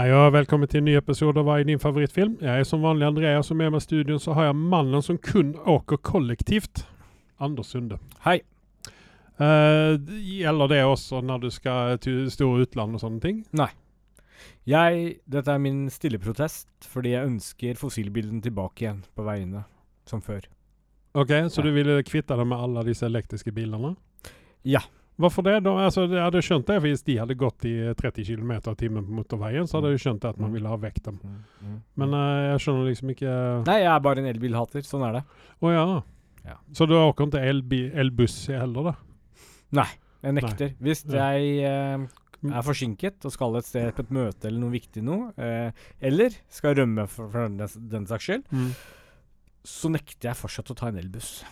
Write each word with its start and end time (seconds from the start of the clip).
Hei 0.00 0.14
og 0.16 0.30
velkommen 0.32 0.64
til 0.64 0.80
en 0.80 0.86
ny 0.88 0.94
episode 0.96 1.36
av 1.36 1.44
Hva 1.44 1.58
er 1.60 1.66
din 1.68 1.80
favorittfilm? 1.80 2.38
Jeg 2.40 2.62
er 2.62 2.64
som 2.64 2.80
vanlig 2.80 3.04
Andreas, 3.04 3.50
og 3.52 3.58
med 3.60 3.68
meg 3.74 3.82
i 3.82 3.84
studio 3.84 4.14
så 4.16 4.32
har 4.32 4.46
jeg 4.46 4.56
mannen 4.56 5.02
som 5.04 5.18
kun 5.20 5.50
åker 5.68 5.98
kollektivt. 6.00 6.86
Anders 7.36 7.68
Sunde. 7.74 7.98
Hei. 8.24 8.38
Eh, 9.36 9.98
gjelder 10.24 10.70
det 10.72 10.78
også 10.88 11.20
når 11.20 11.42
du 11.42 11.50
skal 11.52 12.00
til 12.00 12.30
store 12.32 12.64
utland 12.64 12.96
og 12.96 13.02
sånne 13.02 13.20
ting? 13.20 13.42
Jeg, 14.64 15.18
dette 15.28 15.52
er 15.52 15.60
min 15.60 15.82
stille 15.92 16.22
protest 16.22 16.88
fordi 16.88 17.12
jeg 17.12 17.34
ønsker 17.34 17.76
fossilbilen 17.76 18.40
tilbake 18.40 18.86
igjen 18.86 19.02
på 19.12 19.26
veiene, 19.28 19.66
som 20.08 20.24
før. 20.24 20.48
Ok, 21.12 21.28
Så 21.52 21.60
Ja. 21.60 21.66
du 21.68 21.72
ville 21.76 22.02
kvitte 22.08 22.40
deg 22.40 22.46
med 22.46 22.56
alle 22.56 22.86
disse 22.88 23.04
elektriske 23.04 23.52
bilene? 23.52 23.98
Ja. 24.64 24.80
Hvorfor 25.20 25.44
det? 25.44 25.58
da? 25.66 25.72
Altså, 25.84 26.06
jeg 26.08 26.22
hadde 26.24 26.40
skjønt 26.42 26.66
det 26.70 26.78
hvis 26.82 27.02
de 27.04 27.16
hadde 27.20 27.34
gått 27.36 27.64
i 27.68 27.74
30 27.98 28.24
km 28.24 28.52
i 28.56 28.74
timen 28.80 29.04
på 29.04 29.12
motorveien, 29.20 29.66
så 29.68 29.76
hadde 29.78 29.90
jeg 29.92 30.00
skjønt 30.06 30.24
at 30.24 30.38
man 30.40 30.48
Mm. 30.50 30.54
ville 30.56 30.68
ha 30.72 30.76
vekk 30.80 31.02
dem. 31.04 31.18
Men 31.60 31.82
Men 32.10 32.14
eh, 32.16 32.52
jeg 32.52 32.60
skjønner 32.64 32.88
liksom 32.88 33.10
ikke 33.14 33.34
Nei, 33.66 33.78
jeg 33.82 33.92
er 33.92 34.00
bare 34.00 34.18
en 34.24 34.30
elbilhater. 34.32 34.80
Sånn 34.88 35.04
er 35.08 35.12
det. 35.20 35.24
ja. 35.62 36.02
Ja. 36.46 36.54
Så 36.72 36.86
du 36.88 36.94
har 36.96 37.12
ikke 37.12 37.30
til 37.30 37.90
elbuss 37.94 38.46
heller, 38.48 38.82
da? 38.82 38.94
Nei, 39.72 39.90
Jeg 40.22 40.34
nekter. 40.34 40.74
Hvis 40.80 41.04
Ja. 41.12 41.30
jeg 41.32 41.64
uh, 41.68 42.06
er 42.56 42.62
forsinket 42.62 43.24
og 43.24 43.32
skal 43.32 43.56
et 43.56 43.64
sted 43.64 43.92
på 43.94 44.00
et 44.00 44.10
møte 44.10 44.44
eller 44.48 44.58
noe 44.60 44.70
viktig 44.72 45.02
noe, 45.02 45.32
uh, 45.38 45.70
eller 46.00 46.30
skal 46.48 46.74
rømme 46.74 47.06
for, 47.08 47.28
for 47.28 47.48
den, 47.48 47.68
den 47.90 48.06
saks 48.06 48.24
skyld, 48.24 48.44
så 49.64 49.90
nekter 49.92 50.30
jeg 50.30 50.36
fortsatt 50.40 50.70
å 50.72 50.76
ta 50.76 50.88
en 50.88 50.96
elbuss. 51.00 51.42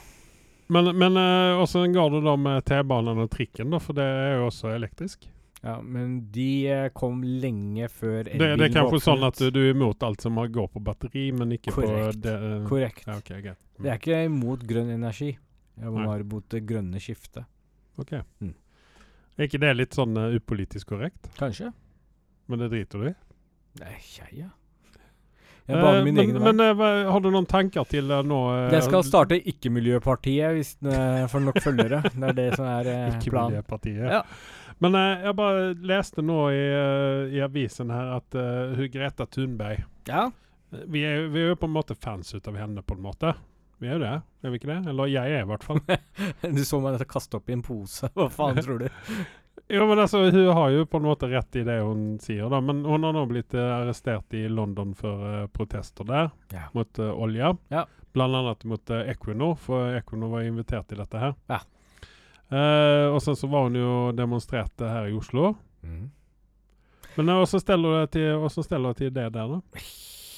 Men, 0.69 0.93
men 1.01 1.17
eh, 1.17 1.57
hvordan 1.57 1.97
går 1.97 2.15
det 2.17 2.23
da 2.27 2.37
med 2.37 2.65
T-banen 2.69 3.25
og 3.25 3.31
trikken, 3.33 3.73
da? 3.73 3.81
For 3.81 3.97
det 3.97 4.05
er 4.05 4.35
jo 4.37 4.49
også 4.51 4.73
elektrisk. 4.75 5.29
Ja, 5.63 5.81
men 5.83 6.31
de 6.31 6.51
eh, 6.71 6.89
kom 6.95 7.23
lenge 7.25 7.89
før 7.91 8.21
elbilen 8.21 8.61
det 8.61 8.69
er 8.69 8.75
kanskje 8.77 9.01
sånn 9.03 9.25
at 9.27 9.41
du, 9.41 9.49
du 9.55 9.61
er 9.65 9.73
imot 9.73 10.05
alt 10.07 10.23
som 10.23 10.39
går 10.39 10.69
på 10.75 10.83
batteri, 10.85 11.25
men 11.35 11.57
ikke 11.57 11.75
Korrekt. 11.75 12.21
på 12.21 12.27
det 12.29 12.35
uh, 12.39 12.61
Korrekt. 12.69 13.09
Ja, 13.09 13.17
okay, 13.19 13.41
okay. 13.41 13.57
Mm. 13.57 13.81
Det 13.81 13.91
er 13.91 14.01
ikke 14.03 14.21
imot 14.29 14.67
grønn 14.69 14.93
energi. 14.95 15.33
Jeg 15.79 15.95
må 15.95 16.07
bare 16.07 16.27
mot 16.27 16.47
det 16.55 16.63
grønne 16.67 17.03
skiftet. 17.03 17.49
Ok. 17.99 18.15
Mm. 18.45 18.55
Er 19.39 19.49
ikke 19.49 19.63
det 19.63 19.75
litt 19.75 19.99
sånn 19.99 20.15
uh, 20.19 20.31
upolitisk 20.37 20.93
korrekt? 20.95 21.31
Kanskje? 21.41 21.73
Men 22.49 22.63
det 22.63 22.71
driter 22.77 23.03
du 23.03 23.11
i? 23.11 23.17
Nei, 23.83 23.97
jeg, 24.15 24.31
ja. 24.45 24.53
Jeg 25.69 25.83
baner 25.85 26.05
min 26.07 26.17
Eh, 26.19 26.25
egen 26.25 26.39
men, 26.41 26.57
men 26.57 26.81
eh, 26.81 27.11
har 27.13 27.21
du 27.21 27.29
noen 27.31 27.47
tanker 27.49 27.85
til 27.91 28.11
eh, 28.11 28.23
nå 28.25 28.39
Jeg 28.73 28.87
skal 28.87 29.05
starte 29.05 29.37
Ikke-miljøpartiet 29.53 30.57
hvis 30.57 30.71
den 30.81 30.95
eh, 30.95 31.27
får 31.29 31.45
nok 31.45 31.61
følgere. 31.65 32.01
Det 32.15 32.31
er 32.31 32.39
det 32.39 32.47
som 32.57 32.69
er 32.71 32.89
planen. 33.29 33.53
Miljøpartiet. 33.53 34.09
Ja. 34.09 34.23
Men 34.81 34.95
jeg 34.95 35.35
bare 35.35 35.63
leste 35.91 36.23
nå 36.23 36.39
i, 36.55 36.65
i 37.35 37.41
avisen 37.43 37.91
her 37.91 38.13
at 38.21 38.37
uh, 38.39 38.79
Greta 38.93 39.27
Thunberg 39.27 39.81
Ja. 40.07 40.29
vi 40.71 41.03
er, 41.03 41.25
vi 41.35 41.43
er 41.43 41.49
jo 41.51 41.57
på 41.59 41.67
en 41.67 41.75
måte 41.75 41.97
fans 41.99 42.31
ut 42.37 42.47
av 42.47 42.55
henne, 42.61 42.85
på 42.87 42.95
en 42.95 43.03
måte. 43.03 43.33
Vi 43.83 43.89
er 43.91 43.97
jo 43.97 44.03
det, 44.05 44.13
er 44.43 44.53
vi 44.55 44.59
ikke 44.61 44.71
det? 44.71 44.79
Eller 44.93 45.11
jeg 45.11 45.35
er 45.35 45.43
i 45.43 45.49
hvert 45.51 45.67
fall. 45.67 45.83
Du 46.57 46.63
så 46.67 46.79
meg 46.83 47.03
kaste 47.11 47.39
opp 47.39 47.51
i 47.51 47.57
en 47.59 47.63
pose. 47.67 48.09
Hva 48.15 48.29
faen 48.31 48.59
tror 48.65 48.85
du? 48.85 48.89
Jo, 49.69 49.87
men 49.87 49.99
altså, 50.01 50.23
Hun 50.31 50.47
har 50.57 50.71
jo 50.73 50.87
på 50.89 50.97
en 50.97 51.05
måte 51.05 51.29
rett 51.29 51.57
i 51.61 51.65
det 51.67 51.79
hun 51.85 52.05
sier, 52.25 52.49
da. 52.49 52.61
Men 52.65 52.81
hun 52.89 53.05
har 53.05 53.13
nå 53.13 53.25
blitt 53.29 53.53
eh, 53.55 53.73
arrestert 53.83 54.33
i 54.39 54.47
London 54.49 54.95
for 54.97 55.27
eh, 55.29 55.47
protester 55.53 56.09
der 56.09 56.31
Ja. 56.55 56.69
mot 56.73 56.99
uh, 56.99 57.11
olje. 57.13 57.51
Ja. 57.75 57.83
Blant 58.17 58.39
annet 58.39 58.65
mot 58.65 58.91
uh, 58.95 59.03
Equinor, 59.13 59.59
for 59.61 59.93
Equinor 59.99 60.33
var 60.39 60.47
invitert 60.49 60.89
til 60.89 61.03
dette 61.03 61.21
her. 61.21 61.37
Ja. 61.53 61.61
Uh, 62.49 63.13
og 63.13 63.21
sen 63.21 63.37
så 63.37 63.51
var 63.53 63.67
hun 63.69 63.77
jo 63.77 63.93
demonstrerte 64.17 64.89
her 64.89 65.11
i 65.11 65.17
Oslo. 65.19 65.51
Men 65.85 67.29
uh, 67.29 67.43
hvordan 67.43 67.61
steller 67.61 68.09
du 68.09 68.89
deg 68.89 68.97
til 69.03 69.13
det 69.21 69.29
der, 69.37 69.53
da? 69.53 69.85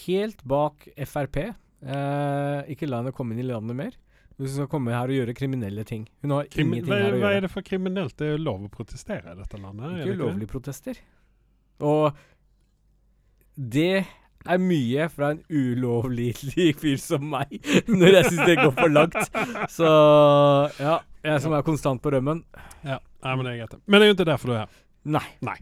Helt 0.08 0.42
bak 0.42 0.88
Frp. 1.06 1.38
Uh, 1.80 2.66
ikke 2.72 2.88
la 2.90 2.98
henne 3.04 3.14
komme 3.14 3.36
inn 3.36 3.44
i 3.44 3.46
landet 3.46 3.78
mer. 3.78 3.94
Hun 4.40 4.48
skal 4.48 4.68
komme 4.72 4.94
her 4.96 5.10
og 5.12 5.16
gjøre 5.18 5.34
kriminelle 5.36 5.82
ting. 5.84 6.06
Hun 6.24 6.32
har 6.32 6.46
Krimi 6.48 6.78
ingenting 6.78 6.94
hva, 6.94 6.98
her 7.02 7.10
å 7.10 7.12
gjøre. 7.12 7.20
hva 7.26 7.32
er 7.36 7.44
det 7.44 7.50
for 7.52 7.66
kriminelt? 7.66 8.14
Det 8.16 8.26
er 8.26 8.30
jo 8.38 8.42
lov 8.46 8.62
å 8.64 8.70
protestere 8.72 9.34
i 9.34 9.36
dette 9.36 9.60
landet? 9.60 9.84
er 9.84 9.98
det 9.98 10.00
Ikke 10.06 10.14
det? 10.16 10.24
ulovlige 10.24 10.52
protester. 10.54 11.00
Og 11.84 12.16
det 13.60 14.06
er 14.48 14.60
mye 14.64 15.08
fra 15.12 15.34
en 15.34 15.42
ulovlig 15.52 16.30
fyr 16.80 16.96
som 17.02 17.26
meg, 17.28 17.50
når 17.92 18.14
jeg 18.16 18.30
syns 18.30 18.46
det 18.48 18.54
går 18.62 18.72
for 18.78 18.92
langt. 18.94 19.18
Så 19.68 19.90
ja, 20.80 20.94
jeg 21.28 21.42
som 21.44 21.52
er 21.58 21.66
konstant 21.66 22.00
på 22.00 22.12
rømmen. 22.14 22.40
Ja, 22.80 22.96
nei, 23.26 23.34
men 23.36 23.44
det 23.44 23.52
er 23.52 23.58
greit. 23.66 23.76
Men 23.84 24.00
det 24.00 24.06
er 24.06 24.12
jo 24.14 24.16
ikke 24.16 24.30
derfor 24.32 24.48
du 24.48 24.54
er 24.56 24.62
her. 24.64 24.78
Nei. 25.44 25.58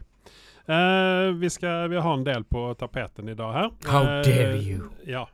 Eh, 0.69 1.33
vi, 1.41 1.49
skal, 1.51 1.89
vi 1.91 1.99
har 1.99 2.13
en 2.15 2.23
del 2.27 2.43
på 2.47 2.63
tapeten 2.79 3.27
i 3.31 3.35
dag 3.35 3.51
her. 3.57 3.69
How 3.89 4.05
Eh, 4.05 4.23
dare 4.29 4.55
you. 4.63 4.87
Ja. 5.09 5.25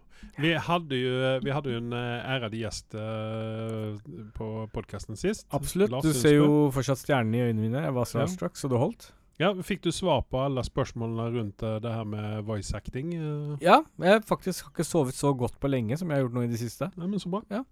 Vi 0.41 0.53
hadde 0.59 0.97
jo, 0.99 1.11
vi 1.43 1.53
hadde 1.55 1.75
jo 1.75 1.81
en 1.83 1.93
uh, 1.95 2.31
ærede 2.35 2.59
gjest 2.59 2.95
uh, 2.97 3.95
på 4.35 4.47
podkasten 4.73 5.19
sist. 5.19 5.47
Absolutt. 5.55 5.93
Lars 5.93 6.03
Du 6.03 6.11
ser 6.15 6.35
jo 6.37 6.49
fortsatt 6.75 6.99
stjernene 6.99 7.39
i 7.39 7.45
øynene 7.49 7.69
mine. 7.69 7.85
Jeg 7.85 7.95
var 7.95 8.09
starstruck, 8.09 8.59
så 8.59 8.71
det 8.71 8.81
holdt. 8.81 9.13
Ja, 9.39 9.49
Fikk 9.67 9.81
du 9.83 9.91
svar 9.91 10.21
på 10.31 10.39
alle 10.39 10.63
spørsmålene 10.63 11.27
rundt 11.33 11.63
uh, 11.63 11.77
det 11.83 11.91
her 11.91 12.05
med 12.07 12.43
voice 12.47 12.75
acting? 12.75 13.11
Uh? 13.15 13.55
Ja, 13.63 13.81
jeg 13.99 14.23
faktisk 14.27 14.67
har 14.67 14.75
ikke 14.75 14.87
sovet 14.87 15.17
så 15.17 15.33
godt 15.35 15.59
på 15.59 15.71
lenge 15.71 15.97
som 15.99 16.11
jeg 16.11 16.19
har 16.19 16.27
gjort 16.27 16.37
nå 16.37 16.45
i 16.45 16.51
det 16.51 16.59
siste. 16.61 16.91
Nei, 16.95 17.09
men 17.11 17.19
Så 17.19 17.31
bra. 17.31 17.43
Ja. 17.51 17.65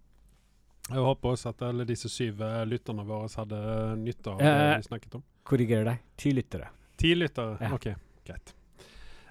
Jeg 0.90 1.00
håper 1.00 1.30
også 1.32 1.54
at 1.54 1.62
alle 1.64 1.86
disse 1.88 2.10
syv 2.12 2.42
eh, 2.44 2.64
lytterne 2.68 3.06
våre 3.08 3.30
hadde 3.32 3.60
nytte 4.02 4.34
av 4.34 4.42
Eh, 4.44 4.58
det 4.60 4.82
vi 4.82 4.88
snakket 4.90 5.16
om. 5.16 5.24
Korrigerer 5.48 5.88
deg. 5.88 6.02
Ti 6.20 6.34
lyttere. 6.36 6.68
Ti 7.00 7.14
lyttere? 7.16 7.56
Ja. 7.64 7.70
OK, 7.78 7.88
greit. 8.28 8.52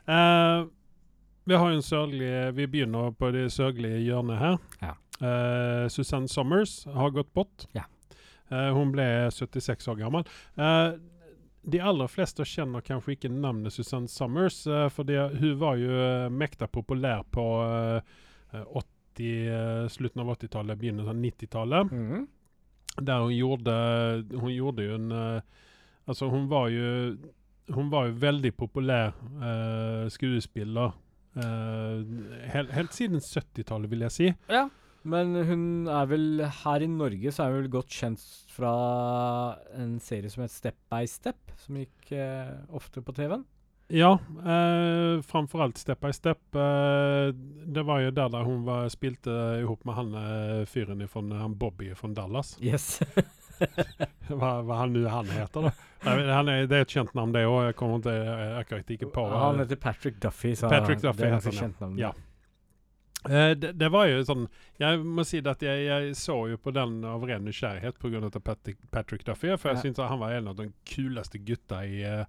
Eh, 0.08 0.62
vi 1.44 1.58
har 1.58 1.70
en 1.70 1.82
sørgelig 1.82 2.52
Vi 2.56 2.66
begynner 2.70 3.14
på 3.18 3.30
det 3.34 3.48
sørgelige 3.52 4.02
hjørnet 4.04 4.38
her. 4.38 4.58
Ja. 4.82 4.96
Uh, 5.22 5.86
Susanne 5.90 6.28
Summers 6.28 6.82
har 6.84 7.14
gått 7.14 7.32
bort. 7.34 7.66
Ja. 7.76 7.86
Uh, 8.52 8.70
hun 8.76 8.92
ble 8.94 9.06
76 9.30 9.88
år 9.92 10.00
gammel. 10.02 10.28
Uh, 10.58 10.98
de 11.62 11.78
aller 11.78 12.10
fleste 12.10 12.44
kjenner 12.46 12.82
kanskje 12.84 13.14
ikke 13.14 13.30
navnet 13.30 13.74
Susanne 13.74 14.10
Summers, 14.10 14.64
for 14.90 15.06
hun 15.38 15.58
var 15.60 15.78
jo 15.78 15.98
mekta 16.34 16.66
populær 16.66 17.22
på 17.30 17.44
eh, 17.62 18.64
80, 18.66 19.28
eh, 19.46 19.84
slutten 19.92 20.24
av 20.24 20.32
80-tallet, 20.34 20.80
begynnelsen 20.80 21.12
av 21.14 21.20
90-tallet. 21.22 21.92
Mm. 21.92 22.26
Der 22.92 23.22
hun 23.22 23.32
gjorde 23.32 23.74
Hun 24.36 24.50
gjorde 24.52 24.84
jo 24.84 24.94
en 24.98 25.12
Altså, 26.04 26.26
hun 26.28 26.50
var 26.50 26.66
jo 26.68 27.16
Hun 27.72 27.88
var 27.88 28.10
jo 28.10 28.18
veldig 28.20 28.50
populær 28.52 29.14
uh, 29.40 30.10
skuespiller. 30.12 30.92
Eh, 31.40 32.46
helt, 32.52 32.72
helt 32.76 32.96
siden 32.96 33.22
70-tallet, 33.22 33.90
vil 33.92 34.06
jeg 34.06 34.16
si. 34.16 34.28
Ja, 34.52 34.66
men 35.02 35.34
hun 35.48 35.64
er 35.90 36.06
vel 36.06 36.44
Her 36.62 36.84
i 36.84 36.90
Norge 36.90 37.32
så 37.34 37.44
er 37.44 37.54
hun 37.54 37.64
vel 37.64 37.72
godt 37.72 37.90
kjent 37.90 38.22
fra 38.52 38.74
en 39.78 39.96
serie 40.02 40.30
som 40.30 40.44
het 40.44 40.54
Step 40.54 40.78
by 40.92 41.02
Step, 41.10 41.56
som 41.64 41.80
gikk 41.80 42.14
eh, 42.14 42.52
ofte 42.74 43.02
på 43.02 43.14
TV-en. 43.16 43.46
Ja, 43.92 44.12
eh, 44.40 45.22
framfor 45.26 45.62
alt 45.66 45.78
Step 45.78 46.00
by 46.00 46.12
Step. 46.12 46.40
Eh, 46.54 47.34
det 47.66 47.82
var 47.84 48.00
jo 48.00 48.10
der, 48.10 48.30
der 48.32 48.46
hun 48.46 48.64
var, 48.64 48.88
spilte 48.88 49.34
ihop 49.60 49.84
med 49.84 49.98
han 49.98 50.14
eh, 50.16 50.62
fyren 50.70 51.02
fra 51.08 51.24
han 51.42 51.58
Bobby 51.58 51.90
fra 51.98 52.08
Dallas. 52.08 52.56
Yes. 52.62 53.02
Hva, 54.32 54.50
hva 54.64 54.76
han 54.82 54.92
nu 54.96 55.04
han 55.10 55.26
heter. 55.32 55.70
Jeg 56.02 56.26
Han 56.32 56.48
er, 56.50 56.66
det 56.66 56.76
er 56.78 56.84
et 56.86 56.92
kjent 56.96 57.14
navn, 57.14 57.32
det 57.34 57.44
òg. 57.46 57.60
Jeg 57.68 57.76
kommer 57.78 57.98
ikke, 58.02 58.14
jeg 58.16 58.52
akkurat 58.62 58.92
ikke 58.96 59.08
på 59.14 59.24
Han 59.30 59.58
heter 59.62 59.76
Patrick 59.82 60.20
Duffy, 60.22 60.54
så 60.58 60.70
Patrick 60.72 61.02
Duffy 61.04 61.22
det 61.26 61.30
ganske 61.36 61.52
han, 61.54 61.58
kjent 61.66 61.80
navn. 61.84 61.98
ja. 62.00 62.12
Eh, 63.30 63.52
det, 63.54 63.68
det 63.78 63.86
var 63.94 64.08
jo 64.10 64.24
sånn 64.26 64.48
Jeg 64.82 64.98
må 65.06 65.22
si 65.22 65.38
at 65.46 65.60
jeg, 65.62 65.84
jeg 65.86 66.14
så 66.18 66.34
jo 66.50 66.56
på 66.58 66.72
den 66.74 67.04
av 67.06 67.22
ren 67.28 67.44
nysgjerrighet 67.46 68.00
pga. 68.02 68.18
Patrick, 68.42 68.80
Patrick 68.90 69.22
Duffy. 69.28 69.52
For 69.56 69.70
jeg 69.70 69.76
Ja. 69.78 69.82
syntes 69.84 70.08
han 70.10 70.18
var 70.18 70.32
en 70.34 70.48
av 70.50 70.56
de 70.58 70.66
kuleste 70.90 71.38
gutta 71.38 71.84
i, 71.86 72.00
eh, 72.02 72.24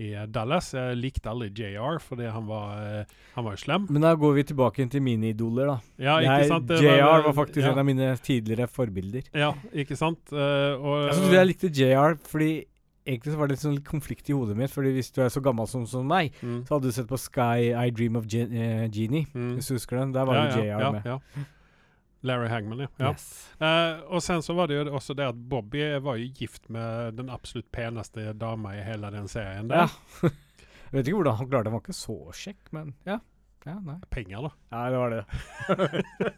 i 0.00 0.10
Dallas. 0.26 0.72
Jeg 0.74 0.98
likte 0.98 1.30
aldri 1.30 1.50
JR 1.54 2.00
fordi 2.02 2.26
han 2.32 2.48
var, 2.48 2.82
eh, 2.82 3.16
han 3.36 3.46
var 3.46 3.56
jo 3.56 3.62
slem. 3.62 3.86
Men 3.90 4.06
da 4.06 4.14
går 4.18 4.36
vi 4.40 4.46
tilbake 4.50 4.88
til 4.90 5.02
mine 5.04 5.30
idoler, 5.30 5.74
da. 5.74 5.78
Ja, 5.98 6.18
ikke 6.18 6.38
Jeg, 6.40 6.50
sant? 6.50 6.76
JR 6.82 7.26
var 7.28 7.34
faktisk 7.36 7.64
ja, 7.64 7.72
en 7.72 7.82
av 7.82 7.88
mine 7.88 8.12
tidligere 8.18 8.68
forbilder. 8.70 9.30
Ja, 9.34 9.52
ikke 9.72 9.98
sant? 9.98 10.22
Uh, 10.32 10.74
og, 10.78 10.94
Jeg 11.08 11.18
synes 11.20 11.34
jeg 11.38 11.52
likte 11.52 11.74
JR 11.74 12.16
fordi 12.28 12.52
Egentlig 13.04 13.34
så 13.34 13.36
var 13.36 13.48
det 13.50 13.52
litt 13.52 13.60
sånn 13.60 13.80
konflikt 13.84 14.30
i 14.32 14.32
hodet 14.32 14.54
mitt, 14.56 14.72
Fordi 14.72 14.94
hvis 14.96 15.10
du 15.12 15.18
er 15.20 15.28
så 15.28 15.42
gammel 15.44 15.66
som, 15.68 15.82
som 15.84 16.06
meg, 16.08 16.32
mm, 16.40 16.62
så 16.64 16.78
hadde 16.78 16.88
du 16.88 16.94
sett 16.96 17.10
på 17.10 17.18
Sky 17.20 17.68
I 17.76 17.90
Dream 17.92 18.16
of 18.16 18.24
Gen 18.24 18.54
eh, 18.56 18.86
Genie. 18.88 19.26
mm. 19.34 19.58
Hvis 19.58 19.68
du 19.68 19.74
husker 19.76 20.00
den? 20.00 20.14
Der 20.14 20.24
var 20.24 20.38
ja, 20.38 20.46
jo 20.46 20.62
JR 20.62 20.70
ja, 20.70 20.78
ja, 20.80 21.18
med. 21.36 21.50
Larry 22.24 22.48
Hagman, 22.48 22.84
ja. 22.86 22.88
ja. 22.96 23.12
Yes. 23.12 23.26
Uh, 23.60 24.00
og 24.16 24.24
sen 24.24 24.42
så 24.42 24.56
var 24.56 24.70
det 24.70 24.78
jo 24.78 24.86
også 24.96 25.16
det 25.18 25.28
at 25.28 25.44
Bobby 25.50 25.84
var 26.04 26.16
jo 26.20 26.30
gift 26.38 26.70
med 26.72 27.20
den 27.20 27.30
absolutt 27.32 27.70
peneste 27.74 28.32
dama 28.38 28.74
i 28.78 28.82
hele 28.84 29.12
den 29.12 29.28
serien. 29.28 29.68
der. 29.68 29.84
Ja. 29.84 30.32
jeg 30.88 30.96
vet 30.98 31.06
ikke 31.06 31.20
hvordan 31.20 31.38
han 31.40 31.52
klarte 31.52 31.68
det. 31.68 31.72
Han 31.72 31.78
var 31.78 31.86
ikke 31.86 32.00
så 32.00 32.18
kjekk, 32.44 32.62
men 32.76 32.92
ja. 33.08 33.20
Ja, 33.64 33.78
nei. 33.80 33.96
Penger, 34.12 34.44
da. 34.44 34.50
Ja, 34.74 34.90
det 34.92 34.98
var 35.00 35.10
det. 35.14 35.24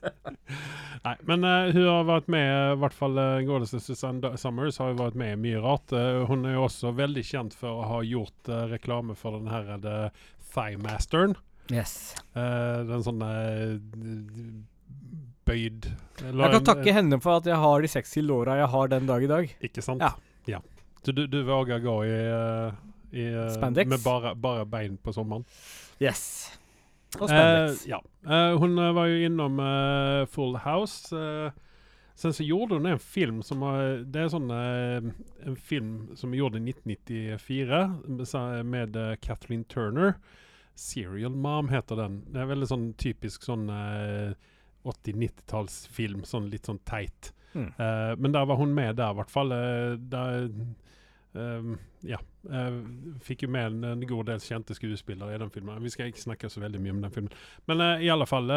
Nei, 1.06 1.15
men 1.27 1.43
uh, 1.43 1.73
hun 1.75 1.89
har 1.89 2.05
vært 2.06 2.29
med, 2.31 2.50
i 2.77 2.79
hvert 2.85 2.94
fall 2.94 3.19
uh, 3.19 3.41
godeste 3.47 3.81
Susanne 3.82 4.31
Summers 4.39 4.79
har 4.79 4.93
jo 4.93 5.00
vært 5.00 5.19
med 5.19 5.32
i 5.35 5.41
mye 5.49 5.62
rart. 5.65 5.91
Uh, 5.91 6.23
hun 6.31 6.47
er 6.47 6.55
jo 6.55 6.69
også 6.69 6.94
veldig 6.94 7.25
kjent 7.27 7.56
for 7.59 7.82
å 7.82 7.89
ha 7.91 7.99
gjort 8.06 8.53
uh, 8.53 8.69
reklame 8.71 9.19
for 9.19 9.41
den 9.41 9.50
her 9.50 9.75
The 9.82 9.97
Thighmasteren. 10.53 11.35
Yes. 11.75 12.15
Uh, 12.39 12.87
den 12.87 13.03
sånn 13.03 13.27
bøyd 15.46 15.88
Jeg 16.20 16.50
kan 16.52 16.64
takke 16.66 16.94
henne 16.94 17.19
for 17.22 17.40
at 17.40 17.48
jeg 17.48 17.58
har 17.62 17.82
de 17.82 17.90
sexy 17.90 18.22
låra 18.25 18.58
jeg 18.60 18.70
har 18.72 18.93
den 18.93 19.08
dag 19.08 19.22
i 19.22 19.31
dag. 19.31 19.50
Ikke 19.69 19.84
sant? 19.84 20.02
Ja. 20.02 20.14
ja. 20.50 20.60
Du, 21.06 21.12
du, 21.12 21.26
du 21.31 21.43
våger 21.46 21.82
gå 21.84 21.96
i, 22.08 22.16
uh, 22.31 22.72
i 23.14 23.26
Spandex? 23.54 23.90
Med 23.90 24.02
bare, 24.04 24.34
bare 24.34 24.64
bein 24.66 24.96
på 24.98 25.14
sommeren? 25.14 25.44
Yes. 26.02 26.52
Og 27.20 27.31
spandex. 27.31 27.87
ja. 27.88 28.00
hun 28.58 28.75
var 28.76 29.06
jo 29.06 29.28
innom 29.28 29.60
Full 30.28 30.58
House. 30.64 31.14
Sen 32.16 32.32
så 32.34 32.43
gjorde 32.44 32.75
hun 32.75 32.87
en 32.90 32.98
film 32.98 33.43
som 33.44 33.60
var 33.60 34.00
Det 34.08 34.22
er 34.22 34.31
sånn 34.32 34.48
En 34.50 35.56
film 35.56 36.16
som 36.16 36.32
gjorde 36.34 36.58
i 36.58 36.72
1994 36.72 38.64
med 38.64 38.98
Kathleen 39.22 39.64
Turner. 39.64 40.16
Serial 40.76 41.32
Mom 41.32 41.70
heter 41.72 41.96
den. 41.96 42.20
Det 42.32 42.43
er 42.43 42.50
veldig 42.50 42.69
sånn 42.69 42.87
typisk 43.00 43.46
sånn 43.46 43.70
80-90-tallsfilm. 44.93 46.25
Sånn 46.29 46.50
litt 46.53 46.71
sånn 46.71 46.83
teit. 46.88 47.33
Mm. 47.56 47.73
Uh, 47.81 48.17
men 48.19 48.33
der 48.33 48.44
var 48.44 48.56
hun 48.56 48.75
med 48.75 48.97
der, 48.97 49.12
i 49.12 49.21
hvert 49.21 49.33
fall. 49.33 49.53
Uh, 49.53 49.97
der, 49.99 50.49
uh, 51.37 51.77
ja. 52.06 52.19
Uh, 52.47 52.81
fikk 53.25 53.47
jo 53.47 53.50
med 53.50 53.71
en, 53.71 53.85
en, 53.91 54.05
god 54.06 54.29
del 54.31 54.43
kjente 54.44 54.77
skuespillere 54.77 55.35
i 55.35 55.41
den 55.41 55.50
filmen. 55.50 55.81
Vi 55.83 55.91
skal 55.94 56.12
ikke 56.12 56.23
snakke 56.23 56.50
så 56.53 56.62
veldig 56.62 56.83
mye 56.85 56.94
om 56.94 57.05
den 57.06 57.15
filmen. 57.15 57.38
Men 57.71 57.85
i 58.05 58.11
alle 58.12 58.29
fall, 58.29 58.53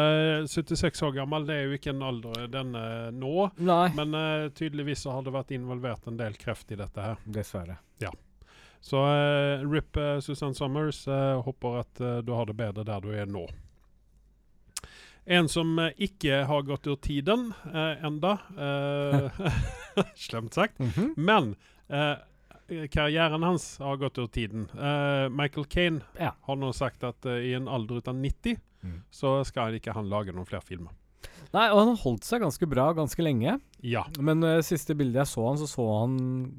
76 0.46 1.02
år 1.08 1.16
gammel, 1.22 1.48
det 1.48 1.56
er 1.56 1.68
jo 1.68 1.78
ikke 1.78 1.94
en 1.94 2.04
alder 2.06 2.50
den 2.52 2.76
nå. 3.18 3.34
Nei. 3.58 3.86
Men 3.98 4.18
tydeligvis 4.54 5.06
så 5.06 5.16
har 5.16 5.24
det 5.26 5.34
vært 5.34 5.54
involvert 5.56 6.06
en 6.10 6.20
del 6.20 6.36
kreft 6.40 6.70
i 6.70 6.78
dette 6.78 7.08
her. 7.08 7.24
Dessverre. 7.24 7.80
Ja. 8.04 8.12
Så 8.80 9.02
RIP 9.66 9.98
Susanne 10.24 10.56
Summers. 10.56 11.02
håper 11.44 11.82
at 11.82 12.00
du 12.24 12.32
har 12.32 12.46
det 12.48 12.56
bedre 12.56 12.86
der 12.86 13.02
du 13.04 13.10
er 13.12 13.28
nå. 13.28 13.48
En 15.24 15.48
som 15.48 15.78
uh, 15.78 15.90
ikke 15.96 16.44
har 16.48 16.62
gått 16.66 16.86
ur 16.86 16.96
tiden 16.96 17.52
eh, 17.74 18.04
enda. 18.04 18.38
eh, 18.58 19.40
slemt 20.14 20.54
sagt. 20.54 20.78
Mm 20.78 20.90
-hmm. 20.90 21.12
Men 21.16 21.56
karrieren 22.90 23.42
hans 23.42 23.78
har 23.78 23.96
gått 23.96 24.18
ur 24.18 24.26
tiden. 24.26 24.68
Michael 25.36 25.64
Kane 25.66 26.00
ja. 26.18 26.36
har 26.40 26.56
nå 26.56 26.72
sagt 26.72 27.04
at 27.04 27.26
i 27.26 27.54
en 27.54 27.68
alder 27.68 28.08
av 28.08 28.14
90 28.14 28.56
mm. 28.82 29.02
så 29.10 29.44
skal 29.44 29.74
ikke 29.74 29.92
han 29.92 30.08
lage 30.08 30.32
noen 30.32 30.46
flere 30.46 30.62
filmer. 30.62 30.92
Nei, 31.54 31.66
og 31.72 31.80
han 31.80 31.96
holdt 31.98 32.26
seg 32.26 32.44
ganske 32.44 32.66
bra 32.70 32.90
ganske 32.96 33.24
lenge. 33.24 33.56
Ja. 33.82 34.04
Men 34.20 34.44
uh, 34.44 34.58
siste 34.64 34.94
bildet 34.98 35.22
jeg 35.22 35.30
så 35.32 35.44
han, 35.48 35.58
så 35.60 35.66
så 35.70 35.86
han 36.02 36.16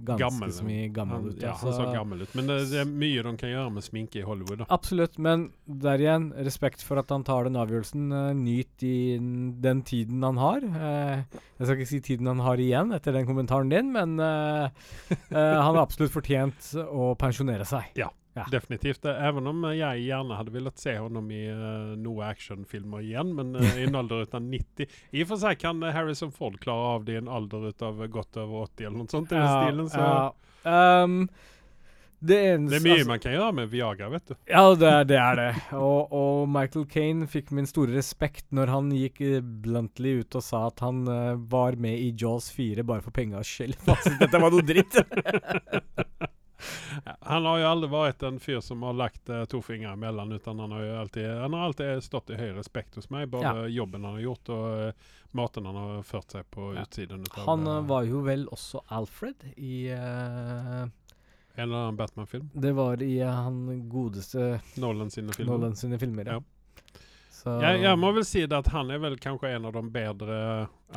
ganske 0.07 0.19
gammel, 0.23 0.53
så 0.55 0.65
mye 0.67 0.89
gammel 0.93 1.29
ut. 1.29 1.41
Ja, 1.43 1.53
altså. 1.53 1.69
han 1.69 1.77
så 1.77 1.87
gammel 1.95 2.25
ut. 2.25 2.35
Men 2.37 2.49
det, 2.49 2.57
det, 2.71 2.81
er 2.83 2.89
mye 2.89 3.25
de 3.27 3.33
kan 3.39 3.53
gjøre 3.53 3.73
med 3.77 3.85
sminke 3.85 4.21
i 4.21 4.25
Hollywood. 4.27 4.63
da. 4.63 4.69
Absolutt, 4.73 5.19
men 5.21 5.49
der 5.65 6.03
igjen, 6.03 6.29
respekt 6.47 6.85
for 6.85 7.01
at 7.01 7.13
han 7.13 7.25
tar 7.27 7.47
den 7.47 7.59
avgjørelsen. 7.61 8.07
Uh, 8.11 8.31
nyt 8.37 8.87
i 8.87 8.95
den 9.63 9.83
tiden 9.87 10.25
han 10.27 10.41
har. 10.41 10.65
Uh, 10.65 11.41
jeg 11.59 11.67
skal 11.67 11.77
ikke 11.77 11.91
si 11.93 12.01
tiden 12.11 12.31
han 12.31 12.43
har 12.43 12.61
igjen 12.61 12.95
etter 12.97 13.15
den 13.15 13.29
kommentaren 13.29 13.71
din, 13.71 13.91
men 13.93 14.17
han 14.21 14.71
har 15.31 15.77
absolutt 15.81 16.13
fortjent 16.13 16.71
å 16.81 17.11
pensjonere 17.19 17.67
seg. 17.69 17.91
Ja. 17.99 18.09
Ja. 18.33 18.45
Definitivt. 18.51 19.05
Även 19.05 19.47
om 19.47 19.63
jeg 19.63 20.03
gjerne 20.05 20.35
hadde 20.39 20.51
villet 20.51 20.79
se 20.79 20.97
honom 20.97 21.31
i 21.31 21.43
uh, 21.51 21.93
noen 21.99 22.29
actionfilmer 22.29 23.03
igjen, 23.03 23.35
men 23.35 23.55
uh, 23.55 23.77
i 23.79 23.83
en 23.83 23.97
alder 23.99 24.23
av 24.23 24.41
90 24.45 24.87
I 25.11 25.23
og 25.25 25.31
for 25.33 25.41
seg 25.41 25.59
kan 25.59 25.83
Harrison 25.83 26.31
Ford 26.31 26.55
klare 26.63 26.95
av 26.95 27.07
det 27.07 27.17
i 27.17 27.21
en 27.21 27.31
alder 27.31 27.73
av 27.83 28.05
godt 28.07 28.39
over 28.39 28.69
80 28.69 28.87
eller 28.87 29.01
noe 29.01 29.11
sånt. 29.11 29.35
i 29.35 29.41
stilen, 29.41 29.89
så. 29.91 30.05
ja. 30.07 31.03
Um, 31.03 31.25
det, 32.21 32.37
eneste, 32.37 32.75
det, 32.75 32.79
er 32.79 32.85
mye 32.85 32.95
altså, 32.99 33.09
man 33.09 33.21
kan 33.21 33.33
gjøre 33.33 33.53
med 33.57 33.69
Viagra, 33.71 34.09
vet 34.13 34.27
du. 34.29 34.35
Ja, 34.45 34.63
det 34.77 34.89
er 34.93 35.07
det. 35.09 35.19
Er 35.19 35.39
det. 35.39 35.51
Og, 35.73 36.11
og, 36.13 36.41
Michael 36.53 36.85
Kane 36.87 37.27
fikk 37.27 37.49
min 37.57 37.67
store 37.67 37.97
respekt 37.97 38.45
når 38.53 38.71
han 38.71 38.91
gikk 38.95 39.23
bluntly 39.65 40.19
ut 40.21 40.37
og 40.37 40.45
sa 40.45 40.67
at 40.69 40.85
han 40.85 41.01
uh, 41.09 41.33
var 41.51 41.75
med 41.81 41.97
i 41.99 42.13
Jaws 42.15 42.51
4 42.55 42.85
bare 42.87 43.03
for 43.03 43.11
pengas 43.15 43.49
skyld. 43.49 43.75
Dette 44.21 44.39
var 44.39 44.53
noe 44.53 44.63
dritt. 44.63 45.01
Han 47.21 47.45
har 47.45 47.59
jo 47.61 47.67
aldri 47.69 47.89
vært 47.91 48.23
en 48.27 48.39
fyr 48.41 48.59
som 48.65 48.83
har 48.85 48.93
lagt 48.97 49.29
uh, 49.29 49.43
to 49.49 49.61
fingre 49.65 49.93
imellom, 49.93 50.31
utan 50.37 50.59
han 50.59 50.71
har 50.75 50.85
alltid, 51.03 51.27
han 51.41 51.53
har 51.57 51.65
alltid 51.69 52.03
stått 52.03 52.29
i 52.33 52.39
høy 52.39 52.51
respekt 52.57 52.95
hos 52.99 53.09
meg. 53.13 53.29
Både 53.33 53.51
ja. 53.65 53.67
jobben 53.81 54.05
han 54.05 54.19
har 54.19 54.25
gjort, 54.27 54.53
og 54.53 54.65
uh, 54.69 55.11
maten 55.37 55.69
han 55.69 55.81
har 55.81 56.07
ført 56.07 56.37
seg 56.37 56.47
på 56.53 56.71
ja. 56.75 56.85
utsiden. 56.85 57.25
Utav, 57.27 57.45
han 57.49 57.67
uh, 57.67 57.81
var 57.89 58.07
jo 58.09 58.23
vel 58.25 58.47
også 58.51 58.83
Alfred 58.91 59.47
i 59.57 59.87
en 61.55 61.69
eller 61.69 61.77
annen 61.77 61.95
Batman-film? 61.99 62.49
Det 62.53 62.71
var 62.71 63.01
i 63.03 63.19
han 63.21 63.89
godeste 63.89 64.59
Nolan 64.75 65.11
sine 65.11 65.33
filmer. 65.33 65.57
Nolan 65.57 65.75
sine 65.75 65.99
filmer 65.99 66.25
ja. 66.25 66.37
ja. 66.39 67.55
Jeg, 67.61 67.81
jeg, 67.81 67.97
må 67.99 68.11
vel 68.15 68.25
si 68.27 68.45
det 68.45 68.57
at 68.57 68.69
han 68.71 68.91
er 68.93 69.01
vel 69.01 69.17
kanskje 69.19 69.55
en 69.55 69.65
av 69.67 69.73
de 69.75 69.83
bedre 69.91 70.37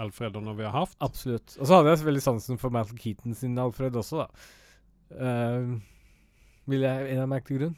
Alfredene 0.01 0.55
vi 0.59 0.67
har 0.67 0.77
hatt. 0.77 0.95
Absolutt. 1.05 1.57
Og 1.59 1.67
så 1.67 1.79
hadde 1.79 1.95
jeg 1.95 2.07
veldig 2.07 2.23
sansen 2.23 2.61
for 2.61 2.75
Michael 2.75 3.01
Keaton 3.01 3.37
sin 3.39 3.59
Alfred 3.59 3.97
også, 3.99 4.25
da. 4.25 4.47
Uh, 5.15 5.81
vil 6.71 6.87
jeg 6.87 7.11
en 7.15 7.25
av 7.25 7.29
merke 7.31 7.51
til 7.51 7.61
grunn? 7.61 7.75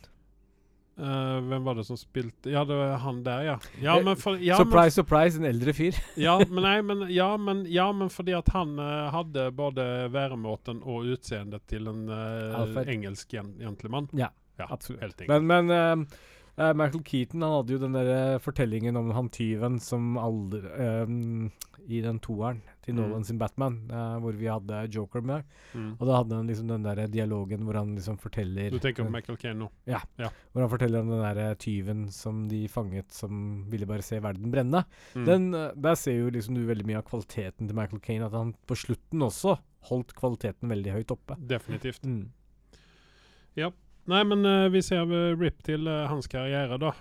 Uh, 0.96 1.42
hvem 1.44 1.64
var 1.66 1.76
det 1.76 1.82
som 1.84 1.98
spilte 2.00 2.48
Ja, 2.48 2.62
det 2.64 2.76
var 2.78 2.94
han 3.02 3.18
der, 3.20 3.42
ja. 3.44 3.56
ja, 3.84 3.98
men 4.00 4.16
for, 4.16 4.38
ja 4.40 4.56
surprise, 4.56 4.94
surprise, 4.96 5.36
en 5.36 5.44
eldre 5.44 5.74
fyr. 5.76 5.98
ja, 6.26 6.38
men 6.48 6.64
nei, 6.64 6.78
men, 6.88 7.02
ja, 7.12 7.28
men, 7.36 7.66
ja, 7.68 7.90
men 7.92 8.08
fordi 8.12 8.32
at 8.38 8.48
han 8.54 8.78
uh, 8.80 9.10
hadde 9.12 9.50
både 9.58 9.84
væremåten 10.14 10.80
og 10.80 11.10
utseendet 11.12 11.66
til 11.68 11.90
en 11.92 12.06
uh, 12.08 12.80
engelsk 12.86 13.36
gentleman. 13.36 14.08
Ja, 14.16 14.30
ja, 14.56 14.70
absolutt. 14.70 15.20
Men, 15.28 15.44
men 15.50 16.08
Michael 16.56 17.02
Keaton 17.04 17.44
han 17.44 17.58
hadde 17.58 17.74
jo 17.74 17.82
den 17.82 17.98
der 17.98 18.38
fortellingen 18.40 18.96
om 18.96 19.10
han 19.12 19.28
tyven 19.28 19.76
som 19.84 20.16
aldri 20.16 20.62
I 21.84 22.00
den 22.00 22.22
toeren 22.24 22.62
til 22.86 22.94
Mm. 22.94 23.00
Nolan 23.02 23.24
sin 23.26 23.38
Batman, 23.38 23.76
hvor 24.22 24.36
vi 24.38 24.46
hadde 24.46 24.84
Joker 24.94 25.20
med. 25.26 25.44
Mm. 25.74 25.88
Og 25.98 26.04
da 26.06 26.20
hadde 26.20 26.36
han 26.38 26.46
liksom 26.46 26.68
den 26.70 26.84
der 26.86 27.00
dialogen 27.10 27.64
hvor 27.66 27.74
han 27.80 27.94
liksom 27.96 28.16
forteller 28.22 28.70
Du 28.70 28.78
tenker 28.78 29.04
på 29.04 29.10
Michael 29.10 29.36
Kane 29.42 29.58
nå? 29.64 29.68
Ja. 29.90 30.00
ja. 30.22 30.30
Hvor 30.52 30.62
han 30.62 30.70
forteller 30.70 31.02
om 31.02 31.10
den 31.10 31.24
der 31.24 31.54
tyven 31.58 32.06
som 32.14 32.44
de 32.48 32.62
fanget, 32.70 33.10
som 33.12 33.64
ville 33.70 33.86
bare 33.90 34.06
se 34.06 34.20
verden 34.22 34.52
brenne. 34.54 34.84
Mm. 35.16 35.24
Den, 35.26 35.50
der 35.82 35.98
ser 35.98 36.20
jo 36.20 36.30
liksom 36.30 36.54
du 36.54 36.62
veldig 36.68 36.86
mye 36.86 37.00
av 37.02 37.08
kvaliteten 37.10 37.66
til 37.66 37.74
Michael 37.76 38.00
Kane. 38.06 38.26
At 38.30 38.38
han 38.38 38.54
på 38.66 38.78
slutten 38.78 39.26
også 39.26 39.58
holdt 39.90 40.14
kvaliteten 40.18 40.70
veldig 40.70 40.94
høyt 41.00 41.10
oppe. 41.14 41.36
Definitivt. 41.50 42.06
Mm. 42.06 42.30
Ja. 43.56 43.70
Nei, 44.06 44.22
men 44.22 44.46
uh, 44.46 44.68
vi 44.70 44.82
ser 44.86 45.08
uh, 45.10 45.34
RIP 45.38 45.64
til 45.66 45.88
uh, 45.90 46.04
hans 46.06 46.28
karriere, 46.30 46.78
da. 46.78 46.92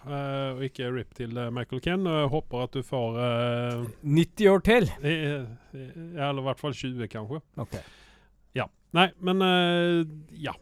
og 0.55 0.63
ikke 0.65 0.89
RIP 0.89 1.13
til 1.17 1.37
Michael 1.53 1.81
Ken. 1.85 2.07
Og 2.09 2.17
jeg 2.23 2.31
håper 2.33 2.63
at 2.65 2.73
du 2.73 2.81
får 2.85 3.19
90 4.01 4.49
år 4.49 4.65
til! 4.65 4.89
I, 5.05 5.13
eller 5.75 6.41
i 6.41 6.45
hvert 6.47 6.61
fall 6.61 6.73
20, 6.73 7.05
kanskje. 7.11 7.41
Ok. 7.61 7.77
Ja. 8.57 8.69
Nei, 8.95 9.09
men 9.19 9.43
Ja. 10.41 10.55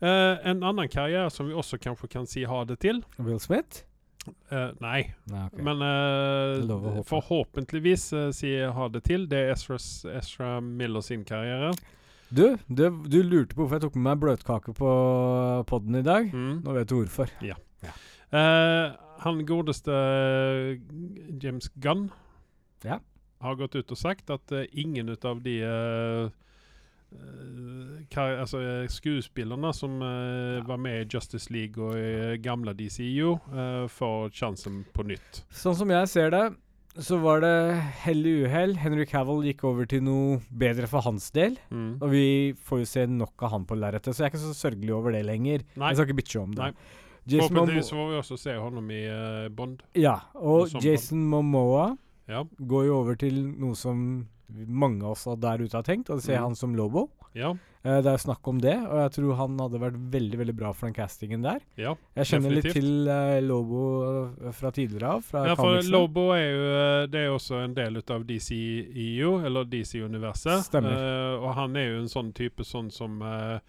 en 0.00 0.64
annen 0.64 0.88
karriere 0.92 1.30
som 1.32 1.48
vi 1.48 1.54
også 1.56 1.78
kanskje 1.80 2.08
kan 2.12 2.26
si 2.28 2.44
ha 2.44 2.64
det 2.64 2.80
til 2.80 3.02
Will 3.18 3.40
Smith? 3.40 3.84
nei. 4.80 5.08
nei 5.32 5.46
okay. 5.46 5.62
Men 5.64 5.80
forhåpentligvis 7.08 8.10
si 8.36 8.52
ha 8.60 8.88
det 8.92 9.04
til. 9.08 9.24
Det 9.28 9.38
er 9.38 9.54
Ezra, 9.54 9.78
Ezra 10.20 10.60
Miller 10.60 11.00
sin 11.04 11.24
karriere. 11.24 11.72
Du, 12.30 12.56
du, 12.66 12.84
du, 13.10 13.22
lurte 13.26 13.56
på 13.56 13.64
hvorfor 13.64 13.80
jeg 13.80 13.88
tok 13.88 13.96
med 13.98 14.06
meg 14.06 14.20
bløtkake 14.22 14.74
på 14.78 14.90
podden 15.66 15.98
i 15.98 16.04
dag. 16.06 16.28
Mm. 16.30 16.60
Nå 16.62 16.74
vet 16.76 16.90
du 16.90 17.00
hvorfor. 17.00 17.32
Ja. 17.42 17.56
ja. 17.82 17.94
Uh, 18.30 18.94
han 19.24 19.40
godeste 19.48 19.96
James 21.42 21.66
Gunn 21.82 22.06
ja. 22.86 23.00
har 23.42 23.58
gått 23.58 23.74
ut 23.74 23.90
og 23.90 23.98
sagt 23.98 24.30
at 24.30 24.54
uh, 24.54 24.62
ingen 24.70 25.10
ut 25.10 25.26
av 25.26 25.42
de 25.42 25.56
uh, 25.66 26.30
altså, 28.14 28.62
skuespillerne 28.94 29.74
som 29.74 29.98
var 29.98 30.78
med 30.78 31.00
i 31.00 31.08
Justice 31.10 31.50
League 31.50 31.82
og 31.82 31.98
i 31.98 32.38
gamle 32.38 32.76
DCU, 32.78 33.34
får 33.90 34.30
sjansen 34.30 34.84
på 34.94 35.02
nytt. 35.10 35.42
Sånn 35.50 35.74
som 35.74 35.90
jeg 35.90 36.06
ser 36.12 36.30
det, 36.30 36.44
så 37.00 37.18
var 37.22 37.40
det 37.44 37.52
hell 38.04 38.24
i 38.28 38.32
uhell. 38.44 38.74
Henry 38.80 39.04
Cavill 39.08 39.42
gikk 39.48 39.64
over 39.68 39.88
til 39.88 40.02
noe 40.06 40.38
bedre 40.62 40.88
for 40.90 41.04
hans 41.06 41.30
del. 41.36 41.56
Mm. 41.72 41.92
Og 42.00 42.08
vi 42.12 42.24
får 42.66 42.82
jo 42.82 42.88
se 42.90 43.06
nok 43.10 43.44
av 43.46 43.54
han 43.54 43.66
på 43.68 43.78
lerretet, 43.78 44.12
så 44.14 44.24
jeg 44.24 44.30
er 44.30 44.34
ikke 44.34 44.42
så 44.42 44.56
sørgelig 44.58 44.94
over 44.96 45.16
det 45.16 45.22
lenger. 45.28 45.64
Nei. 45.80 45.92
Jeg 45.92 46.00
skal 46.00 46.08
ikke 46.10 46.18
bitche 46.22 46.42
om 46.42 46.52
det. 46.58 46.72
Forhåpentligvis 47.30 47.90
får 47.92 48.10
vi 48.10 48.18
også 48.18 48.38
se 48.40 48.54
ham 48.58 48.90
i 48.90 49.00
uh, 49.06 49.48
Bond. 49.54 49.82
Ja, 49.98 50.16
og 50.34 50.72
Jason 50.82 51.24
Momoa 51.30 51.90
ja. 52.30 52.44
går 52.58 52.86
jo 52.88 52.96
over 53.02 53.18
til 53.20 53.42
noe 53.60 53.76
som 53.78 54.04
mange 54.50 55.04
av 55.04 55.12
oss 55.14 55.28
der 55.38 55.62
ute 55.62 55.76
har 55.78 55.86
tenkt, 55.86 56.10
og 56.10 56.18
det 56.18 56.26
ser 56.26 56.40
Mm. 56.40 56.44
han 56.48 56.56
som 56.58 56.74
Lobo. 56.74 57.08
Ja. 57.34 57.52
Uh, 57.80 57.98
det 58.04 58.12
er 58.12 58.20
snakk 58.20 58.48
om 58.50 58.58
det, 58.60 58.74
og 58.76 58.98
jeg 59.00 59.12
tror 59.16 59.36
han 59.38 59.60
hadde 59.62 59.80
vært 59.80 59.98
veldig 60.12 60.40
veldig 60.42 60.54
bra 60.58 60.72
for 60.76 60.90
den 60.90 60.96
castingen 60.98 61.44
der. 61.46 61.62
Ja, 61.80 61.94
jeg 62.18 62.30
kjenner 62.32 62.56
definitivt. 62.56 62.76
litt 62.76 62.84
til 62.84 63.10
uh, 63.10 63.38
Lobo 63.44 63.84
uh, 64.04 64.48
fra 64.56 64.72
tidligere 64.76 65.14
av. 65.16 65.26
Fra 65.26 65.44
Ja, 65.48 65.58
for 65.58 65.74
comicsene. 65.74 65.94
Lobo 65.96 66.26
er 66.36 66.46
jo 66.46 66.64
Det 67.10 67.22
er 67.22 67.28
jo 67.30 67.36
også 67.38 67.62
en 67.64 67.76
del 67.76 68.00
av 68.00 68.26
DCEU, 68.28 69.36
eller 69.48 69.68
DC-universet. 69.72 70.66
Stemmer. 70.68 70.96
Uh, 70.96 71.44
og 71.44 71.54
han 71.56 71.78
er 71.80 71.94
jo 71.94 72.02
en 72.02 72.12
sånn 72.12 72.34
type 72.36 72.66
sånn 72.68 72.92
som 72.92 73.22
uh, 73.24 73.60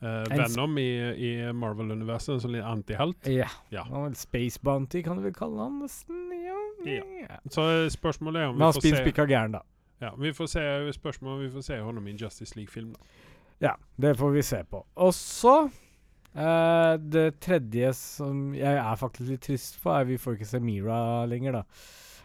eh, 0.00 0.36
Venom 0.36 0.78
i, 0.78 0.90
i 1.28 1.30
Marvel-universet, 1.52 2.34
en 2.34 2.42
sånn 2.44 2.54
litt 2.56 2.66
antihelt. 2.66 3.28
Ja. 3.30 3.48
Ja. 3.74 3.84
Han 3.90 4.16
Space 4.18 4.60
Bounty, 4.62 5.02
kan 5.06 5.18
du 5.18 5.26
vel 5.26 5.34
kalle 5.36 5.60
han 5.64 5.80
nesten? 5.82 6.28
Ja. 6.38 6.58
Ja. 6.86 7.40
Så 7.50 7.66
eh, 7.66 7.88
spørsmålet 7.92 8.44
er 8.44 8.52
om 8.52 8.58
Men 8.58 8.68
han 8.68 8.76
vi 8.76 8.78
får 8.78 8.86
spiller 8.86 9.02
se 9.02 9.08
spikka 9.08 9.26
gæren, 9.30 9.58
da. 9.58 9.64
Ja, 9.98 10.12
vi 10.14 10.30
får 10.32 10.52
se 10.52 10.62
spørsmålet 10.94 11.34
om 11.34 11.40
vi 11.42 11.50
får 11.56 11.64
se 11.66 11.80
ham 11.82 12.06
i 12.06 12.14
Justice 12.14 12.54
League-film. 12.54 12.92
da. 12.94 13.24
Ja, 13.64 13.74
det 13.96 14.14
får 14.18 14.30
vi 14.36 14.42
se 14.46 14.62
på. 14.70 14.84
Og 15.02 15.14
så 15.16 15.54
uh, 15.68 16.94
Det 17.00 17.40
tredje 17.42 17.92
som 17.98 18.52
jeg 18.54 18.76
er 18.78 18.98
faktisk 19.00 19.30
litt 19.32 19.46
trist 19.48 19.80
på, 19.82 19.90
er 19.94 20.04
vi 20.08 20.18
får 20.20 20.38
ikke 20.38 20.50
se 20.52 20.60
Mira 20.62 21.00
lenger, 21.30 21.60
da. 21.60 21.64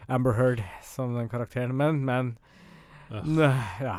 Amber 0.08 0.36
Heard 0.36 0.60
som 0.84 1.14
den 1.16 1.30
karakteren. 1.32 1.74
Men, 1.76 2.04
men 2.04 2.34
uh, 3.10 3.80
Ja. 3.82 3.98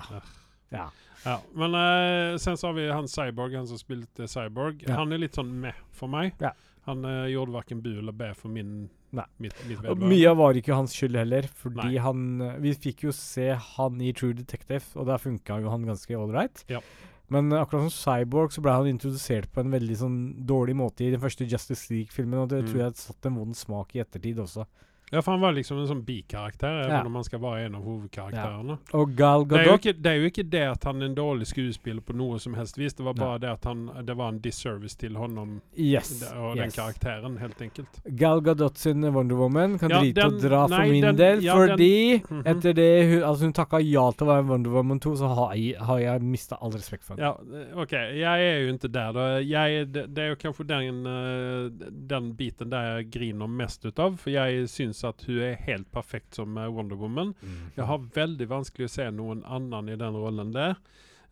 Ja. 0.72 0.90
Ja, 1.26 1.40
men 1.58 1.74
eh, 1.74 2.36
sen 2.38 2.54
så 2.58 2.68
har 2.68 2.76
vi 2.78 2.84
han 2.92 3.08
Cyborg, 3.10 3.56
han 3.58 3.66
som 3.66 3.80
spilte 3.82 4.28
Cyborg. 4.30 4.84
Ja. 4.86 5.00
Han 5.00 5.10
er 5.16 5.18
litt 5.24 5.34
sånn 5.34 5.50
meh 5.64 5.74
for 5.96 6.06
meg. 6.12 6.36
Ja. 6.38 6.52
Han 6.86 7.02
eh, 7.10 7.32
gjorde 7.34 7.56
verken 7.56 7.80
bu 7.82 7.96
eller 7.98 8.14
bæ 8.14 8.28
for 8.38 8.54
min, 8.54 8.92
mitt, 9.10 9.32
mitt 9.42 9.56
Og 9.64 9.72
vedvarende. 9.72 10.10
mye 10.12 10.34
var 10.38 10.60
ikke 10.60 10.78
hans 10.78 10.94
skyld 10.94 11.18
heller, 11.18 11.48
fordi 11.50 11.96
Nei. 11.96 12.04
han 12.06 12.28
eh, 12.46 12.60
Vi 12.62 12.76
fikk 12.78 13.08
jo 13.08 13.14
se 13.18 13.48
han 13.58 13.98
i 14.06 14.12
True 14.14 14.38
Detective, 14.38 14.84
og 14.94 15.10
der 15.10 15.18
funka 15.24 15.58
jo 15.66 15.74
han 15.74 15.88
ganske 15.90 16.20
ålreit. 16.20 16.62
Ja. 16.70 16.84
Men 17.30 17.50
akkurat 17.54 17.90
som 17.90 17.94
Cyborg 17.94 18.52
så 18.54 18.62
ble 18.62 18.72
han 18.72 18.88
introdusert 18.88 19.52
på 19.52 19.60
en 19.64 19.72
veldig 19.74 19.98
sånn 19.98 20.18
dårlig 20.46 20.76
måte 20.78 21.06
i 21.08 21.12
den 21.12 21.20
første 21.24 21.48
Justice 21.50 21.90
League-filmen, 21.90 22.40
og 22.44 22.50
det 22.50 22.64
Mm. 22.64 22.68
tror 22.72 22.82
jeg 22.84 22.96
satt 22.96 23.26
en 23.26 23.36
vond 23.36 23.56
smak 23.56 23.96
i 23.96 24.00
ettertid 24.04 24.38
også. 24.38 24.66
Ja, 25.12 25.22
for 25.22 25.32
han 25.32 25.42
var 25.42 25.52
liksom 25.54 25.78
en 25.80 25.88
sånn 25.88 26.04
bikarakter, 26.06 26.68
Ja. 26.82 26.86
även 26.98 27.06
om 27.08 27.16
han 27.16 27.24
skal 27.24 27.40
være 27.40 27.66
en 27.66 27.76
av 27.76 27.84
hovedkarakterene. 27.84 28.78
Og 28.94 29.16
Gal 29.16 29.46
Det, 29.48 29.60
er 29.60 29.64
Gadot 29.66 29.80
ikke, 29.86 29.94
det 30.02 30.12
er 30.12 30.16
jo 30.16 30.30
ikke 30.32 30.50
det 30.50 30.64
at 30.72 30.84
han 30.84 31.02
er 31.02 31.06
en 31.06 31.16
dårlig 31.16 31.46
skuespiller 31.48 32.02
på 32.02 32.16
noe 32.16 32.40
som 32.40 32.54
helst 32.58 32.78
vis. 32.78 32.94
Det 32.94 33.04
var 33.06 33.14
bare 33.14 33.26
bare 33.26 33.40
det 33.40 33.50
at 33.50 33.64
han, 33.66 33.86
det 34.06 34.16
var 34.18 34.30
en 34.30 34.40
disservice 34.40 34.96
til 34.98 35.16
honom 35.16 35.62
Yes. 35.78 36.24
og 36.36 36.56
den 36.58 36.66
yes. 36.68 36.76
karakteren, 36.76 37.38
helt 37.40 37.62
enkelt. 37.62 38.02
Gal 38.16 38.42
Gadot 38.42 38.78
sin 38.78 39.02
Wonder 39.14 39.36
Woman 39.36 39.78
kan 39.80 39.90
Ja, 39.90 40.00
drite 40.02 40.14
den- 40.22 40.34
og 40.36 40.42
dra 40.42 40.68
for 40.68 40.86
min 40.92 41.02
den- 41.04 41.16
del, 41.18 41.44
ja, 41.44 41.54
fordi 41.56 42.20
-hmm. 42.22 42.42
etter 42.46 42.74
det 42.74 43.10
hun, 43.14 43.24
altså 43.24 43.44
hun 43.46 43.54
takka 43.54 43.78
ja 43.80 44.12
til 44.12 44.28
å 44.28 44.30
være 44.30 44.46
Wonder 44.48 44.72
Woman 44.72 45.00
2, 45.00 45.16
så 45.16 45.28
har 45.36 45.54
jeg, 45.56 45.76
har 45.80 45.98
jeg 46.00 46.22
mista 46.22 46.56
all 46.62 46.72
respekt 46.72 47.04
for 47.04 47.16
henne. 47.16 47.26
Ja, 47.26 47.82
ok. 47.82 47.92
Jeg 47.92 48.42
er 48.42 48.60
jo 48.66 48.74
ikke 48.74 48.92
der. 48.92 49.12
Da. 49.14 49.40
Jeg, 49.42 49.92
det, 49.94 50.14
det 50.16 50.18
er 50.24 50.30
jo 50.30 50.36
kanskje 50.36 50.68
den, 50.68 51.06
eh, 51.06 51.70
den 52.08 52.34
biten 52.36 52.70
der 52.70 52.98
jeg 52.98 53.12
griner 53.12 53.48
mest 53.48 53.86
ut 53.86 54.00
av. 54.00 54.18
For 54.18 54.30
jeg 54.30 54.68
syns 54.70 54.95
at 55.04 55.22
hun 55.28 55.40
er 55.44 55.56
helt 55.66 55.92
perfekt 55.92 56.36
som 56.36 56.58
eh, 56.58 56.68
Wonder 56.72 56.96
Woman. 56.96 57.34
Jeg 57.76 57.86
har 57.86 57.98
veldig 58.16 58.48
vanskelig 58.48 58.86
å 58.88 58.94
se 58.96 59.10
noen 59.12 59.44
annen 59.44 59.90
i 59.90 59.96
den 60.00 60.14
rollen 60.16 60.54
der. 60.56 60.76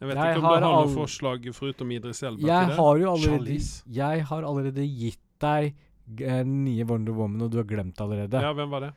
Jeg 0.02 0.10
vet 0.10 0.18
Jeg 0.18 0.36
ikke 0.36 0.42
om 0.42 0.44
har 0.50 0.60
du 0.60 0.66
har 0.66 0.74
all- 0.74 0.88
noen 0.88 0.96
forslag 0.98 1.46
foruten 1.56 1.92
Idris 1.96 2.24
Elba 2.24 2.42
Jeg 2.48 2.66
til 2.68 2.74
det? 2.74 2.78
har 2.82 2.98
jo 2.98 3.12
allerede 3.14 3.58
Jeg 4.02 4.24
har 4.34 4.44
allerede 4.44 4.84
gitt 5.00 5.20
deg 5.40 5.74
g- 6.16 6.26
eh, 6.26 6.44
nye 6.44 6.84
Wonder 6.86 7.14
Woman, 7.14 7.42
og 7.42 7.52
du 7.52 7.58
har 7.58 7.64
glemt 7.70 7.96
allerede. 8.04 8.42
Ja, 8.42 8.52
hvem 8.54 8.70
var 8.70 8.80
det? 8.82 8.94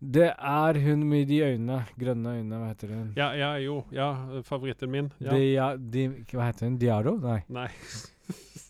Det 0.00 0.28
er 0.38 0.74
hun 0.84 1.00
med 1.08 1.26
de 1.26 1.40
øynene. 1.42 1.80
Grønne 1.98 2.36
øyne, 2.38 2.54
hva 2.60 2.68
heter 2.68 2.88
hun? 2.94 3.08
Ja, 3.16 3.32
ja 3.34 3.56
jo. 3.58 3.80
Ja, 3.90 4.12
favoritten 4.46 4.90
min. 4.92 5.10
Ja. 5.18 5.30
De, 5.32 5.40
ja, 5.54 5.76
de, 5.76 6.04
hva 6.30 6.46
heter 6.52 6.68
hun? 6.68 6.76
Diaro? 6.78 7.16
Nei. 7.18 7.40
Nei. 7.48 7.66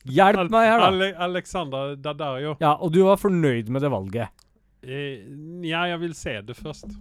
Hjelp 0.09 0.49
meg 0.51 0.69
her, 0.71 0.79
da! 0.81 0.87
Ale 0.89 1.09
Alexander 1.27 1.97
Dadario. 2.01 2.55
Ja, 2.63 2.71
og 2.81 2.93
du 2.95 3.03
var 3.05 3.19
fornøyd 3.21 3.69
med 3.69 3.83
det 3.85 3.91
valget. 3.93 4.29
Eh, 4.89 5.25
ja, 5.69 5.85
jeg 5.93 6.01
vil 6.01 6.15
se 6.17 6.39
det 6.49 6.57
først. 6.57 6.99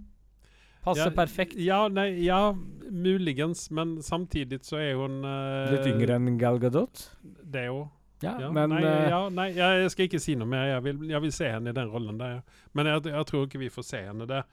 Passer 0.84 1.08
ja, 1.08 1.14
perfekt. 1.14 1.58
Ja, 1.60 1.82
nei, 1.90 2.10
ja, 2.24 2.52
muligens, 2.90 3.66
men 3.74 3.98
samtidig 4.04 4.60
så 4.64 4.78
er 4.80 4.94
hun 4.96 5.22
uh, 5.24 5.68
Litt 5.72 5.88
yngre 5.90 6.16
enn 6.16 6.38
Gal 6.40 6.60
Gadot. 6.62 7.08
Det 7.22 7.68
òg. 7.72 7.86
Ja, 8.22 8.32
Ja, 8.42 8.48
men 8.50 8.72
nei, 8.72 8.80
eh, 8.82 9.04
ja, 9.12 9.18
nei, 9.30 9.52
jeg 9.54 9.90
skal 9.94 10.08
ikke 10.08 10.18
si 10.22 10.34
noe 10.38 10.48
mer. 10.50 10.64
Jeg 10.72 10.84
vil, 10.88 11.04
jeg 11.10 11.22
vil 11.22 11.34
se 11.34 11.52
henne 11.52 11.70
i 11.70 11.76
den 11.76 11.92
rollen 11.92 12.18
der. 12.18 12.38
ja. 12.38 12.64
Men 12.74 12.90
jeg, 12.90 13.04
jeg 13.12 13.28
tror 13.30 13.46
ikke 13.46 13.60
vi 13.62 13.70
får 13.70 13.86
se 13.86 14.00
henne 14.08 14.26
der. 14.30 14.48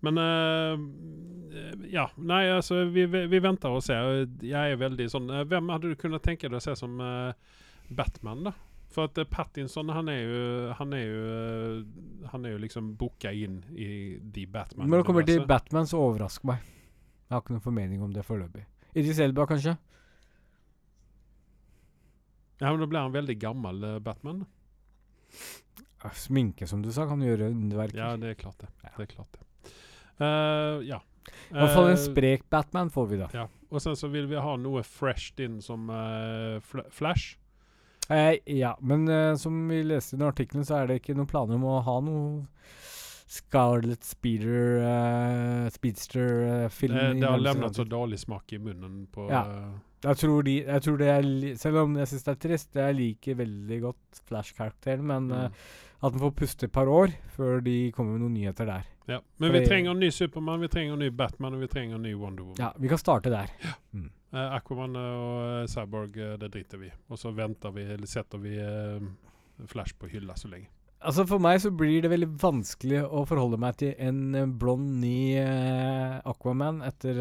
Men 0.00 0.16
uh, 0.16 1.84
Ja. 1.92 2.06
Nei, 2.16 2.46
altså, 2.54 2.86
vi, 2.88 3.04
vi 3.10 3.42
venter 3.44 3.76
og 3.76 3.84
ser. 3.84 4.24
Jeg 4.40 4.72
er 4.72 4.80
veldig 4.80 5.10
sånn 5.12 5.28
uh, 5.28 5.42
Hvem 5.44 5.68
hadde 5.74 5.92
du 5.92 6.00
kunnet 6.00 6.24
tenke 6.24 6.48
deg 6.48 6.56
å 6.56 6.64
se 6.64 6.76
som 6.80 6.96
Batman, 7.90 8.46
da? 8.48 8.54
For 8.90 9.06
at 9.10 9.20
Pattinson, 9.30 9.92
han 9.94 10.08
er 10.10 10.22
jo 10.24 10.40
Han 10.80 10.94
er 10.96 11.04
jo 11.04 11.20
Han 12.30 12.46
er 12.46 12.54
jo 12.54 12.60
liksom 12.62 12.92
booka 12.98 13.32
inn 13.34 13.60
i 13.74 14.18
de 14.22 14.46
Batman 14.46 14.90
Når 14.90 15.02
det 15.02 15.06
kommer 15.08 15.26
til 15.26 15.42
Batman, 15.46 15.88
så 15.90 15.98
overrask 15.98 16.44
meg. 16.46 16.62
Jeg 17.26 17.34
har 17.34 17.42
ikke 17.42 17.54
noen 17.56 17.64
formening 17.64 18.02
om 18.02 18.12
det 18.14 18.24
foreløpig. 18.26 18.64
Idris 18.94 19.20
Elba, 19.22 19.46
kanskje? 19.50 19.76
Ja, 22.60 22.70
men 22.70 22.80
da 22.82 22.88
blir 22.90 23.00
han 23.00 23.14
veldig 23.14 23.36
gammel 23.40 23.84
eh, 23.84 23.98
Batman. 24.04 24.44
Sminke, 26.16 26.66
som 26.66 26.82
du 26.82 26.90
sa, 26.92 27.06
kan 27.08 27.22
gjøre 27.24 27.50
underverker. 27.52 27.98
Ja, 28.00 28.16
det 28.20 28.34
er 28.34 28.40
klart 28.40 28.60
det. 28.62 28.70
Ja. 28.82 28.92
Det 28.96 29.06
er 29.06 29.12
klart 29.14 29.38
det. 29.38 29.72
Uh, 30.20 30.80
ja. 30.84 31.00
I 31.50 31.56
hvert 31.56 31.74
fall 31.74 31.90
en 31.90 31.96
Eh, 31.96 32.02
sprek 32.02 32.44
Batman 32.52 32.90
får 32.92 33.06
vi, 33.10 33.18
da. 33.20 33.28
Ja, 33.36 33.46
og 33.70 33.82
sen 33.84 33.96
så 33.96 34.08
vil 34.12 34.28
vi 34.28 34.40
ha 34.40 34.56
noe 34.60 34.82
fresht 34.86 35.40
inn 35.40 35.60
som 35.64 35.88
uh, 35.92 36.60
fl 36.64 36.84
Flash. 36.92 37.36
Eh, 38.10 38.36
ja, 38.58 38.74
men 38.80 39.08
eh, 39.08 39.34
som 39.38 39.68
vi 39.68 39.82
leste 39.86 40.16
i 40.16 40.18
den 40.18 40.28
artikkelen, 40.28 40.66
så 40.66 40.80
er 40.80 40.90
det 40.90 41.00
ikke 41.00 41.14
noen 41.14 41.30
planer 41.30 41.60
om 41.60 41.68
å 41.70 41.80
ha 41.86 41.98
noe 42.02 42.40
Scarlet 43.30 44.02
Speeder 44.02 44.80
uh, 44.82 45.68
Speedster-film. 45.70 46.96
Det, 46.96 47.20
det 47.20 47.28
har 47.28 47.38
levnet 47.38 47.78
så 47.78 47.84
dårlig 47.86 48.18
smak 48.18 48.56
i 48.56 48.58
munnen 48.58 49.04
på 49.14 49.28
Ja. 49.30 49.44
Jeg 50.00 50.16
tror, 50.16 50.42
de, 50.42 50.54
jeg 50.64 50.82
tror 50.82 50.96
det 50.96 51.08
er 51.12 51.26
Selv 51.60 51.82
om 51.82 51.96
jeg 52.00 52.08
syns 52.08 52.24
det 52.24 52.32
er 52.32 52.40
trist, 52.40 52.70
jeg 52.72 52.96
liker 52.96 53.36
veldig 53.36 53.78
godt 53.84 54.20
Flash-karakteren, 54.30 55.06
men 55.06 55.28
mm. 55.28 55.36
eh, 55.44 55.70
at 56.02 56.12
den 56.14 56.20
får 56.22 56.32
puste 56.38 56.64
et 56.66 56.72
par 56.72 56.88
år 56.88 57.12
før 57.36 57.60
de 57.64 57.90
kommer 57.92 58.16
med 58.16 58.22
noen 58.24 58.34
nyheter 58.38 58.66
der. 58.66 58.86
ja. 59.08 59.20
Men 59.38 59.50
for 59.50 59.52
vi 59.52 59.60
det- 59.60 59.68
trenger 59.68 59.90
en 59.90 60.00
ny 60.00 60.10
Supermann, 60.10 60.60
vi 60.60 60.68
trenger 60.68 60.92
en 60.94 60.98
ny 60.98 61.10
Batman 61.10 61.54
og 61.54 61.60
vi 61.60 61.66
trenger 61.68 61.94
en 61.96 62.02
ny 62.02 62.14
Wonder 62.14 62.42
Woman. 62.44 62.56
Ja, 62.58 62.72
vi 62.78 62.88
kan 62.88 62.98
starte 62.98 63.30
der. 63.30 63.48
Eh, 64.32 64.54
Aquaman 64.56 64.94
og 64.96 65.62
uh, 65.62 65.66
Cyborg, 65.66 66.16
uh, 66.16 66.36
det 66.38 66.52
driter 66.54 66.78
vi. 66.78 66.90
Og 67.10 67.18
så 67.18 67.32
venter 67.34 67.72
vi, 67.74 67.82
eller 67.82 68.06
setter 68.06 68.38
vi 68.38 68.56
Flash 69.66 69.96
på 69.98 70.06
hylla 70.08 70.34
så 70.38 70.48
lenge. 70.48 70.68
Altså 71.02 71.24
For 71.26 71.40
meg 71.40 71.58
så 71.62 71.70
blir 71.72 72.02
det 72.04 72.10
veldig 72.12 72.28
vanskelig 72.38 73.00
å 73.08 73.22
forholde 73.26 73.56
meg 73.58 73.76
til 73.80 73.94
en 73.98 74.52
blond, 74.60 75.00
ny 75.00 75.34
Aquaman 76.28 76.82
etter 76.84 77.16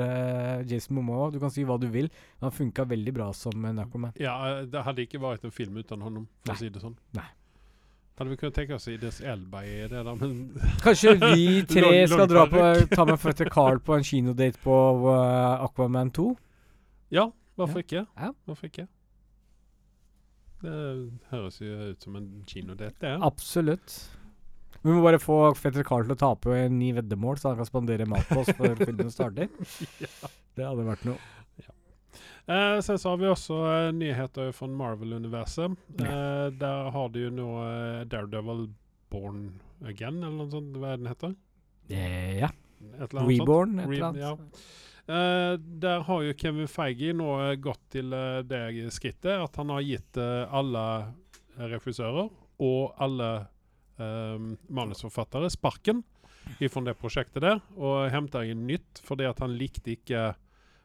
Jason 0.67 0.97
Momoa. 0.97 1.31
Du 1.31 1.39
kan 1.39 1.49
si 1.53 1.63
hva 1.63 1.77
du 1.79 1.87
vil, 1.87 2.09
men 2.39 2.49
han 2.49 2.55
funka 2.55 2.85
veldig 2.89 3.13
bra 3.15 3.29
som 3.33 3.65
en 3.65 3.79
Aquaman. 3.79 4.13
Ja, 4.19 4.61
det 4.67 4.83
hadde 4.85 5.05
ikke 5.07 5.21
vært 5.23 5.45
en 5.47 5.51
film 5.55 5.77
uten 5.79 6.03
ham, 6.03 6.25
for 6.43 6.51
Nei. 6.53 6.55
å 6.57 6.59
si 6.59 6.69
det 6.75 6.83
sånn. 6.83 6.97
Nei. 7.17 7.25
Hadde 8.19 8.33
vi 8.33 8.37
kunnet 8.37 8.55
tenke 8.57 8.75
oss 8.75 8.87
Idris 8.91 9.21
Elba 9.23 9.61
i 9.63 9.75
det, 9.87 10.01
da, 10.03 10.13
men 10.19 10.33
Kanskje 10.83 11.13
vi 11.21 11.61
tre 11.69 11.91
skal 12.11 12.27
dra 12.27 12.43
på 12.51 12.63
ta 12.91 13.05
med 13.07 13.19
fetter 13.21 13.47
Carl 13.47 13.79
på 13.79 13.95
en 13.95 14.03
kinodate 14.03 14.59
på 14.59 14.75
uh, 15.05 15.63
Aquaman 15.63 16.11
2? 16.11 16.25
Ja, 17.15 17.29
hvorfor 17.55 17.79
ikke? 17.79 18.03
Ja. 18.19 18.33
Hvorfor 18.43 18.67
ikke? 18.67 18.89
Det 20.59 20.75
høres 21.31 21.61
jo 21.63 21.91
ut 21.93 22.03
som 22.03 22.19
en 22.19 22.27
kinodate, 22.47 22.99
det. 23.05 23.15
Absolutt. 23.23 23.95
Vi 24.83 24.91
må 24.91 24.99
bare 25.03 25.19
få 25.19 25.39
fetter 25.55 25.87
Carl 25.87 26.03
til 26.03 26.17
å 26.17 26.19
tape 26.19 26.59
en 26.59 26.75
ny 26.79 26.91
veddemål, 26.99 27.39
så 27.39 27.53
han 27.53 27.59
kan 27.59 27.67
spandere 27.71 28.07
mat 28.07 28.27
på 28.27 28.43
oss 28.43 28.51
før 28.55 28.75
filmen 28.79 29.15
starter. 29.15 29.47
Det 30.59 30.67
hadde 30.67 30.83
vært 30.91 31.07
noe. 31.07 31.38
Eh, 32.49 32.79
sen 32.81 32.97
så 32.99 33.11
har 33.13 33.17
vi 33.21 33.27
også 33.29 33.57
eh, 33.69 33.91
nyheter 33.93 34.51
fra 34.57 34.67
Marvel-universet. 34.73 35.75
Eh, 36.01 36.47
der 36.57 36.89
har 36.95 37.11
du 37.13 37.19
jo 37.27 37.29
nå 37.35 37.47
eh, 37.61 37.99
Daredevil 38.09 38.63
Born 39.13 39.43
Again, 39.85 40.17
eller 40.23 40.37
noe 40.41 40.49
sånt. 40.53 40.73
Hva 40.81 40.95
er 40.95 41.01
den 41.03 41.11
heter? 41.11 41.35
Eh, 41.93 42.39
ja. 42.41 42.49
Et. 43.03 43.13
Reborn, 43.13 43.77
et 43.83 43.91
Re- 43.91 43.99
eller 43.99 44.21
ja. 44.23 44.31
annet. 44.33 44.63
Eh, 45.09 45.53
der 45.85 46.03
har 46.09 46.25
jo 46.25 46.33
Kevin 46.41 46.69
Feige 46.69 47.13
nå 47.17 47.29
gått 47.61 47.85
til 47.93 48.13
det 48.49 48.63
skrittet 48.93 49.35
at 49.41 49.55
han 49.61 49.71
har 49.73 49.85
gitt 49.85 50.17
alle 50.21 50.83
regissører 51.57 52.29
og 52.61 52.93
alle 53.01 53.29
manusforfattere 54.69 55.49
sparken 55.51 56.03
ifra 56.63 56.81
det 56.85 56.93
prosjektet 57.01 57.41
der, 57.43 57.57
og 57.75 58.05
henter 58.13 58.47
inn 58.47 58.61
nytt 58.69 59.01
fordi 59.03 59.25
at 59.27 59.41
han 59.43 59.57
likte 59.59 59.91
ikke 59.97 60.21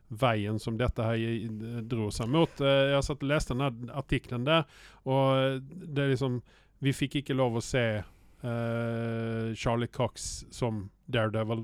veien 0.09 0.59
som 0.61 0.77
dette 0.79 1.05
her 1.05 1.83
dro 1.89 2.11
seg 2.13 2.31
mot. 2.31 2.61
Eh, 2.61 2.91
jeg 2.95 3.07
satt 3.07 3.23
og 3.25 3.31
leste 3.31 3.57
den 3.57 3.93
artikkelen 3.95 4.47
der, 4.47 4.67
og 5.05 5.63
det 5.65 6.05
er 6.05 6.15
liksom 6.15 6.43
Vi 6.85 6.93
fikk 6.93 7.15
ikke 7.23 7.37
lov 7.39 7.55
å 7.57 7.63
se 7.65 8.03
uh, 8.45 9.55
Charlie 9.57 9.89
Cox 9.89 10.45
som 10.53 10.91
Daredevil 11.07 11.63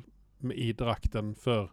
i 0.55 0.71
drakten 0.73 1.35
før 1.37 1.67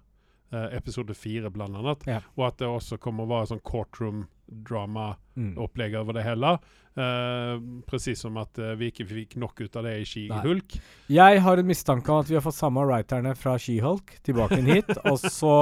uh, 0.51 0.67
episode 0.75 1.13
fire, 1.15 1.47
blant 1.53 1.77
annet. 1.79 2.03
Ja. 2.09 2.17
Og 2.36 2.50
at 2.50 2.57
det 2.59 2.67
også 2.67 2.97
kommer 3.00 3.24
å 3.24 3.31
være 3.31 3.53
sånn 3.53 3.63
courtroom-drama 3.63 5.13
Mm. 5.38 5.53
opplegg 5.62 5.96
over 6.00 6.17
det 6.17 6.25
hele. 6.25 6.58
Uh, 6.98 7.62
Presis 7.86 8.24
som 8.24 8.39
at 8.41 8.58
eh, 8.58 8.74
vi 8.79 8.88
ikke 8.89 9.06
fikk 9.06 9.36
nok 9.38 9.60
ut 9.62 9.75
av 9.77 9.86
det 9.86 10.00
i 10.00 10.06
Ski-Hulk. 10.10 10.79
Jeg 11.13 11.44
har 11.46 11.62
en 11.62 11.70
mistanke 11.70 12.10
om 12.10 12.24
at 12.24 12.32
vi 12.32 12.39
har 12.39 12.41
fått 12.41 12.58
samme 12.58 12.82
writerne 12.89 13.36
fra 13.38 13.53
She-Hulk 13.62 14.15
tilbake 14.25 14.58
inn 14.58 14.72
hit. 14.72 14.89
og 15.12 15.22
så 15.22 15.53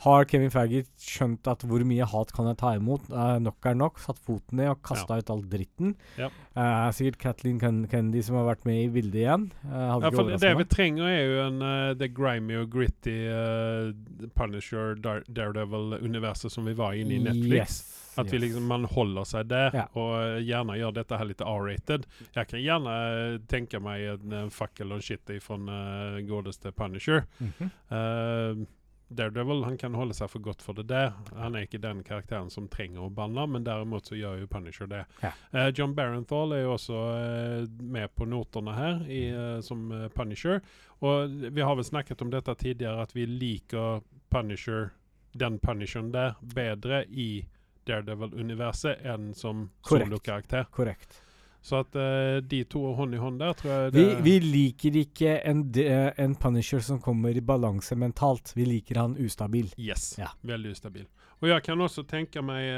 har 0.00 0.24
Kevin 0.24 0.48
Faggot 0.52 0.88
skjønt 0.96 1.48
at 1.50 1.60
hvor 1.68 1.82
mye 1.84 2.06
hat 2.08 2.32
kan 2.32 2.48
jeg 2.48 2.56
ta 2.62 2.72
imot? 2.78 3.10
Eh, 3.12 3.34
nok 3.44 3.68
er 3.68 3.76
nok. 3.76 4.00
Satt 4.00 4.20
foten 4.24 4.56
ned 4.62 4.70
og 4.72 4.80
kasta 4.86 5.18
ut 5.20 5.32
all 5.32 5.42
dritten. 5.44 5.92
Ja. 6.16 6.30
Eh, 6.56 6.86
sikkert 6.96 7.20
Kathleen 7.20 7.60
Ken 7.60 7.82
Kennedy 7.90 8.22
som 8.24 8.38
har 8.40 8.48
vært 8.48 8.64
med 8.68 8.86
i 8.86 8.88
bildet 8.94 9.20
igjen. 9.26 9.50
Eh, 9.68 9.86
Ja, 9.90 10.36
det 10.40 10.54
vi 10.56 10.64
trenger, 10.70 11.04
er 11.04 11.20
jo 11.26 11.40
en 11.44 11.60
uh, 11.60 11.92
det 11.98 12.14
grimy 12.16 12.56
og 12.62 12.70
gritty 12.72 13.18
uh, 13.28 13.92
Punisher, 14.38 14.94
Dar 14.96 15.20
Daredevil-universet 15.28 16.52
som 16.52 16.64
vi 16.64 16.72
var 16.78 16.96
inne 16.96 17.18
i 17.18 17.22
Netflix. 17.26 17.52
Yes, 17.52 18.14
At 18.16 18.30
vi 18.30 18.38
yes. 18.38 18.44
liksom, 18.46 18.68
man 18.70 18.86
holder 18.88 19.09
seg 19.28 19.48
der, 19.50 19.70
Ja. 19.74 19.86
og 19.94 20.16
eh, 20.22 20.40
gjerne 20.46 20.78
gjør 20.78 20.96
dette 20.96 21.18
her 21.20 21.24
litt 21.28 21.40
R-rated. 21.40 22.06
Jeg 22.34 22.50
kan 22.50 22.60
gjerne 22.60 22.96
eh, 23.12 23.38
tenke 23.50 23.80
meg 23.80 24.06
en, 24.14 24.32
en 24.32 24.50
fakkel 24.50 24.92
og 24.92 25.02
shit 25.02 25.30
fra 25.40 25.56
uh, 25.56 26.20
godeste 26.26 26.72
Punisher. 26.72 27.24
Mm 27.40 27.52
-hmm. 27.58 27.70
uh, 27.90 28.66
Daredevil 29.10 29.64
han 29.64 29.78
kan 29.78 29.94
holde 29.94 30.14
seg 30.14 30.30
for 30.30 30.42
godt 30.44 30.62
for 30.62 30.76
det 30.78 30.86
der. 30.92 31.12
Han 31.34 31.56
er 31.58 31.66
ikke 31.66 31.80
den 31.82 32.04
karakteren 32.06 32.50
som 32.50 32.68
trenger 32.70 33.02
å 33.02 33.10
banne, 33.10 33.42
men 33.50 33.64
derimot 33.66 34.06
så 34.06 34.14
gjør 34.14 34.38
jo 34.38 34.50
Punisher 34.50 34.86
det. 34.86 35.02
Ja. 35.24 35.32
Uh, 35.50 35.66
John 35.74 35.96
Barenthal 35.98 36.54
er 36.54 36.62
jo 36.62 36.76
også 36.76 37.00
uh, 37.10 37.82
med 37.82 38.14
på 38.14 38.28
notene 38.30 38.76
her 38.76 39.02
i, 39.10 39.24
uh, 39.34 39.58
som 39.66 39.90
eh, 39.92 40.06
Punisher. 40.14 40.60
Og 41.02 41.34
vi 41.50 41.64
har 41.64 41.74
vel 41.74 41.84
snakket 41.84 42.22
om 42.22 42.30
dette 42.30 42.54
tidligere, 42.54 43.02
at 43.02 43.14
vi 43.16 43.26
liker 43.26 44.04
Punisher, 44.30 44.92
den 45.32 45.58
Punisheren 45.58 46.12
der, 46.14 46.36
bedre 46.54 47.02
i 47.10 47.46
Daredevil-universet 47.90 49.02
enn 49.10 49.34
som 49.34 49.66
solokarakter. 49.86 50.70
Korrekt. 50.74 51.20
Så 51.62 51.82
at 51.82 51.96
uh, 51.96 52.40
de 52.40 52.62
to 52.64 52.80
hånd 52.96 53.14
i 53.14 53.20
hånd 53.20 53.40
der, 53.42 53.52
tror 53.52 53.72
jeg 53.72 53.92
Vi, 53.92 54.04
det 54.04 54.20
vi 54.24 54.34
liker 54.40 54.96
ikke 55.02 55.34
en, 55.44 55.66
eh, 55.76 56.08
en 56.16 56.34
Punisher 56.34 56.80
som 56.80 57.00
kommer 57.04 57.36
i 57.36 57.42
balanse 57.44 57.96
mentalt. 57.96 58.54
Vi 58.56 58.64
liker 58.64 59.02
han 59.02 59.16
ustabil. 59.20 59.68
Yes, 59.76 60.14
Ja. 60.18 60.32
Veldig 60.40 60.72
ustabil. 60.72 61.06
Og 61.40 61.48
jeg 61.48 61.64
kan 61.64 61.80
også 61.80 62.04
tenke 62.08 62.42
meg 62.44 62.68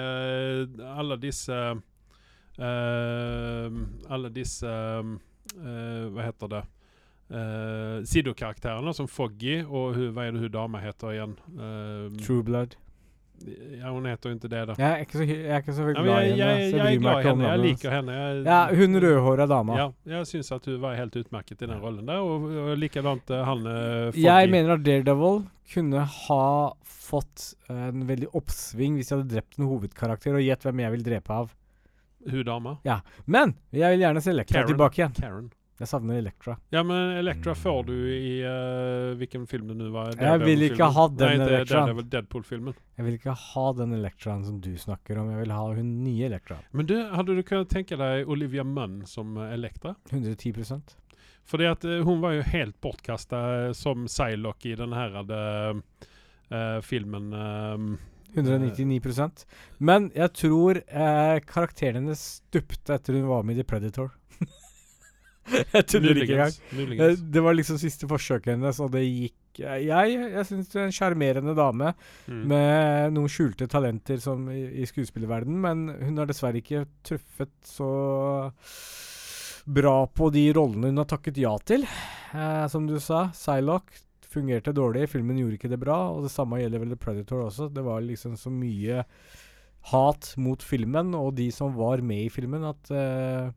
alle 0.87 1.17
disse 1.19 1.51
dessa 1.51 1.83
alla 4.09 4.29
dessa 4.29 4.99
eh, 4.99 6.11
vad 6.13 6.25
heter 6.25 6.49
det 6.49 6.63
sidokarakterene 8.07 8.93
som 8.95 9.09
Foggy 9.09 9.63
og 9.65 9.97
hva 9.97 10.27
er 10.27 10.29
är 10.29 10.33
det 10.33 10.41
hun 10.41 10.51
dama 10.53 10.79
heter 10.79 11.15
igjen? 11.15 11.37
True 12.21 12.43
Blood. 12.43 12.77
Ja, 13.81 13.91
hon 13.91 14.07
heter 14.07 14.29
ju 14.29 14.33
inte 14.33 14.49
det 14.49 14.65
då. 14.67 14.75
Jeg 14.79 14.91
er 14.93 15.01
ikke 15.05 15.19
så, 15.19 15.25
jeg 15.25 15.47
er 15.51 15.63
ikke 15.63 15.75
så 15.75 15.83
Ja, 15.83 15.87
men 15.87 16.05
glad 16.05 16.25
i 16.25 16.31
henne. 16.31 16.37
jag, 16.39 16.71
så 16.71 16.77
jag 16.77 16.93
är 16.93 16.97
glad 16.97 17.21
i 17.21 17.29
henne, 17.29 17.49
jag 17.49 17.61
liker 17.61 17.91
henne. 17.91 18.13
Jag, 18.13 18.47
Ja, 18.47 18.69
hun 18.71 19.01
rødhåra 19.01 19.47
dama. 19.47 19.79
Ja, 19.79 19.93
jag 20.05 20.27
syns 20.27 20.53
att 20.53 20.63
du 20.63 20.77
var 20.77 20.95
helt 20.95 21.17
utmärkt 21.17 21.63
i 21.63 21.67
den 21.67 21.81
rollen 21.81 22.07
där 22.07 22.21
och, 22.21 22.71
og 22.71 22.79
likadant 22.79 23.31
eh, 23.31 23.45
han 23.45 23.67
uh, 23.67 24.11
Foggy. 24.13 24.23
Jeg 24.23 24.51
mener 24.51 24.71
at 24.75 24.85
Daredevil 24.85 25.43
kunne 25.75 26.01
ha 26.29 26.77
fått 26.85 27.55
en 27.69 28.07
veldig 28.07 28.29
oppsving 28.33 28.97
hvis 28.97 29.11
jeg 29.11 29.19
hadde 29.19 29.35
drept 29.35 29.59
en 29.59 29.67
hovedkarakter, 29.67 30.35
og 30.35 30.43
gjett 30.45 30.63
hvem 30.65 30.81
jeg 30.85 30.93
vil 30.93 31.05
drepe 31.05 31.33
av. 31.33 31.51
Hur 32.31 32.45
dama? 32.45 32.77
Men 33.25 33.57
jeg 33.71 33.97
vil 33.97 34.05
gjerne 34.05 34.23
se 34.23 34.31
Elektra 34.31 34.61
Karen. 34.61 34.69
tilbake 34.69 35.01
igjen. 35.01 35.13
Karen. 35.19 35.51
Jeg 35.81 35.89
savner 35.89 36.21
Elektra. 36.21 36.57
Ja, 36.71 36.83
men 36.87 37.17
Elektra 37.19 37.55
får 37.59 37.85
du 37.89 37.95
i 38.13 38.35
uh, 38.45 39.17
hvilken 39.19 39.47
film 39.51 39.73
det 39.73 39.79
nu 39.81 39.89
var? 39.95 40.13
Jeg 40.15 40.43
vil 40.45 40.67
ikke 40.69 40.91
ha 40.95 41.07
den 41.09 41.27
Nej, 41.27 41.39
Det, 41.41 41.59
det, 41.59 41.69
Daredevil, 41.73 42.09
Deadpool-filmen. 42.13 42.77
Jeg 43.01 43.07
vil 43.09 43.19
ikke 43.19 43.37
ha 43.49 43.67
den 43.81 43.97
Electraen 43.97 44.45
som 44.47 44.61
du 44.63 44.71
snakker 44.79 45.19
om, 45.19 45.33
jeg 45.33 45.43
vil 45.43 45.55
ha 45.57 45.65
hun 45.75 45.93
nye 46.05 46.29
Electra. 46.29 46.61
Men 46.71 46.87
du, 46.87 46.97
hadde 47.11 47.35
du 47.35 47.43
kunnet 47.43 47.73
tenke 47.73 47.99
deg 47.99 48.29
Olivia 48.31 48.65
Munn 48.65 49.03
som 49.09 49.37
Electra? 49.41 49.63
Elektra? 49.63 49.95
110% 50.11 50.99
at 51.53 51.61
uh, 51.61 51.71
att 51.71 51.85
eh, 51.85 52.21
var 52.21 52.31
jo 52.33 52.43
helt 52.43 52.81
bortkastad 52.81 53.67
eh, 53.67 53.73
som 53.73 54.07
Psylocke 54.07 54.69
i 54.69 54.75
den 54.75 54.93
här 54.93 55.31
uh, 55.31 56.81
filmen. 56.81 57.33
ehm, 57.33 57.99
199% 58.35 59.47
Men 59.79 60.11
jeg 60.15 60.33
tror 60.33 60.81
karakteren 61.41 61.95
hennes 61.95 62.21
stupte 62.21 62.95
etter 62.95 63.13
hun 63.13 63.27
var 63.27 63.43
med 63.43 63.57
i 63.57 63.61
The 63.61 63.65
Predator. 63.65 64.11
jeg 65.75 65.87
tuller 65.91 66.21
ikke 66.23 66.37
engang. 66.39 66.57
Eh. 67.03 67.17
Det 67.35 67.43
var 67.43 67.57
liksom 67.59 67.79
siste 67.83 68.07
forsøket 68.11 68.53
hennes, 68.55 68.79
og 68.81 68.93
det 68.95 69.03
gikk 69.07 69.39
Jeg, 69.59 69.85
jeg 70.17 70.45
syns 70.49 70.71
du 70.73 70.79
er 70.79 70.87
en 70.87 70.95
sjarmerende 70.97 71.53
dame 71.59 71.91
Mm. 72.31 72.45
med 72.49 73.13
noen 73.13 73.29
skjulte 73.29 73.67
talenter 73.69 74.17
som 74.23 74.47
i, 74.49 74.63
i 74.81 74.87
skuespillerverdenen, 74.89 75.59
men 75.61 75.83
hun 76.07 76.17
har 76.23 76.31
dessverre 76.31 76.63
ikke 76.63 76.87
truffet 77.05 77.51
så 77.67 77.91
bra 79.67 80.07
på 80.11 80.31
de 80.35 80.47
rollene 80.57 80.89
hun 80.91 81.03
har 81.03 81.09
takket 81.11 81.37
ja 81.43 81.53
til. 81.69 81.85
Eh, 82.33 82.65
som 82.73 82.87
du 82.89 82.97
sa, 83.03 83.27
Psylocke 83.35 84.01
fungerte 84.33 84.73
dårlig, 84.73 85.11
filmen 85.13 85.37
gjorde 85.37 85.59
ikke 85.59 85.69
det 85.75 85.81
bra, 85.83 85.99
og 86.15 86.25
det 86.25 86.33
samme 86.33 86.63
gjelder 86.63 86.81
vel 86.81 86.95
The 86.95 87.01
Predator 87.03 87.43
også. 87.51 87.67
Det 87.77 87.83
var 87.85 88.01
liksom 88.01 88.39
så 88.41 88.49
mye 88.49 89.03
hat 89.93 90.31
mot 90.41 90.63
filmen 90.65 91.13
og 91.19 91.35
de 91.37 91.51
som 91.53 91.75
var 91.77 92.01
med 92.07 92.29
i 92.29 92.33
filmen, 92.33 92.65
at 92.65 92.93
eh, 92.95 93.51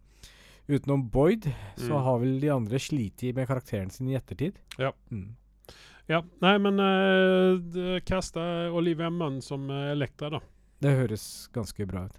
utenom 0.67 1.09
Boyd, 1.09 1.45
så 1.77 1.91
Mm. 1.93 2.03
har 2.03 2.19
vel 2.19 2.39
de 2.39 2.49
andre 2.49 2.79
slitt 2.79 3.21
med 3.35 3.47
karakteren 3.47 3.89
sin 3.91 4.07
i 4.09 4.15
ettertid. 4.17 4.55
Ja. 4.77 4.91
Mm. 5.11 5.35
Ja, 6.07 6.21
Nei, 6.41 6.57
men 6.61 6.79
uh, 6.79 7.57
d- 7.57 7.99
kasta 8.05 8.71
Olivia 8.71 9.09
Munn 9.09 9.41
som 9.41 9.69
eh, 9.71 9.91
Elektra 9.91 10.29
da. 10.29 10.39
Det 10.81 10.91
høres 10.97 11.49
ganske 11.53 11.85
bra 11.87 12.05
ut. 12.05 12.17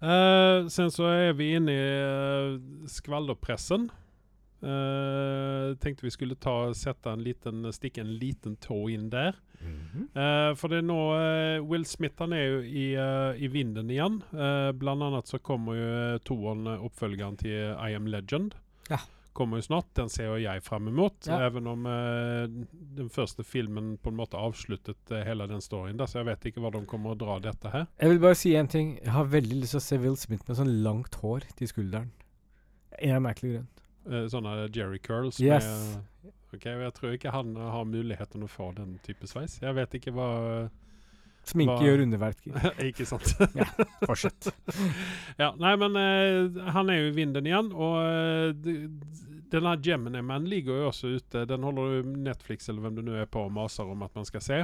Eh, 0.00 0.68
sen 0.70 0.90
så 0.94 1.06
er 1.10 1.32
vi 1.34 1.52
inne 1.58 1.72
i 1.74 1.86
uh, 2.02 2.58
skvallerpressen. 2.86 3.88
Uh, 4.58 5.76
tenkte 5.78 6.02
vi 6.02 6.10
skulle 6.10 6.34
ta 6.34 6.72
sette 6.74 7.12
en 7.14 7.22
liten, 7.22 7.68
stikke 7.70 8.02
en 8.02 8.16
liten 8.18 8.56
tå 8.58 8.88
inn 8.90 9.06
der. 9.10 9.36
Mm 9.60 9.76
-hmm. 9.78 10.04
uh, 10.14 10.54
for 10.56 10.68
det 10.68 10.78
er 10.78 10.82
nå 10.82 11.02
uh, 11.14 11.70
Will 11.70 11.84
Smith 11.84 12.18
han 12.18 12.32
er 12.32 12.44
jo 12.44 12.60
i, 12.62 12.94
i 13.44 13.46
vinden 13.46 13.90
igjen. 13.90 14.22
Blant 14.74 15.02
annet 15.02 15.26
så 15.26 15.38
kommer 15.38 15.74
jo 15.74 16.18
toeren, 16.18 16.66
oppfølgeren 16.66 17.36
til 17.36 17.76
I 17.78 17.94
Am 17.94 18.06
Legend. 18.06 18.54
Ja. 18.90 18.98
Kommer 19.32 19.56
jo 19.56 19.62
snart. 19.62 19.86
Den 19.94 20.08
ser 20.08 20.24
jo 20.24 20.36
jeg 20.36 20.62
frem 20.62 20.88
imot. 20.88 21.26
Ja. 21.26 21.46
Even 21.46 21.66
om 21.66 21.84
den 22.96 23.10
første 23.10 23.44
filmen 23.44 23.98
på 23.98 24.10
en 24.10 24.16
måte 24.16 24.36
avsluttet 24.36 25.10
hele 25.10 25.46
den 25.46 25.60
storyen. 25.60 25.98
der, 25.98 26.06
så 26.06 26.18
jeg 26.18 26.26
vet 26.26 26.44
ikke 26.44 26.60
hva 26.60 26.70
de 26.70 26.86
kommer 26.86 27.10
å 27.10 27.14
dra 27.14 27.38
dette 27.38 27.68
her. 27.68 27.86
Jeg 28.00 28.10
vil 28.10 28.18
bare 28.20 28.34
si 28.34 28.54
en 28.56 28.68
ting. 28.68 28.98
Jeg 29.04 29.12
har 29.12 29.24
veldig 29.24 29.60
lyst 29.60 29.70
til 29.70 29.78
å 29.78 29.80
se 29.80 29.98
Will 29.98 30.16
Smith 30.16 30.48
med 30.48 30.56
sånn 30.56 30.82
langt 30.82 31.14
hår 31.14 31.40
til 31.56 31.68
skulderen. 31.68 32.10
En 32.98 33.22
merkelig 33.22 33.52
grunn. 33.52 33.68
Eh, 34.08 34.26
sånne 34.32 34.68
Jerry 34.74 34.98
curls. 34.98 35.40
Yes. 35.40 35.68
Med, 35.68 36.34
ok, 36.54 36.66
og 36.72 36.84
Jeg 36.86 36.94
tror 36.96 37.16
ikke 37.16 37.32
han 37.34 37.56
eh, 37.56 37.70
har 37.76 37.88
muligheten 37.88 38.44
å 38.44 38.50
få 38.50 38.72
den 38.76 38.98
type 39.04 39.28
sveis. 39.28 39.58
Jeg 39.62 39.76
vet 39.76 39.98
ikke 40.00 40.14
hva 40.16 40.28
Sminke 41.48 41.80
gjør 41.80 42.02
underverker. 42.04 42.56
Ikke 42.90 43.06
sant? 43.08 43.30
Fortsett. 44.08 44.50
Ja, 45.40 45.52
nei, 45.56 45.74
men 45.80 45.96
uh, 45.96 46.58
han 46.74 46.90
er 46.92 47.02
jo 47.02 47.10
i 47.12 47.14
vinden 47.16 47.46
igjen, 47.48 47.70
og 47.72 47.94
uh, 48.02 48.72
denne 49.48 49.76
Gemini 49.80 50.20
Man 50.26 50.48
ligger 50.50 50.82
jo 50.82 50.88
også 50.90 51.12
ute. 51.16 51.46
Den 51.48 51.64
holder 51.64 52.02
Netflix 52.04 52.68
eller 52.68 52.84
hvem 52.84 52.98
det 52.98 53.06
nå 53.06 53.16
er 53.22 53.30
på 53.30 53.46
og 53.46 53.54
maser 53.54 53.88
om 53.88 54.02
at 54.04 54.18
man 54.18 54.28
skal 54.28 54.44
se. 54.44 54.58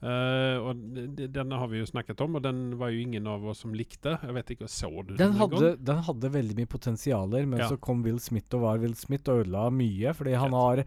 Eh, 0.00 0.56
og 0.62 0.78
Denne 1.18 1.58
har 1.58 1.66
vi 1.72 1.80
jo 1.80 1.86
snakket 1.90 2.20
om, 2.22 2.36
og 2.38 2.42
den 2.44 2.76
var 2.78 2.92
jo 2.94 3.00
ingen 3.02 3.26
av 3.26 3.42
oss 3.50 3.64
som 3.64 3.72
likte. 3.74 4.12
Jeg 4.22 4.34
vet 4.36 4.52
ikke, 4.54 4.68
Så 4.70 4.90
du 5.02 5.14
den? 5.14 5.16
Den 5.18 5.32
hadde, 5.40 5.72
den 5.82 6.02
hadde 6.06 6.30
veldig 6.36 6.54
mye 6.60 6.70
potensialer, 6.70 7.46
men 7.46 7.58
Ja. 7.60 7.68
så 7.68 7.80
kom 7.80 8.02
Will 8.04 8.20
Smith 8.20 8.54
og 8.54 8.60
var 8.62 8.78
Will 8.78 8.94
Smith 8.94 9.28
og 9.28 9.44
ødela 9.44 9.70
mye. 9.74 10.14
Fordi 10.14 10.34
han 10.38 10.52
har 10.52 10.84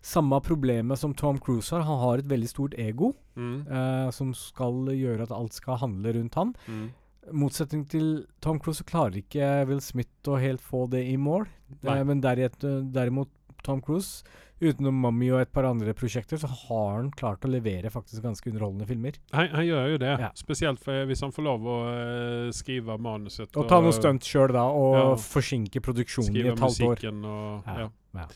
samme 0.00 0.40
problemet 0.40 0.96
som 0.98 1.12
Tom 1.14 1.38
Cruise 1.38 1.70
har. 1.70 1.82
Han 1.82 1.98
har 2.00 2.18
et 2.18 2.28
veldig 2.28 2.48
stort 2.48 2.74
ego 2.78 3.14
Mm, 3.36 3.66
uh, 3.66 4.10
som 4.12 4.32
skal 4.32 4.86
gjøre 4.94 5.22
at 5.22 5.32
alt 5.32 5.52
skal 5.52 5.76
handle 5.76 6.12
rundt 6.14 6.34
han. 6.34 6.54
mm. 6.68 6.90
Motsetning 7.32 7.88
til 7.88 8.26
Tom 8.40 8.58
Cruise 8.60 8.78
så 8.82 8.84
klarer 8.84 9.16
ikke 9.16 9.66
Will 9.66 9.80
Smith 9.80 10.08
å 10.28 10.38
helt 10.38 10.60
få 10.60 10.88
det 10.90 11.06
i 11.08 11.16
mål. 11.16 11.46
Nei. 11.82 11.98
Eh, 11.98 12.04
men 12.04 12.20
derimot 12.20 13.28
Tom 13.64 13.80
Cruise, 13.80 14.22
utenom 14.70 14.96
Mummy 15.04 15.28
og 15.34 15.40
et 15.42 15.52
par 15.54 15.66
andre 15.68 15.94
prosjekter, 15.96 16.40
så 16.40 16.48
har 16.48 16.96
han 16.96 17.10
klart 17.16 17.44
å 17.44 17.50
levere 17.52 17.90
faktisk 17.92 18.22
ganske 18.24 18.50
underholdende 18.50 18.86
filmer. 18.88 19.18
Han, 19.36 19.48
han 19.52 19.66
gjør 19.66 19.92
jo 19.94 20.00
det. 20.02 20.14
Ja. 20.24 20.30
Spesielt 20.38 20.82
hvis 20.84 21.22
han 21.24 21.34
får 21.34 21.46
lov 21.48 21.68
å 21.68 21.76
uh, 21.84 22.48
skrive 22.54 22.96
manuset. 23.00 23.52
Og 23.56 23.68
ta 23.70 23.80
noe 23.84 23.94
stunt 23.96 24.26
sjøl, 24.26 24.52
da, 24.54 24.64
og 24.70 24.96
Ja. 24.98 25.04
forsinke 25.20 25.82
produksjonen 25.84 26.36
i 26.40 26.48
et 26.48 26.64
halvt 26.64 26.84
år. 26.88 27.06
og 27.12 27.70
Ja, 27.70 27.78
ja. 27.84 27.88
ja. 28.20 28.26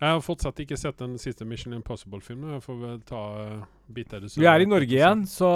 Jeg 0.00 0.14
har 0.16 0.20
fortsatt 0.24 0.60
ikke 0.64 0.78
sett 0.80 0.96
den 0.96 1.18
siste 1.20 1.44
Mission 1.44 1.74
Impossible-filmen. 1.76 2.54
Jeg 2.56 2.62
får 2.64 2.76
vel 2.80 3.00
ta 3.04 3.24
uh, 3.36 3.64
bit 3.92 4.14
av 4.16 4.22
det. 4.24 4.30
Vi 4.32 4.48
er 4.48 4.64
i 4.64 4.68
Norge 4.68 4.96
igjen, 4.96 5.26
så 5.28 5.50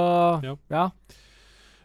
Ja. 0.44 0.90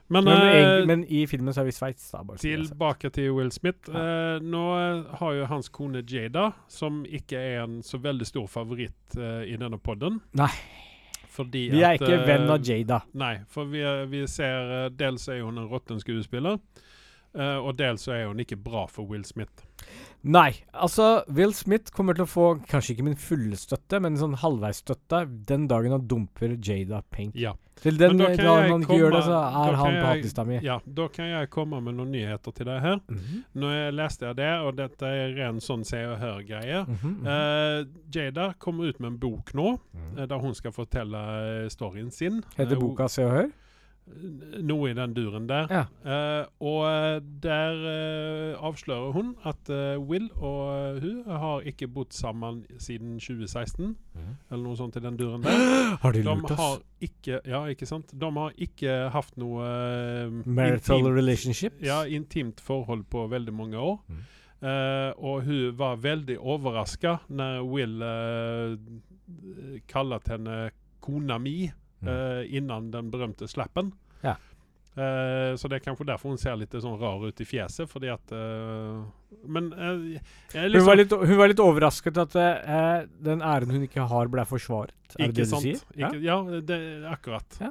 Men, 0.10 0.26
Men, 0.26 0.41
eh, 0.41 0.86
men 0.89 1.04
i 1.06 1.28
filmen 1.30 1.54
så 1.54 1.62
er 1.62 1.67
vi 1.67 1.69
i 1.69 1.78
Sveits, 1.78 2.08
tilbake 2.41 3.12
til 3.13 3.30
Will 3.38 3.52
Smith. 3.54 3.89
Ja. 3.93 4.02
Eh, 4.36 4.41
nå 4.41 4.63
eh, 4.74 5.15
har 5.22 5.34
jo 5.38 5.45
hans 5.45 5.69
kone 5.69 6.02
Jada, 6.02 6.52
som 6.67 7.04
ikke 7.06 7.38
er 7.38 7.63
en 7.63 7.84
så 7.86 8.00
veldig 8.02 8.26
stor 8.26 8.48
favoritt 8.50 9.17
eh, 9.17 9.43
i 9.54 9.58
denne 9.62 9.78
podden 9.78 10.17
Nei. 10.34 10.50
Fordi 11.30 11.67
Vi 11.69 11.84
er 11.86 11.93
at, 11.93 12.02
ikke 12.02 12.24
venn 12.26 12.48
eh, 12.48 12.54
av 12.56 12.65
Jada. 12.65 13.00
Nei, 13.13 13.36
for 13.54 13.69
vi, 13.69 13.84
vi 14.10 14.26
ser 14.28 14.74
eh, 14.80 14.88
Dels 14.98 15.28
er 15.30 15.43
hun 15.45 15.62
en 15.62 15.69
råtten 15.69 16.02
skuespiller, 16.02 16.58
eh, 17.38 17.58
og 17.62 17.78
dels 17.80 18.08
er 18.10 18.26
hun 18.32 18.41
ikke 18.41 18.58
bra 18.58 18.88
for 18.89 19.06
Will 19.06 19.24
Smith. 19.30 19.62
Nei, 20.23 20.51
altså 20.73 21.23
Will 21.32 21.53
Smith 21.55 21.93
kommer 21.95 22.13
til 22.13 22.25
å 22.25 22.27
få 22.27 22.45
kanskje 22.67 22.91
ikke 22.97 23.05
min 23.08 23.15
fulle 23.15 23.55
støtte, 23.55 24.01
men 24.03 24.17
sånn 24.19 24.36
halvveisstøtte 24.41 25.21
den 25.47 25.67
dagen 25.71 25.91
han 25.95 26.08
dumper 26.12 26.58
Jada 26.60 26.99
Pink. 27.10 27.36
Ja. 27.39 27.53
Til 27.79 27.95
den 27.95 28.17
da 28.19 28.25
dagen 28.36 28.71
han 28.73 28.82
ikke 28.84 28.97
gjør 28.99 29.13
det, 29.15 29.21
så 29.23 29.38
er 29.39 29.77
han 29.79 29.93
på 30.01 30.08
hattlista 30.10 30.43
mi. 30.43 30.58
ja, 30.65 30.82
da 30.84 31.05
kan 31.08 31.29
jeg 31.29 31.49
komme 31.49 31.79
med 31.82 31.95
noen 31.95 32.12
nyheter 32.12 32.51
til 32.51 32.67
deg 32.67 32.82
her. 32.84 32.99
Mhm, 33.08 33.45
Nå 33.55 33.69
jeg 33.71 33.93
leste 33.95 34.25
jeg 34.27 34.36
det, 34.41 34.49
og 34.60 34.75
dette 34.75 35.08
er 35.08 35.32
ren 35.38 35.62
sånn 35.63 35.86
se 35.88 36.01
og 36.05 36.17
hør-greie. 36.19 36.82
Mm 36.86 36.95
-hmm, 36.95 37.15
mm 37.15 37.25
-hmm. 37.25 37.79
uh, 37.79 37.88
Jada 38.12 38.53
kommer 38.60 38.89
ut 38.89 38.99
med 38.99 39.08
en 39.12 39.17
bok 39.19 39.53
nå, 39.53 39.79
Mhm. 39.93 40.19
eh, 40.19 40.25
der 40.27 40.38
hun 40.39 40.53
skal 40.53 40.71
fortelle 40.71 41.63
eh, 41.63 41.69
storyen 41.69 42.12
sin. 42.12 42.43
Heter 42.58 42.75
boka 42.79 43.08
Se 43.08 43.23
og 43.25 43.32
Hør? 43.32 43.49
Noe 44.65 44.89
i 44.89 44.93
den 44.98 45.13
duren 45.15 45.45
der. 45.50 45.67
Ja. 45.72 45.84
Uh, 46.04 46.45
og 46.65 46.80
eh, 46.89 47.19
der 47.43 47.76
uh, 47.84 48.63
avslører 48.69 49.12
hun 49.15 49.36
at 49.48 49.69
uh, 49.69 50.02
Will 50.10 50.26
og 50.36 51.00
hun 51.04 51.24
har 51.30 51.62
ikke 51.69 51.88
bodd 51.88 52.12
sammen 52.17 52.63
siden 52.82 53.19
2016, 53.19 53.95
eller 54.52 54.63
noe 54.63 54.76
sånt 54.80 54.98
i 55.00 55.04
den 55.04 55.17
duren 55.19 55.43
der. 55.45 55.62
Har 56.04 56.12
de 56.12 56.24
De 56.24 56.26
lurt 56.28 56.50
har 56.58 56.76
oss? 56.80 56.84
ikke 57.02 57.39
Ja, 57.48 57.63
ikke 57.72 57.86
sant? 57.88 58.12
De 58.22 58.32
har 58.39 58.52
ikke 58.58 58.98
hatt 59.13 59.38
noe 59.39 59.63
Marital 60.45 61.00
intimt- 61.00 61.15
relationships? 61.15 61.80
ja, 61.86 62.02
intimt 62.06 62.60
forhold 62.62 63.06
på 63.10 63.28
veldig 63.32 63.54
mange 63.54 63.78
år. 63.78 64.02
Mm. 64.10 64.26
Eh, 64.67 65.12
og 65.24 65.43
hun 65.48 65.78
var 65.80 65.95
veldig 66.04 66.36
overraska 66.39 67.17
når 67.30 67.62
Will 67.63 68.02
uh, 68.04 68.76
kalte 69.88 70.34
henne 70.34 70.58
kona 71.00 71.38
mi 71.39 71.69
Mm. 72.01 72.09
eh, 72.13 72.55
innan 72.57 72.91
den 72.91 73.09
berømte 73.12 73.47
slappen. 73.51 73.91
Ja. 74.23 74.35
Uh, 74.99 75.53
så 75.55 75.69
det 75.69 75.77
er 75.77 75.83
kanskje 75.85 76.07
derfor 76.09 76.33
hun 76.33 76.39
ser 76.41 76.57
litt 76.59 76.73
sånn 76.73 76.97
rar 76.99 77.21
ut 77.23 77.38
i 77.39 77.45
fjeset, 77.47 77.88
fordi 77.88 78.09
at 78.12 78.31
uh, 78.35 79.05
Men 79.47 79.69
uh, 79.71 79.85
er 79.85 80.65
Hun, 80.65 80.71
liksom, 80.73 80.88
var 80.89 80.97
litt, 80.99 81.13
hun 81.13 81.38
var 81.39 81.51
litt 81.51 81.62
overrasket 81.63 82.17
at 82.19 82.35
eh, 82.41 83.05
den 83.23 83.43
æren 83.45 83.71
hun 83.71 83.85
ikke 83.85 84.07
har, 84.09 84.27
ble 84.33 84.43
forsvaret. 84.49 84.91
Er 85.15 85.29
det 85.29 85.29
Ikke 85.29 85.38
det 85.38 85.45
du 85.45 85.51
sant? 85.53 85.67
sier? 85.67 85.85
Ikke, 85.95 86.19
ja, 86.25 86.39
det 86.71 86.79
er 86.81 87.05
akkurat. 87.13 87.59
Ja. 87.62 87.69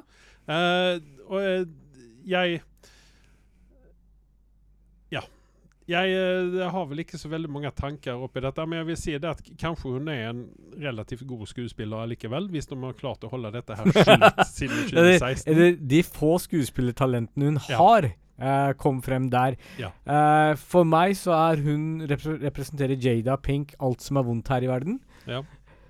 Eh, 0.49 0.95
og 1.27 1.37
eh, 1.43 1.65
jeg 2.25 2.61
Ja. 5.13 5.21
Jeg, 5.89 6.11
eh, 6.13 6.51
jeg 6.59 6.69
har 6.69 6.85
vel 6.85 6.99
ikke 7.01 7.17
så 7.17 7.29
veldig 7.31 7.49
mange 7.49 7.71
tanker 7.73 8.19
oppi 8.21 8.43
dette, 8.45 8.65
men 8.69 8.77
jeg 8.83 8.87
vil 8.91 8.97
si 9.01 9.15
det 9.17 9.29
at 9.31 9.39
kanskje 9.57 9.93
hun 9.95 10.07
er 10.13 10.27
en 10.29 10.43
relativt 10.77 11.25
god 11.27 11.47
skuespiller 11.49 12.05
likevel, 12.11 12.45
hvis 12.53 12.69
de 12.69 12.77
har 12.83 12.93
klart 12.99 13.25
å 13.25 13.31
holde 13.31 13.49
dette 13.55 13.73
her 13.79 13.89
skjult 13.95 14.43
siden 14.53 14.83
Ja, 14.93 15.05
det- 15.07 15.19
2016. 15.23 15.55
det 15.57 15.69
de 15.95 16.01
få 16.05 16.35
skuespillertalentene 16.45 17.49
hun 17.49 17.59
Ja. 17.69 17.77
har, 17.81 18.09
eh, 18.37 18.73
kom 18.77 19.01
frem 19.01 19.29
der. 19.33 19.57
Ja. 19.81 19.89
Uh, 20.05 20.53
for 20.55 20.85
meg 20.85 21.15
så 21.17 21.33
er 21.33 21.63
hun 21.65 22.05
rep 22.07 22.21
representerer 22.45 22.95
Jada 23.01 23.35
Pink 23.41 23.73
alt 23.79 24.01
som 24.05 24.17
er 24.21 24.23
vondt 24.29 24.47
her 24.53 24.61
i 24.63 24.69
verden. 24.71 24.99
Ja. 25.27 25.41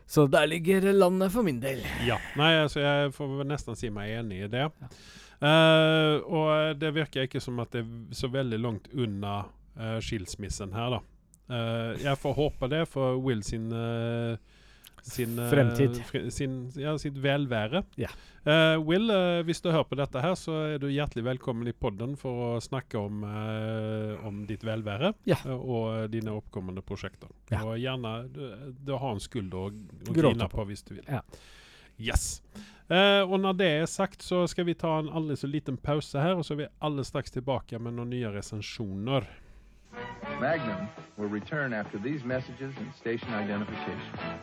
Så 0.10 0.26
der 0.32 0.48
ligger 0.50 0.82
landet 0.96 1.32
for 1.36 1.44
min 1.46 1.60
del. 1.62 1.84
Ja. 2.08 2.16
Nei, 2.40 2.54
altså 2.64 2.80
jeg 2.82 3.12
får 3.14 3.44
nesten 3.46 3.76
si 3.78 3.92
meg 3.94 4.10
enig 4.24 4.46
i 4.48 4.48
det. 4.50 4.64
Uh, 5.40 6.20
og 6.28 6.80
det 6.82 6.90
virker 6.96 7.28
ikke 7.28 7.40
som 7.44 7.60
at 7.64 7.72
det 7.76 7.84
er 7.86 8.16
så 8.18 8.28
veldig 8.32 8.58
langt 8.60 8.90
unna 8.92 9.36
uh, 9.46 9.46
skilsmissen 10.04 10.74
her, 10.76 10.98
da. 10.98 11.02
Eh, 11.50 12.04
jeg 12.04 12.18
får 12.22 12.34
håpe 12.38 12.68
det 12.70 12.84
for 12.92 13.18
Will 13.26 13.42
sin 13.44 13.72
eh, 13.74 14.38
sin, 15.02 15.38
eh, 15.40 15.48
Fremtid. 15.50 15.96
fre- 16.06 16.30
sin, 16.30 16.58
ja, 16.76 16.92
sitt 17.00 17.16
velvære. 17.24 17.84
Ja. 17.98 18.10
Uh, 18.46 18.76
Will, 18.84 19.10
uh, 19.12 19.40
hvis 19.48 19.62
du 19.64 19.70
hører 19.72 19.86
på 19.88 19.96
dette 20.00 20.22
her, 20.22 20.34
så 20.36 20.54
er 20.74 20.78
du 20.82 20.88
hjertelig 20.92 21.24
velkommen 21.26 21.68
i 21.68 21.74
podden 21.76 22.14
for 22.20 22.44
å 22.46 22.62
snakke 22.64 23.00
om, 23.00 23.24
uh, 23.24 24.20
om 24.28 24.42
ditt 24.48 24.64
velvære 24.68 25.14
Ja. 25.28 25.38
eh, 25.46 25.56
og 25.56 26.10
dine 26.12 26.32
oppkommende 26.36 26.82
prosjekter. 26.86 27.30
Ja. 27.52 27.64
Og 27.68 27.78
gjerne 27.80 28.14
du, 28.32 28.44
du 28.86 28.94
har 28.98 29.12
en 29.16 29.20
skulder 29.24 29.70
å, 29.70 30.14
grine 30.14 30.48
på. 30.52 30.66
hvis 30.68 30.84
du 30.88 30.96
vil. 30.96 31.06
Yes. 32.00 32.42
Eh, 32.90 33.22
og 33.24 33.40
når 33.44 33.58
det 33.60 33.68
er 33.82 33.86
sagt, 33.92 34.22
så 34.24 34.44
skal 34.50 34.66
vi 34.70 34.74
ta 34.80 34.98
en 35.00 35.10
aldri 35.10 35.36
så 35.40 35.48
liten 35.52 35.78
pause 35.78 36.20
her, 36.24 36.36
og 36.40 36.46
så 36.48 36.56
er 36.56 36.64
vi 36.66 36.70
alle 36.82 37.04
straks 37.08 37.32
tilbake 37.36 37.80
med 37.80 37.94
noen 38.00 38.10
nye 38.16 38.32
resensjoner. 38.36 39.28
Magnum 40.40 40.88
will 41.18 41.28
return 41.28 41.74
after 41.74 41.98
these 41.98 42.24
messages 42.24 42.74
and 42.78 42.94
station 42.96 43.30
identification. 43.34 44.40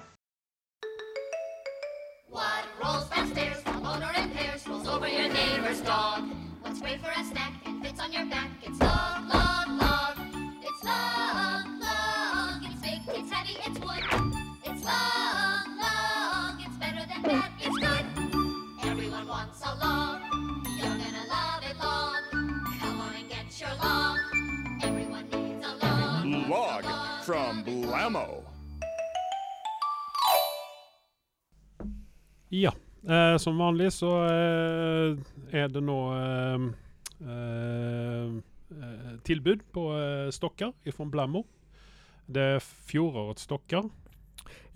What 2.28 2.64
rolls 2.82 3.08
downstairs 3.08 3.58
from 3.62 3.82
motor 3.82 4.10
and 4.16 4.32
pairs 4.34 4.66
rolls 4.68 4.86
over 4.86 5.08
your 5.08 5.28
neighbor's 5.32 5.80
dog? 5.80 6.24
What's 6.60 6.80
great 6.80 7.00
for 7.00 7.10
a 7.10 7.24
snack 7.24 7.52
and 7.64 7.82
fits 7.82 8.00
on 8.00 8.12
your 8.12 8.26
back? 8.26 8.50
It's 8.62 8.80
long, 8.80 9.05
Blammo. 28.10 28.42
Ja. 32.48 32.72
Eh, 33.08 33.36
som 33.38 33.58
vanlig 33.58 33.92
så 33.92 34.10
eh, 34.26 35.16
er 35.50 35.68
det 35.74 35.82
nå 35.82 35.96
eh, 36.14 36.66
eh, 37.26 38.36
eh, 38.76 39.10
tilbud 39.26 39.64
på 39.74 39.88
eh, 39.98 40.30
stokker 40.34 40.70
fra 40.94 41.08
Blammo. 41.10 41.42
Det 42.26 42.46
er 42.56 42.62
fjorårets 42.62 43.48
stokker. 43.48 43.90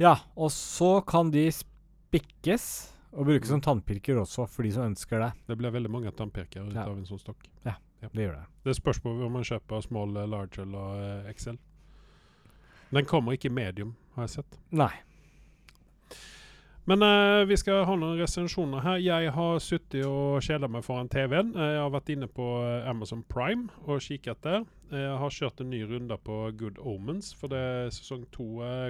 Ja, 0.02 0.16
og 0.34 0.50
så 0.54 0.96
kan 1.06 1.30
de 1.30 1.46
spikkes 1.54 2.66
og 3.14 3.26
brukes 3.30 3.50
som 3.50 3.62
tannpirker 3.62 4.18
også, 4.24 4.46
for 4.50 4.66
de 4.66 4.74
som 4.74 4.90
ønsker 4.90 5.22
det. 5.22 5.32
Det 5.46 5.58
blir 5.58 5.70
veldig 5.74 5.90
mange 5.90 6.10
tannpirkere 6.14 6.66
ut 6.66 6.74
Ja. 6.74 6.88
av 6.90 6.98
en 6.98 7.06
sånn 7.06 7.22
stokk. 7.22 7.46
Ja, 7.66 7.76
Det 8.02 8.26
gjør 8.26 8.38
det. 8.42 8.46
Det 8.64 8.74
spørs 8.78 8.98
på 9.02 9.10
om 9.14 9.32
man 9.38 9.46
kjøper 9.46 9.82
small, 9.86 10.18
large 10.26 10.62
eller 10.62 11.26
XL. 11.34 11.58
Den 12.90 13.06
kommer 13.06 13.36
ikke 13.36 13.50
i 13.50 13.54
medium, 13.54 13.94
har 14.16 14.26
jeg 14.26 14.40
sett. 14.40 14.58
Nei. 14.74 14.90
Men 16.90 17.02
eh, 17.06 17.44
vi 17.46 17.54
skal 17.60 17.84
ha 17.86 17.94
noen 17.94 18.18
resensjoner 18.18 18.82
her. 18.82 18.96
Jeg 19.04 19.30
har 19.36 19.58
sittet 19.62 20.02
og 20.08 20.40
kjeda 20.42 20.66
meg 20.66 20.82
foran 20.82 21.10
TV-en. 21.12 21.52
Eh, 21.54 21.68
jeg 21.76 21.82
har 21.84 21.92
vært 21.94 22.10
inne 22.10 22.26
på 22.26 22.46
eh, 22.64 22.88
Amazon 22.90 23.20
Prime 23.30 23.68
og 23.84 24.00
kikket 24.02 24.40
der. 24.42 24.64
Eh, 24.90 25.04
Jeg 25.04 25.20
har 25.22 25.36
kjørt 25.36 25.62
en 25.62 25.70
ny 25.70 25.84
runde 25.86 26.16
på 26.26 26.38
Good 26.58 26.80
Omens, 26.82 27.30
for 27.38 27.52
det 27.52 27.92
sesong 27.94 28.24
to 28.34 28.48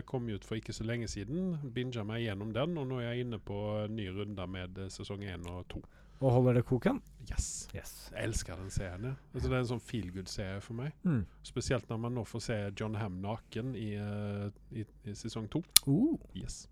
kom 0.08 0.30
ut 0.32 0.46
for 0.48 0.56
ikke 0.56 0.72
så 0.72 0.86
lenge 0.88 1.10
siden. 1.12 1.58
Binga 1.74 2.06
meg 2.08 2.24
gjennom 2.24 2.54
den, 2.56 2.78
og 2.80 2.88
nå 2.88 3.02
er 3.02 3.10
jeg 3.10 3.26
inne 3.26 3.42
på 3.42 3.58
en 3.82 3.98
ny 3.98 4.08
runde 4.16 4.46
med 4.48 4.80
sesong 4.96 5.26
én 5.28 5.44
og 5.50 5.66
to. 5.74 5.82
Og 6.20 6.34
holder 6.34 6.58
det 6.58 6.66
koken? 6.68 7.00
Yes. 7.30 7.68
Yes. 7.74 7.92
Jeg 8.12 8.26
elsker 8.28 8.58
den 8.58 8.72
serien. 8.72 9.14
Altså, 9.34 9.46
det 9.46 9.54
er 9.54 9.62
en 9.62 9.70
sånn 9.70 9.84
feel 9.84 10.10
good-serie 10.12 10.58
for 10.64 10.76
meg. 10.76 10.92
Mm. 11.06 11.22
Spesielt 11.46 11.88
når 11.88 12.02
man 12.02 12.18
nå 12.18 12.24
får 12.28 12.44
se 12.44 12.58
John 12.76 12.98
Ham 13.00 13.20
naken 13.22 13.72
i, 13.78 13.94
eh, 14.00 14.50
i, 14.74 14.84
i 15.08 15.14
sesong 15.16 15.46
to. 15.52 15.62
Uh. 15.86 16.18
Yes. 16.36 16.64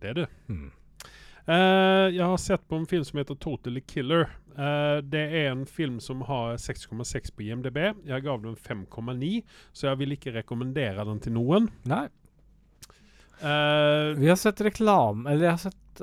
Det 0.00 0.12
er 0.12 0.18
det. 0.22 0.30
Mm. 0.48 0.70
Eh, 1.44 2.08
jeg 2.14 2.24
har 2.24 2.40
sett 2.40 2.64
på 2.70 2.78
en 2.80 2.88
film 2.88 3.04
som 3.04 3.20
heter 3.20 3.36
Totally 3.40 3.82
Killer. 3.84 4.30
Uh, 4.54 5.02
det 5.02 5.24
er 5.34 5.48
en 5.50 5.64
film 5.66 5.98
som 6.00 6.20
har 6.28 6.54
6,6 6.62 7.32
på 7.34 7.42
IMDb. 7.48 7.80
Jeg 8.06 8.24
gav 8.24 8.38
den 8.44 8.54
5,9, 8.54 9.40
så 9.74 9.88
jeg 9.90 10.00
vil 10.00 10.14
ikke 10.14 10.36
rekommendere 10.38 11.04
den 11.08 11.18
til 11.20 11.34
noen. 11.34 11.66
Nei. 11.90 12.06
Uh, 13.42 14.14
Vi 14.14 14.28
har 14.30 14.38
sett 14.38 14.60
reklame 14.62 15.26
Eller 15.26 15.48
jeg 15.48 15.56
har 15.56 15.62
sett 15.64 16.02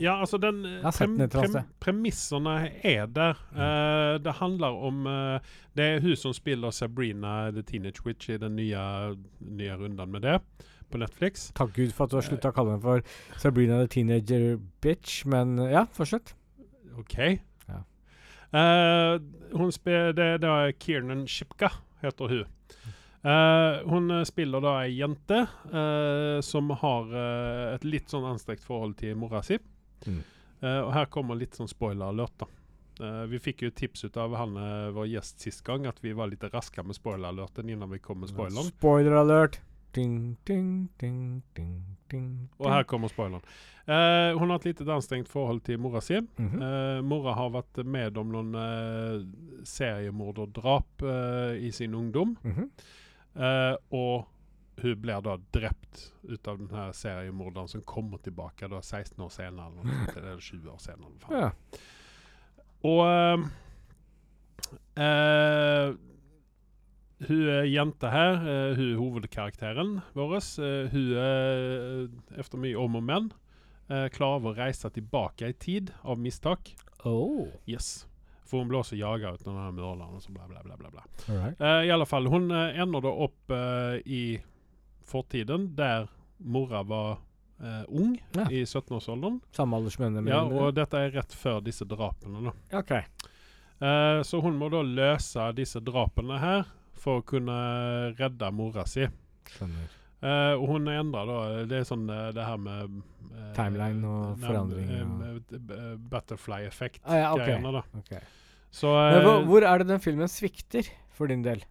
ja, 0.00 0.20
altså 0.20 0.38
den 0.38 0.62
prem, 0.62 0.92
prem, 0.92 1.16
den 1.18 1.30
eller 1.30 1.44
annet. 1.44 1.64
Premissene 1.80 2.56
er 2.84 3.06
der. 3.06 3.40
Eh, 3.52 4.18
det 4.24 4.32
handler 4.40 4.78
om 4.88 5.06
Uh, 5.06 5.38
Det 5.78 5.84
er 5.84 6.00
hun 6.00 6.16
som 6.16 6.32
spiller 6.34 6.70
Sabrina 6.70 7.50
the 7.50 7.62
Teenage 7.62 8.02
Witch 8.06 8.30
i 8.30 8.36
den 8.36 8.56
nye, 8.56 8.78
nye 9.40 9.76
runden 9.78 10.10
med 10.10 10.20
det 10.20 10.40
på 10.90 10.98
Netflix. 10.98 11.52
Takk 11.54 11.74
Gud 11.76 11.92
for 11.92 12.04
at 12.04 12.10
du 12.10 12.16
har 12.16 12.26
slutta 12.26 12.50
å 12.50 12.56
kalle 12.56 12.74
henne 12.74 12.82
for 12.82 13.38
Sabrina 13.38 13.78
the 13.82 13.86
Teenager 13.92 14.56
Bitch, 14.82 15.24
men 15.26 15.58
ja, 15.70 15.84
fortsett. 15.94 16.34
OK. 16.98 17.18
Ja. 17.68 17.82
Uh, 18.50 19.20
hun 19.54 19.70
spiller 19.72 20.12
det, 20.12 20.28
det 20.42 20.50
er 20.50 20.74
Kiernan 20.80 21.26
Shipka, 21.28 21.70
heter 22.02 22.32
hun. 22.32 22.44
Eh, 23.22 23.88
hun 23.90 24.12
spiller 24.26 24.62
da 24.62 24.74
ei 24.84 24.92
jente 25.00 25.40
uh, 25.72 26.38
som 26.44 26.70
har 26.70 27.08
uh, 27.10 27.74
et 27.74 27.84
litt 27.84 28.10
sånn 28.10 28.26
anstrengt 28.28 28.62
forhold 28.62 28.98
til 29.00 29.16
mora 29.18 29.42
si. 29.42 29.58
Mm. 30.06 30.20
Eh, 30.60 30.80
og 30.82 30.92
her 30.94 31.06
kommer 31.12 31.38
litt 31.38 31.54
sånn 31.58 31.70
spoiler-alert, 31.70 32.34
da. 32.42 32.48
Eh, 32.98 33.24
vi 33.30 33.38
fikk 33.42 33.62
jo 33.62 33.70
tips 33.70 34.08
ut 34.08 34.16
av 34.18 34.34
han 34.38 34.56
vår 34.94 35.06
gjest 35.12 35.44
sist 35.46 35.62
gang, 35.66 35.86
at 35.86 36.00
vi 36.02 36.14
var 36.18 36.30
litt 36.30 36.42
raske 36.50 36.82
med 36.82 36.98
spoiler-alerten 36.98 37.70
innan 37.70 37.90
vi 37.94 38.00
kom 38.02 38.20
med 38.22 38.32
spoileren. 38.32 38.72
Spoiler 38.74 39.20
alert. 39.20 39.60
Ding, 39.94 40.36
ding, 40.44 40.88
ding, 41.00 41.42
ding, 41.54 41.96
ding. 42.10 42.48
Og 42.58 42.68
her 42.70 42.84
kommer 42.90 43.10
spoileren. 43.10 43.44
Eh, 43.88 44.36
hun 44.36 44.50
har 44.50 44.58
et 44.58 44.66
litt 44.68 44.82
anstrengt 44.84 45.30
forhold 45.30 45.62
til 45.64 45.78
mora 45.80 46.02
si. 46.04 46.18
Mhm. 46.20 46.62
Eh, 46.62 47.00
mora 47.02 47.32
har 47.38 47.50
vært 47.54 47.84
med 47.86 48.18
om 48.20 48.34
noen 48.34 48.54
eh, 48.54 49.22
seriemord 49.64 50.38
og 50.44 50.52
drap 50.52 51.02
i 51.56 51.70
sin 51.72 51.94
ungdom. 51.94 52.36
Mhm. 52.42 52.70
Eh, 53.36 53.74
og 53.94 54.26
hun 54.78 54.98
blir 55.02 55.22
da 55.26 55.36
drept 55.54 56.04
ut 56.22 56.48
av 56.48 56.60
denne 56.60 56.88
seriemorderen 56.94 57.70
som 57.70 57.84
kommer 57.86 58.22
tilbake 58.22 58.68
da 58.70 58.80
16 58.82 59.24
år 59.24 59.32
senere. 59.34 59.72
Eller, 59.82 60.18
eller 60.22 60.44
20 60.44 60.74
år 60.74 60.82
senere. 60.82 61.14
Ja. 61.32 61.48
Og 62.88 63.02
eh, 63.08 63.48
eh, 65.02 65.96
hun 67.28 67.48
jenta 67.66 68.12
her, 68.14 68.36
hun 68.78 68.84
er 68.92 68.98
hovedkarakteren 69.00 69.96
vår. 70.14 70.36
Hun 70.92 71.08
er, 71.18 72.04
efter 72.38 72.62
mye 72.62 72.78
om 72.78 73.00
og 73.00 73.02
men, 73.08 73.32
klarer 73.88 74.46
å 74.46 74.54
reise 74.54 74.90
tilbake 74.94 75.50
i 75.50 75.56
tid 75.58 75.90
av 76.04 76.20
mistak. 76.22 76.70
Oh. 77.02 77.48
Yes. 77.66 78.07
For 78.48 78.62
hun 78.62 78.70
blir 78.70 78.80
også 78.80 78.96
jaga 78.96 79.34
ut 79.34 79.46
av 79.46 79.56
morderen. 79.76 80.14
og 80.16 80.22
så 80.24 80.32
bla, 80.32 80.46
bla, 80.48 80.62
bla, 80.64 80.76
bla, 80.80 80.90
bla. 80.90 81.02
Right. 81.28 81.60
Eh, 81.60 81.86
I 81.88 81.90
alle 81.92 82.06
fall, 82.08 82.26
hun 82.32 82.50
uh, 82.50 82.80
ender 82.80 83.04
da 83.04 83.12
opp 83.26 83.52
uh, 83.52 83.98
i 84.08 84.38
fortiden, 85.08 85.74
der 85.76 86.08
mora 86.38 86.82
var 86.82 87.18
eh, 87.60 87.84
ung, 87.88 88.18
Ja. 88.36 88.46
i 88.50 88.64
17-årsalderen. 88.64 89.40
Samme 89.56 89.76
aldersmønne? 89.76 90.22
Ja, 90.28 90.42
og 90.44 90.74
dette 90.76 91.00
er 91.00 91.10
rett 91.16 91.32
før 91.34 91.60
disse 91.64 91.84
drapene. 91.88 92.50
da. 92.50 92.78
OK. 92.78 92.92
Eh, 92.92 94.22
så 94.22 94.40
hun 94.42 94.58
må 94.58 94.68
da 94.72 94.82
løse 94.82 95.52
disse 95.56 95.80
drapene 95.80 96.38
her 96.42 96.66
for 96.98 97.20
å 97.20 97.26
kunne 97.26 97.58
redde 98.18 98.50
mora 98.52 98.84
si. 98.86 99.06
Skjønner. 99.54 99.94
Uh, 100.18 100.58
og 100.58 100.64
hun 100.72 100.88
endrer 100.90 101.28
da 101.30 101.34
Det 101.70 101.76
er 101.78 101.84
sånn 101.86 102.08
uh, 102.10 102.32
det 102.34 102.42
her 102.42 102.56
med 102.58 102.96
uh, 103.30 103.52
Timeline 103.54 104.02
og 104.02 104.40
forandring. 104.42 104.88
Uh, 104.90 105.28
eh, 105.38 105.60
eh, 105.76 105.92
Butterfly-effekt. 106.10 107.04
Ah, 107.06 107.20
ja, 107.20 107.28
ok. 107.36 107.44
greiene 107.44 107.70
da. 107.76 107.84
ok. 108.00 108.16
Så 108.74 108.90
hvor, 108.92 109.32
eh, 109.32 109.44
hvor 109.48 109.64
er 109.66 109.82
det 109.82 109.88
den 109.90 110.02
filmen 110.04 110.30
svikter, 110.30 110.86
for 111.16 111.30
din 111.30 111.42
del? 111.42 111.64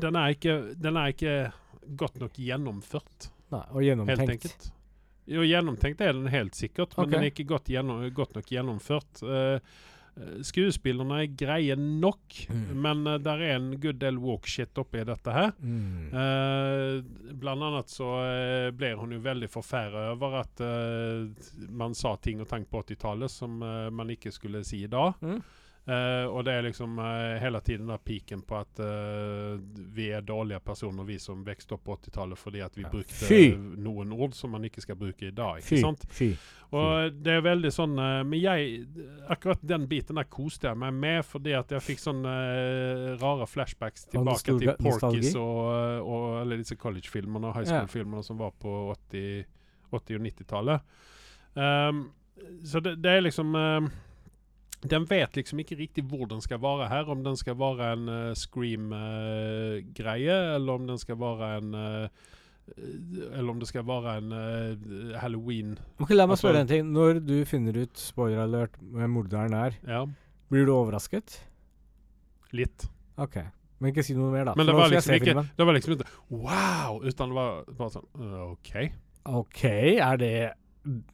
den, 0.00 0.16
er 0.16 0.34
ikke, 0.34 0.56
den 0.76 0.98
er 1.00 1.12
ikke 1.12 1.34
godt 1.96 2.20
nok 2.20 2.38
gjennomført, 2.40 3.30
Nei, 3.54 3.62
og 3.72 3.84
gjennomtenkt. 3.84 4.70
Jo, 5.26 5.42
gjennomtenkt 5.46 6.02
er 6.04 6.14
den 6.14 6.28
helt 6.30 6.54
sikkert, 6.58 6.94
men 6.94 7.06
okay. 7.06 7.12
den 7.14 7.24
er 7.24 7.32
ikke 7.32 7.46
godt, 7.50 7.70
gjennom, 7.72 8.02
godt 8.14 8.36
nok 8.38 8.50
gjennomført. 8.50 9.22
Eh, 9.26 9.76
skuespillerne 10.46 11.18
er 11.24 11.32
greie 11.36 11.76
nok, 11.76 12.22
Mm. 12.48 12.62
men 12.82 13.02
uh, 13.06 13.16
der 13.20 13.40
er 13.42 13.56
en 13.56 13.66
good 13.80 13.98
del 14.00 14.16
walk 14.22 14.46
shit 14.48 14.78
oppi 14.78 15.02
dette 15.04 15.32
her. 15.34 15.50
Mm. 15.60 16.08
Uh, 16.14 17.32
blant 17.36 17.62
annet 17.66 17.90
så 17.92 18.08
uh, 18.22 18.70
ble 18.76 18.94
hun 18.96 19.12
jo 19.12 19.20
veldig 19.24 19.48
forferda 19.52 20.06
over 20.14 20.38
at 20.40 20.60
eh, 20.64 21.26
man 21.70 21.94
sa 21.94 22.14
ting 22.16 22.40
og 22.40 22.48
tank 22.48 22.68
på 22.70 22.80
80-tallet 22.86 23.30
som 23.32 23.60
eh, 23.62 23.90
man 23.92 24.10
ikke 24.14 24.32
skulle 24.32 24.62
si 24.66 24.82
i 24.84 24.90
dag. 24.90 25.14
Mm. 25.20 25.40
Eh, 25.86 26.24
og 26.26 26.40
det 26.42 26.50
er 26.50 26.64
liksom 26.66 26.96
uh, 26.98 27.36
hele 27.38 27.60
tiden 27.62 27.86
der 27.86 28.00
piken 28.02 28.40
på 28.42 28.56
at 28.58 28.80
uh, 28.82 29.52
vi 29.94 30.08
er 30.10 30.24
dårlige 30.26 30.58
personer, 30.66 31.04
vi 31.06 31.14
som 31.22 31.44
vokste 31.46 31.76
opp 31.76 31.84
på 31.86 31.94
80-tallet, 32.00 32.38
fordi 32.40 32.62
at 32.64 32.74
vi 32.74 32.82
Ja. 32.82 32.88
brukte 32.90 33.14
Fy! 33.14 33.52
noen 33.54 34.10
ord 34.16 34.34
som 34.34 34.50
man 34.50 34.64
ikke 34.66 34.82
skal 34.82 34.98
bruke 34.98 35.28
i 35.28 35.30
dag. 35.30 35.60
Fy. 35.62 35.78
sant? 35.84 36.02
Fy. 36.10 36.32
Og 36.74 37.20
det 37.22 37.36
er 37.36 37.44
veldig 37.46 37.70
sånn 37.70 37.92
Men 37.94 38.32
jeg 38.34 38.88
Akkurat 39.30 39.60
den 39.62 39.84
biten 39.86 40.18
der 40.18 40.26
koste 40.26 40.66
jeg 40.66 40.76
meg 40.80 40.96
med, 40.98 41.20
fordi 41.24 41.52
at 41.54 41.70
jeg 41.70 41.84
fikk 41.86 42.02
sånne 42.02 42.32
rare 43.20 43.46
flashbacks 43.46 44.08
tilbake 44.10 44.56
til 44.58 44.72
Porkies 44.82 45.36
og, 45.38 46.02
og 46.02 46.24
alle 46.40 46.58
disse 46.58 46.74
college-filmene 46.74 47.52
og 47.52 47.54
high 47.60 47.68
school-filmene 47.70 48.24
som 48.26 48.42
var 48.42 48.50
på 48.58 48.74
80, 49.12 49.46
80- 49.94 50.18
og 50.18 50.26
90-tallet. 50.26 50.98
Um, 51.54 52.02
så 52.66 52.82
det, 52.82 52.96
det 53.06 53.14
er 53.14 53.24
liksom 53.28 53.54
Den 54.84 55.04
vet 55.08 55.36
liksom 55.36 55.58
ikke 55.62 55.76
riktig 55.78 56.04
hvor 56.04 56.26
den 56.28 56.40
skal 56.44 56.60
være 56.62 56.88
her. 56.88 57.04
Om 57.10 57.22
den 57.24 57.36
skal 57.36 57.56
være 57.58 57.92
en 57.96 58.08
uh, 58.08 58.34
Scream-greie, 58.36 60.36
eller 60.54 60.72
om 60.72 60.86
den 60.86 60.98
skal 61.00 61.18
være 61.20 61.48
en 61.58 61.74
uh, 61.74 62.08
Eller 63.32 63.50
om 63.50 63.58
det 63.62 63.68
skal 63.70 63.86
være 63.86 64.16
en 64.18 64.32
uh, 64.34 65.18
Halloween 65.22 65.76
okay, 66.00 66.14
La 66.16 66.26
meg 66.26 66.32
Altså- 66.36 66.46
spørre 66.48 66.60
en 66.60 66.66
ting. 66.70 66.86
Når 66.92 67.20
du 67.26 67.44
finner 67.46 67.78
ut, 67.82 67.98
spoiler 67.98 68.42
alert, 68.42 68.70
hvem 68.80 69.10
morderen 69.10 69.52
er, 69.54 69.70
Ja, 69.86 70.04
blir 70.50 70.66
du 70.66 70.72
overrasket? 70.74 71.40
litt. 72.52 72.86
OK. 73.18 73.36
Men 73.80 73.88
ikke 73.90 74.02
si 74.06 74.14
noe 74.16 74.30
mer, 74.32 74.44
da. 74.48 74.52
Men 74.56 74.66
det 74.66 74.74
var, 74.76 74.88
liksom 74.88 75.14
ikke, 75.18 75.34
det 75.58 75.66
var 75.66 75.72
liksom 75.76 75.92
ikke 75.92 76.04
wow! 76.30 77.00
Utan 77.04 77.28
det 77.28 77.34
var 77.36 77.64
bare 77.76 77.90
sånn 77.92 78.06
øh, 78.16 78.52
OK. 78.54 78.70
OK, 79.26 79.64
er 80.00 80.16
det 80.22 80.30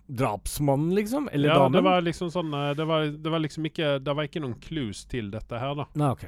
drapsmannen, 0.07 0.95
liksom? 0.95 1.29
Eller 1.33 1.49
ja, 1.49 1.55
damen? 1.59 1.73
det 1.73 1.83
var 1.87 2.05
liksom 2.05 2.31
sånn 2.31 2.55
øh, 2.55 2.71
det 2.77 2.85
var, 2.85 3.09
det 3.25 3.33
var 3.33 3.43
liksom 3.43 3.67
ikke 3.71 3.97
Det 4.05 4.15
var 4.15 4.29
ikke 4.29 4.43
noen 4.45 4.59
clues 4.61 5.05
til 5.11 5.31
dette 5.33 5.59
her, 5.59 5.75
da. 5.79 5.87
Nei, 5.99 6.11
OK. 6.13 6.25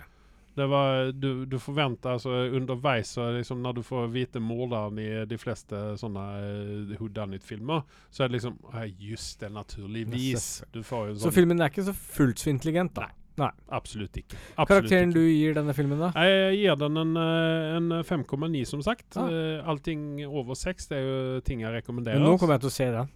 Det 0.54 0.66
var 0.70 1.10
Du, 1.12 1.44
du 1.50 1.58
forventer 1.58 2.14
altså 2.14 2.30
underveis 2.30 3.14
så 3.16 3.30
liksom 3.34 3.62
Når 3.62 3.80
du 3.80 3.82
får 3.82 4.06
vite 4.14 4.40
morderen 4.42 5.00
i 5.02 5.08
de 5.28 5.38
fleste 5.40 5.82
sånne 6.00 6.24
uh, 6.38 6.94
whodunit-filmer, 7.00 7.82
så 8.10 8.24
er 8.24 8.30
det 8.30 8.38
liksom 8.38 8.56
«Ah, 8.72 8.86
Just 8.86 9.40
det, 9.40 9.50
naturligvis. 9.52 10.62
Du 10.72 10.82
får 10.86 11.10
jo 11.10 11.18
sånn 11.18 11.26
Så 11.28 11.34
filmen 11.34 11.60
er 11.60 11.74
ikke 11.74 11.86
så 11.90 11.96
fullt 11.96 12.42
så 12.44 12.52
intelligent, 12.54 12.94
da? 12.96 13.10
Absolutt 13.34 14.14
ikke. 14.20 14.36
Absolutt 14.54 14.68
Karakteren 14.68 15.10
ikke. 15.10 15.18
du 15.18 15.26
gir 15.26 15.56
denne 15.56 15.74
filmen, 15.74 15.98
da? 15.98 16.12
Jeg 16.22 16.60
gir 16.60 16.78
den 16.78 17.00
en, 17.02 17.16
øh, 17.18 17.76
en 17.80 18.04
5,9, 18.06 18.62
som 18.70 18.82
sagt. 18.86 19.08
Ah. 19.18 19.26
Eh, 19.26 19.68
Allting 19.68 20.22
over 20.28 20.54
6 20.54 20.86
det 20.92 20.98
er 21.00 21.02
jo 21.02 21.40
ting 21.46 21.64
jeg 21.64 21.74
rekommenderer. 21.74 22.22
Men 22.22 22.30
nå 22.30 22.38
kommer 22.38 22.54
jeg 22.54 22.66
til 22.66 22.70
å 22.70 22.76
se 22.76 22.90
den. 22.94 23.10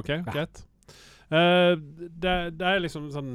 OK, 0.00 0.10
greit. 0.32 0.64
Uh, 1.32 1.72
det, 2.20 2.32
det 2.60 2.66
er 2.68 2.82
liksom 2.84 3.06
sånn 3.10 3.30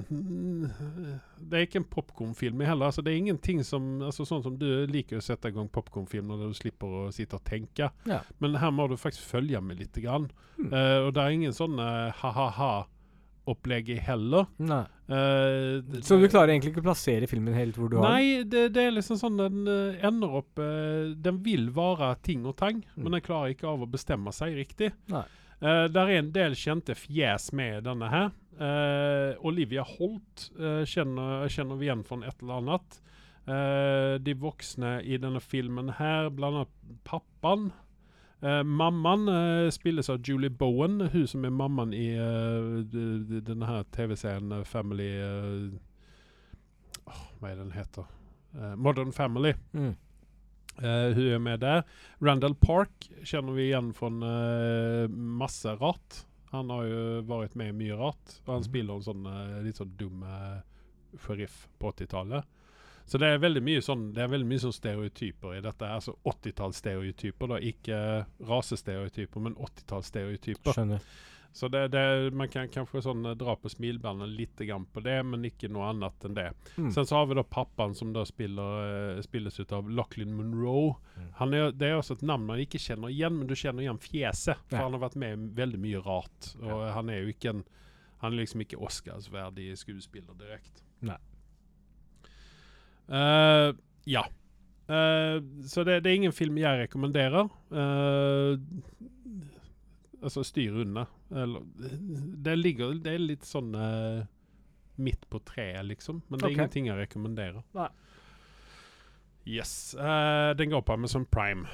Det 1.41 1.57
er 1.57 1.63
ikke 1.65 1.79
en 1.81 1.87
popkornfilm 1.89 2.61
heller. 2.61 2.85
Altså, 2.91 3.01
det 3.03 3.11
er 3.11 3.17
ingenting 3.17 3.63
som 3.65 3.87
altså, 4.05 4.27
Sånn 4.29 4.43
som 4.45 4.59
du 4.61 4.67
liker 4.87 5.17
å 5.17 5.23
sette 5.25 5.49
i 5.49 5.55
gang 5.55 5.67
popkornfilm 5.73 6.29
når 6.29 6.43
du 6.51 6.59
slipper 6.59 6.85
å 6.85 7.01
sitte 7.15 7.39
og 7.39 7.43
tenke. 7.49 7.89
Ja. 8.07 8.21
Men 8.39 8.59
her 8.61 8.71
må 8.77 8.85
du 8.91 8.95
faktisk 9.01 9.25
følge 9.31 9.59
med 9.65 9.81
litt. 9.81 9.97
Grann. 9.99 10.29
Mm. 10.61 10.69
Uh, 10.69 10.99
og 11.07 11.13
det 11.17 11.23
er 11.25 11.35
ingen 11.39 11.57
sånn 11.57 11.81
uh, 11.81 12.13
ha-ha-ha-opplegg 12.21 13.89
heller. 14.05 14.45
Nei. 14.61 14.83
Uh, 15.09 15.81
det- 15.81 16.03
Så 16.05 16.19
du 16.21 16.27
klarer 16.29 16.53
egentlig 16.53 16.71
ikke 16.75 16.83
å 16.85 16.87
plassere 16.91 17.27
filmen 17.27 17.57
helt 17.57 17.75
hvor 17.75 17.89
du 17.89 17.97
har? 17.97 18.13
Nei, 18.19 18.43
det, 18.45 18.67
det 18.77 18.85
er 18.85 18.91
liksom 18.95 19.17
sånn 19.19 19.41
den 19.41 19.65
uh, 19.67 19.97
ender 20.05 20.37
opp 20.43 20.59
uh, 20.61 21.09
Den 21.17 21.41
vil 21.43 21.71
være 21.73 22.13
ting 22.21 22.45
og 22.45 22.55
tang, 22.61 22.83
Mm. 22.95 23.03
men 23.03 23.17
den 23.17 23.25
klarer 23.25 23.55
ikke 23.57 23.67
av 23.67 23.81
å 23.81 23.89
bestemme 23.89 24.31
seg 24.35 24.53
riktig. 24.61 24.93
Nei. 25.09 25.25
Uh, 25.59 25.85
der 25.91 26.07
er 26.07 26.21
en 26.21 26.31
del 26.35 26.55
kjente 26.55 26.95
fjes 26.95 27.51
med 27.55 27.83
denne 27.87 28.09
her. 28.11 28.31
Uh, 28.59 29.35
Olivia 29.47 29.83
Holt 29.87 30.49
uh, 30.59 30.83
kjenner, 30.87 31.47
kjenner 31.51 31.79
vi 31.79 31.87
igjen 31.89 32.05
fra 32.07 32.21
et 32.27 32.43
eller 32.43 32.61
annet. 32.63 32.99
Eh, 33.49 34.15
de 34.21 34.33
voksne 34.37 34.99
i 35.01 35.17
denne 35.17 35.39
filmen 35.41 35.93
her, 35.97 36.29
blant 36.29 36.59
annet 36.59 36.97
pappaen. 37.07 37.71
Eh, 38.45 38.61
mammaen 38.63 39.25
eh, 39.31 39.69
spilles 39.73 40.09
av 40.11 40.21
Julie 40.23 40.53
Bowen, 40.53 41.01
hun 41.11 41.25
som 41.27 41.47
er 41.47 41.55
mammaen 41.55 41.95
i 41.95 42.11
eh, 42.13 42.99
denne 43.47 43.67
her 43.67 43.87
TV-serien 43.95 44.53
eh, 44.53 44.67
Family 44.67 45.09
eh, 45.19 47.09
Hva 47.39 47.49
er 47.49 47.57
den 47.59 47.73
heter? 47.73 48.05
Eh, 48.53 48.75
Modern 48.77 49.11
Family. 49.15 49.55
Mm. 49.73 49.95
Eh, 50.81 51.13
hun 51.15 51.27
er 51.35 51.39
med 51.43 51.59
der. 51.59 51.83
Randall 52.23 52.55
Park 52.55 53.09
kjenner 53.27 53.53
vi 53.57 53.69
igjen 53.69 53.91
fra 53.93 54.07
uh, 54.09 55.07
masse 55.09 55.73
rart. 55.81 56.25
Han 56.51 56.69
har 56.73 56.85
jo 56.89 57.01
vært 57.29 57.55
med 57.59 57.73
i 57.73 57.77
mye 57.83 57.97
rart. 57.99 58.37
Og 58.45 58.53
han 58.53 58.61
Mhm. 58.63 58.69
spiller 58.69 58.95
en 58.95 59.01
sånn 59.05 59.25
uh, 59.27 59.61
litt 59.63 59.75
sånn 59.77 59.91
dum 59.97 60.23
eh, 60.23 60.61
sheriff 61.25 61.67
på 61.79 61.91
80-tallet. 61.91 62.43
Så 63.09 63.17
det 63.17 63.25
er 63.27 63.39
veldig 63.41 63.61
mye 63.65 63.81
sånn 63.81 64.13
Det 64.13 64.21
er 64.21 64.27
veldig 64.29 64.45
mye 64.47 64.59
sånn 64.61 64.73
stereotyper 64.73 65.55
i 65.57 65.61
dette. 65.61 65.81
Altså 65.85 66.13
80-tallsstereotyper, 66.25 67.47
da. 67.47 67.57
Ikke 67.57 68.25
rasestereotyper, 68.45 69.41
men 69.41 69.55
80-tallsstereotyper. 69.55 70.73
Skjønner. 70.73 70.99
Så 71.51 71.67
det, 71.67 71.87
det, 71.87 72.31
man 72.37 72.49
kan 72.51 72.69
kanskje 72.69 73.01
sånn 73.03 73.25
eh, 73.25 73.35
dra 73.37 73.55
på 73.57 73.71
smilebåndet 73.71 74.29
litt 74.29 74.61
på 74.93 75.01
det, 75.03 75.17
men 75.25 75.47
ikke 75.47 75.69
noe 75.71 75.89
annet 75.89 76.25
enn 76.27 76.37
det. 76.37 76.47
Mm. 76.77 76.91
Sen 76.93 77.07
så 77.09 77.17
har 77.19 77.29
vi 77.29 77.37
da 77.39 77.43
pappaen 77.43 77.95
som 77.97 78.13
da 78.13 78.25
spiller, 78.27 79.15
eh, 79.17 79.21
spilles 79.25 79.59
ut 79.59 79.73
av 79.75 79.89
Lachlan 79.89 80.35
Monroe. 80.37 80.95
Mm. 81.17 81.31
Han 81.41 81.53
er, 81.57 81.71
det 81.71 81.89
er 81.89 81.97
også 81.97 82.19
et 82.19 82.25
navn 82.29 82.45
man 82.47 82.61
ikke 82.61 82.81
kjenner 82.81 83.11
igjen, 83.13 83.39
men 83.39 83.49
du 83.49 83.55
kjenner 83.57 83.83
igjen 83.83 84.01
fjeset. 84.03 84.61
For 84.69 84.77
Ja. 84.77 84.85
han 84.85 84.93
har 84.97 85.03
vært 85.07 85.19
med 85.19 85.33
i 85.33 85.51
veldig 85.61 85.81
mye 85.81 86.03
rart. 86.05 86.53
Og 86.61 86.85
han 86.93 87.09
er 87.09 87.23
jo 87.23 87.33
ikke 87.33 87.55
en 87.55 87.65
Han 88.19 88.33
er 88.33 88.41
liksom 88.41 88.59
ikke 88.59 88.75
Oscarsverdig 88.83 89.77
skuespiller 89.79 90.35
direkte. 90.35 90.83
Nei. 91.07 91.15
Eh, 93.07 93.73
ja. 94.11 94.25
Uh, 94.89 95.37
så 95.69 95.85
det, 95.85 95.99
det 96.03 96.09
er 96.11 96.17
ingen 96.17 96.33
film 96.33 96.57
jeg 96.57 96.81
rekommenderer. 96.81 97.45
Eh, 97.71 98.57
altså 100.21 100.43
styr 100.43 100.81
unna. 100.83 101.05
Det 101.29 102.55
ligger 102.55 102.93
Det 103.03 103.13
er 103.15 103.23
litt 103.23 103.47
sånn 103.47 103.73
eh, 103.75 104.23
midt 104.99 105.27
på 105.29 105.41
treet, 105.47 105.85
liksom. 105.87 106.23
Men 106.27 106.39
det 106.39 106.45
er 106.45 106.49
okay. 106.49 106.57
ingenting 106.57 106.89
jeg 106.89 106.99
rekommenderer. 106.99 107.63
Nei. 107.77 107.89
Yes. 109.49 109.95
Uh, 109.97 110.51
den 110.59 110.73
går 110.73 110.83
på 110.85 110.93
Amazon 110.93 111.25
Prime. 111.25 111.69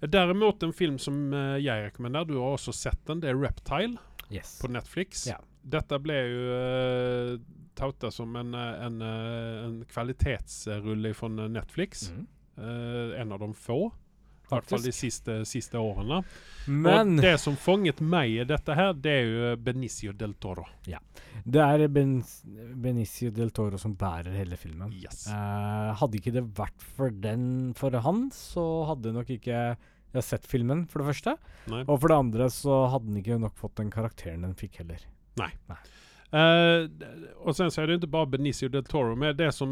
Derimot 0.00 0.62
en 0.62 0.72
film 0.76 1.00
som 1.02 1.32
eh, 1.34 1.56
jeg 1.64 1.88
rekommenderer, 1.88 2.28
du 2.28 2.38
har 2.38 2.54
også 2.54 2.72
sett 2.76 3.00
den, 3.08 3.22
det 3.24 3.32
er 3.32 3.40
Reptile 3.40 3.96
Yes. 4.30 4.56
på 4.60 4.68
Netflix. 4.74 5.26
Ja. 5.30 5.38
Dette 5.66 5.98
ble 6.02 6.16
jo 6.18 6.54
uh, 6.54 7.34
tauta 7.78 8.10
som 8.14 8.34
en, 8.38 8.54
en, 8.54 9.02
en 9.02 9.76
kvalitetsrulle 9.90 11.12
fra 11.14 11.30
Netflix. 11.50 12.08
Mm. 12.14 12.24
Eh, 12.56 13.20
en 13.20 13.32
av 13.32 13.38
de 13.38 13.54
få. 13.54 13.90
I 14.46 14.52
hvert 14.54 14.68
fall 14.70 14.84
de 14.84 14.92
siste, 14.94 15.40
siste 15.48 15.80
årene. 15.80 16.20
Men 16.70 17.16
Og 17.16 17.24
det 17.24 17.34
som 17.42 17.56
fanget 17.58 17.98
meg 18.02 18.30
i 18.30 18.44
dette 18.46 18.76
her, 18.78 18.92
det 18.94 19.12
er 19.12 19.26
jo 19.26 19.50
Benicio 19.62 20.14
del 20.14 20.36
Toro. 20.42 20.66
Ja. 20.86 21.00
det 21.42 21.62
er 21.62 21.86
ben 21.90 22.20
Benicio 22.82 23.32
del 23.34 23.50
Toro 23.50 23.78
som 23.78 23.96
bærer 23.98 24.34
hele 24.38 24.58
filmen. 24.60 24.94
Yes. 24.94 25.26
Uh, 25.26 25.92
hadde 25.98 26.20
ikke 26.20 26.34
det 26.38 26.46
vært 26.56 26.88
for 26.96 27.10
den 27.10 27.74
for 27.78 27.94
han, 28.06 28.28
så 28.34 28.86
hadde 28.92 29.14
nok 29.16 29.34
ikke 29.34 29.76
jeg 30.16 30.24
sett 30.24 30.46
filmen, 30.48 30.86
for 30.88 31.02
det 31.02 31.10
første. 31.10 31.36
Nei. 31.72 31.82
Og 31.84 32.00
for 32.00 32.12
det 32.12 32.18
andre 32.22 32.48
så 32.52 32.86
hadde 32.92 33.10
den 33.10 33.20
ikke 33.20 33.38
nok 33.42 33.56
fått 33.58 33.76
den 33.82 33.92
karakteren 33.92 34.46
den 34.46 34.56
fikk 34.58 34.80
heller. 34.80 35.02
Eh, 35.42 35.90
d- 36.88 37.28
og 37.46 37.54
sen 37.56 37.70
så 37.70 37.82
er 37.82 37.86
det 37.86 38.00
ikke 38.00 38.10
bare 38.10 38.26
Benicio 38.32 38.68
del 38.68 38.82
Toro, 38.84 39.14
men 39.16 39.36
det 39.38 39.52
som 39.54 39.70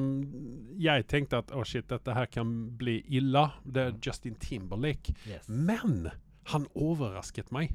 jeg 0.79 1.07
tenkte 1.11 1.41
at 1.43 1.51
oh 1.55 1.65
shit, 1.67 1.89
dette 1.91 2.15
her 2.15 2.27
kan 2.31 2.53
bli 2.79 3.01
illa, 3.11 3.49
det 3.65 3.83
er 3.89 3.97
Justin 4.05 4.35
Timberlake. 4.41 5.15
Men 5.49 6.11
han 6.53 6.67
overrasket 6.75 7.51
meg. 7.55 7.75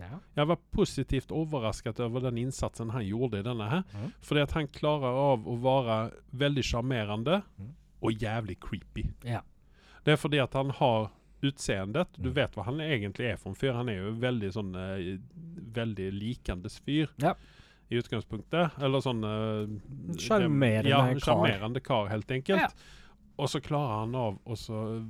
Ja. 0.00 0.20
Jeg 0.38 0.46
var 0.48 0.56
positivt 0.72 1.32
overrasket 1.34 1.98
over 2.00 2.20
den 2.24 2.38
innsatsen 2.40 2.90
han 2.94 3.04
gjorde 3.04 3.40
i 3.42 3.44
denne 3.44 3.66
her. 3.68 3.82
Mhm. 3.92 4.12
Fordi 4.24 4.40
at 4.46 4.52
han 4.56 4.68
klarer 4.68 5.12
av 5.26 5.44
å 5.48 5.56
være 5.60 5.98
veldig 6.40 6.64
sjarmerende 6.64 7.42
mm. 7.58 7.72
og 8.02 8.12
jævlig 8.22 8.56
creepy. 8.60 9.04
Ja. 9.28 9.42
Det 10.04 10.14
er 10.14 10.16
fordi 10.22 10.38
at 10.40 10.54
han 10.56 10.70
har 10.78 11.10
utseendet. 11.42 12.08
Du 12.16 12.28
Mm. 12.30 12.34
vet 12.36 12.52
hva 12.56 12.64
han 12.64 12.80
egentlig 12.80 13.26
er 13.32 13.36
for 13.36 13.50
en 13.50 13.56
fyr. 13.56 13.72
Han 13.76 13.88
er 13.88 13.96
jo 14.00 14.10
veldig 14.20 14.50
sånn 14.52 14.74
eh, 14.76 15.18
Veldig 15.74 16.12
likandes 16.12 16.78
fyr. 16.80 17.08
Ja. 17.20 17.34
I 17.90 17.98
utgangspunktet. 17.98 18.78
Eller 18.78 19.02
sånn 19.02 19.24
eh, 19.26 20.16
Sjarmerende 20.22 20.90
ja, 20.92 21.02
kar. 21.18 21.80
Kar, 21.84 22.10
helt 22.12 22.30
enkelt. 22.30 22.62
Ja. 22.62 22.96
Og 23.40 23.48
så 23.50 23.60
klarer 23.64 24.02
han 24.02 24.14
av 24.14 24.36
å 24.44 24.56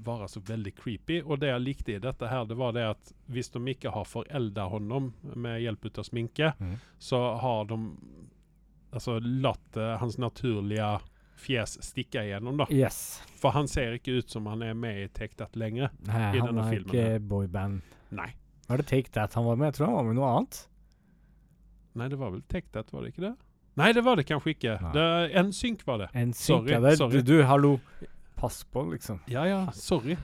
være 0.06 0.28
så 0.30 0.40
veldig 0.46 0.72
creepy. 0.78 1.18
Og 1.24 1.40
det 1.42 1.50
jeg 1.50 1.64
likte 1.64 1.96
i 1.96 2.00
dette 2.02 2.28
her, 2.30 2.44
det 2.46 2.56
var 2.60 2.76
det 2.76 2.86
at 2.92 3.12
hvis 3.26 3.50
de 3.50 3.62
ikke 3.72 3.90
har 3.90 4.06
forelda 4.06 4.68
honom 4.70 5.10
med 5.34 5.58
hjelp 5.64 5.88
av 5.90 6.06
sminke, 6.06 6.52
mm. 6.60 6.76
så 7.02 7.18
har 7.42 7.66
de 7.72 7.80
altså 8.94 9.18
latt 9.22 9.78
uh, 9.78 9.96
hans 9.98 10.18
naturlige 10.22 10.92
fjes 11.40 11.76
stikke 11.82 12.22
igjennom, 12.28 12.60
da. 12.60 12.68
Yes. 12.70 13.20
For 13.40 13.54
han 13.56 13.68
ser 13.70 13.98
ikke 13.98 14.20
ut 14.20 14.30
som 14.30 14.46
han 14.50 14.62
er 14.62 14.78
med 14.78 15.02
i 15.02 15.08
Take 15.08 15.34
That 15.40 15.58
lenger. 15.58 15.90
Nei, 16.06 16.24
I 16.36 16.42
han 16.44 16.58
er 16.58 16.70
filmen 16.70 16.94
ikke 16.94 17.20
boyband. 17.32 17.94
Nei. 18.14 18.30
Var 18.68 18.78
det 18.78 18.90
Take 18.92 19.10
That 19.16 19.34
han 19.34 19.48
var 19.48 19.58
med? 19.58 19.72
Jeg 19.72 19.80
tror 19.80 19.90
han 19.90 19.98
var 19.98 20.10
med 20.10 20.20
noe 20.20 20.34
annet. 20.36 20.60
Nei, 21.98 22.08
det 22.08 22.18
var 22.20 22.30
vel 22.34 22.42
TechDat, 22.50 22.92
var 22.94 23.02
det 23.02 23.14
ikke 23.14 23.24
det? 23.24 23.34
Nei, 23.80 23.90
det 23.96 24.02
var 24.06 24.18
det 24.18 24.26
kanskje 24.28 24.54
ikke. 24.54 24.76
Det, 24.94 25.06
en 25.40 25.52
synk 25.54 25.82
var 25.86 26.04
det. 26.04 26.08
En 26.14 26.32
Sorry, 26.36 26.66
synk. 26.66 26.70
Ja, 26.74 26.80
det, 26.84 26.96
sorry. 26.98 27.20
Du, 27.22 27.32
du, 27.32 27.42
hallo. 27.46 27.72
Pass 28.38 28.62
på, 28.64 28.84
liksom. 28.92 29.20
Ja, 29.30 29.44
ja, 29.48 29.60
sorry. 29.76 30.16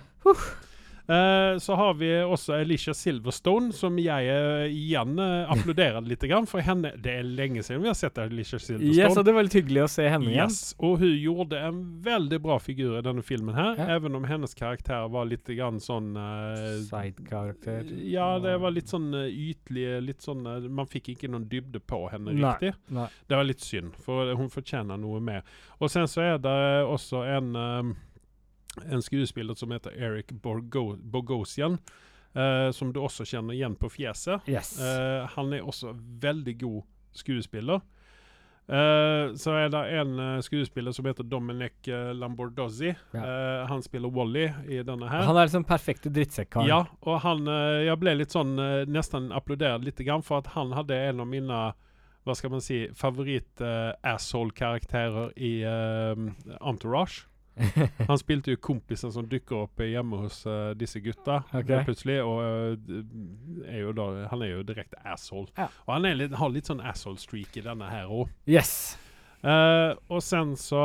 Eh, 1.09 1.59
så 1.59 1.75
har 1.75 1.95
vi 1.95 2.09
også 2.23 2.55
Alicia 2.55 2.95
Silverstone, 2.95 3.73
som 3.73 3.95
jeg 3.99 4.27
eh, 4.27 4.65
igjen 4.75 5.15
uh, 5.21 5.47
applauderer 5.53 6.03
litt. 6.03 6.25
For 6.51 6.65
henne 6.67 6.91
Det 6.99 7.13
er 7.21 7.29
lenge 7.29 7.63
siden 7.63 7.85
vi 7.85 7.91
har 7.93 7.95
sett 7.99 8.19
Alicia 8.19 8.59
Silverstone. 8.59 8.97
Yes, 8.97 9.15
og 9.17 9.27
det 9.29 9.35
var 9.37 9.47
litt 9.47 9.55
hyggelig 9.55 9.85
å 9.85 9.91
se 9.93 10.09
henne 10.11 10.27
igjen. 10.33 10.51
Yes, 10.51 10.75
og 10.83 10.99
hun 11.05 11.13
gjorde 11.15 11.61
en 11.69 11.79
veldig 12.03 12.41
bra 12.43 12.57
figur 12.63 12.97
i 12.99 13.05
denne 13.07 13.23
filmen 13.27 13.55
her, 13.55 13.77
Ja. 13.79 13.89
even 13.97 14.19
om 14.19 14.27
hennes 14.27 14.55
karakter 14.59 15.07
var 15.13 15.29
litt 15.31 15.47
grann 15.47 15.79
sånn 15.79 16.11
Side-karakter. 16.89 17.87
Ja, 18.03 18.39
det 18.43 18.57
var 18.59 18.75
litt 18.75 18.91
sånn 18.91 19.13
ytlig, 19.15 19.87
litt 20.03 20.25
sånn 20.25 20.43
Man 20.75 20.87
fikk 20.91 21.13
ikke 21.15 21.31
noen 21.31 21.47
dybde 21.49 21.79
på 21.81 22.09
henne 22.11 22.35
Nei. 22.35 22.51
riktig. 22.51 22.75
Nei. 22.91 23.07
Det 23.29 23.39
var 23.39 23.47
litt 23.47 23.63
synd, 23.63 23.95
for 24.03 24.35
hun 24.35 24.51
fortjener 24.51 24.99
noe 24.99 25.21
mer. 25.21 25.47
Og 25.79 25.91
sen 25.93 26.09
så 26.11 26.25
er 26.35 26.39
det 26.43 26.59
også 26.87 27.23
en 27.37 27.95
en 28.85 29.03
skuespiller 29.03 29.55
som 29.55 29.71
heter 29.73 29.91
Eric 29.97 30.27
Borgo 30.43 30.97
Bogosian, 30.97 31.79
eh, 32.35 32.71
som 32.71 32.93
du 32.93 33.01
også 33.01 33.25
kjenner 33.25 33.55
igjen 33.57 33.77
på 33.79 33.89
fjeset. 33.91 34.41
Yes. 34.49 34.81
Uh, 34.81 35.27
han 35.37 35.53
er 35.57 35.63
også 35.67 35.97
veldig 36.23 36.59
god 36.61 36.83
skuespiller. 37.17 37.81
Uh, 38.67 39.31
så 39.39 39.51
er 39.55 39.69
det 39.71 39.95
en 39.95 40.43
skuespiller 40.43 40.93
som 40.93 41.07
heter 41.07 41.23
Dominic 41.23 41.73
uh, 41.87 42.11
Lambordozzi. 42.19 42.95
Ja. 43.15 43.67
Han 43.71 43.83
spiller 43.83 44.09
Wally 44.11 44.53
i 44.67 44.83
denne 44.83 45.09
her. 45.11 45.23
han 45.29 45.37
er 45.37 45.45
liksom 45.47 45.65
perfekte 45.69 46.11
drittsekkaren. 46.11 46.69
Ja, 46.69 46.87
og 47.07 47.21
han 47.23 47.47
Jeg 47.87 47.99
ble 48.03 48.15
litt 48.19 48.33
sånn 48.35 48.57
nesten 48.91 49.33
applaudert 49.33 49.85
litt 49.87 49.99
grann, 50.03 50.23
for 50.27 50.39
at 50.43 50.49
han 50.59 50.73
hadde 50.75 50.95
en 51.11 51.21
av 51.23 51.29
mine 51.31 51.73
hva 52.27 52.35
skal 52.35 52.51
man 52.51 52.61
si 52.65 52.91
favoritt-asshole-karakterer 52.99 55.31
i 55.39 55.63
Entourage. 56.59 57.31
Han 58.11 58.19
spilte 58.21 58.53
jo 58.53 58.61
kompisen 58.61 59.13
som 59.15 59.27
dukker 59.29 59.63
opp 59.65 59.81
hjemme 59.81 60.17
hos 60.25 60.43
uh, 60.49 60.75
disse 60.77 61.01
gutta 61.01 61.39
Ok. 61.57 61.71
eh, 61.71 61.85
plutselig, 61.87 62.19
og 62.25 62.43
uh, 62.43 62.77
er 63.65 63.93
da, 63.97 64.07
han 64.31 64.43
er 64.45 64.51
jo 64.53 64.63
direkte 64.67 65.01
asshole. 65.09 65.49
Ja. 65.57 65.69
Og 65.87 65.95
han 65.95 66.03
litt, 66.21 66.35
har 66.37 66.53
litt 66.53 66.69
sånn 66.69 66.85
asshole-streak 66.85 67.57
i 67.57 67.65
denne 67.65 67.89
her 67.91 68.13
òg. 68.13 68.29
Yes. 68.51 68.99
Uh, 69.41 69.95
og 70.11 70.23
sen 70.25 70.57
så 70.59 70.81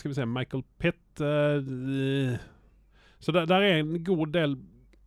Skal 0.00 0.10
vi 0.10 0.16
se 0.16 0.24
Michael 0.26 0.62
Pitt 0.80 1.20
Så 3.20 3.34
der, 3.36 3.44
der 3.46 3.60
er 3.62 3.74
en 3.82 3.92
god 4.02 4.32
del 4.34 4.56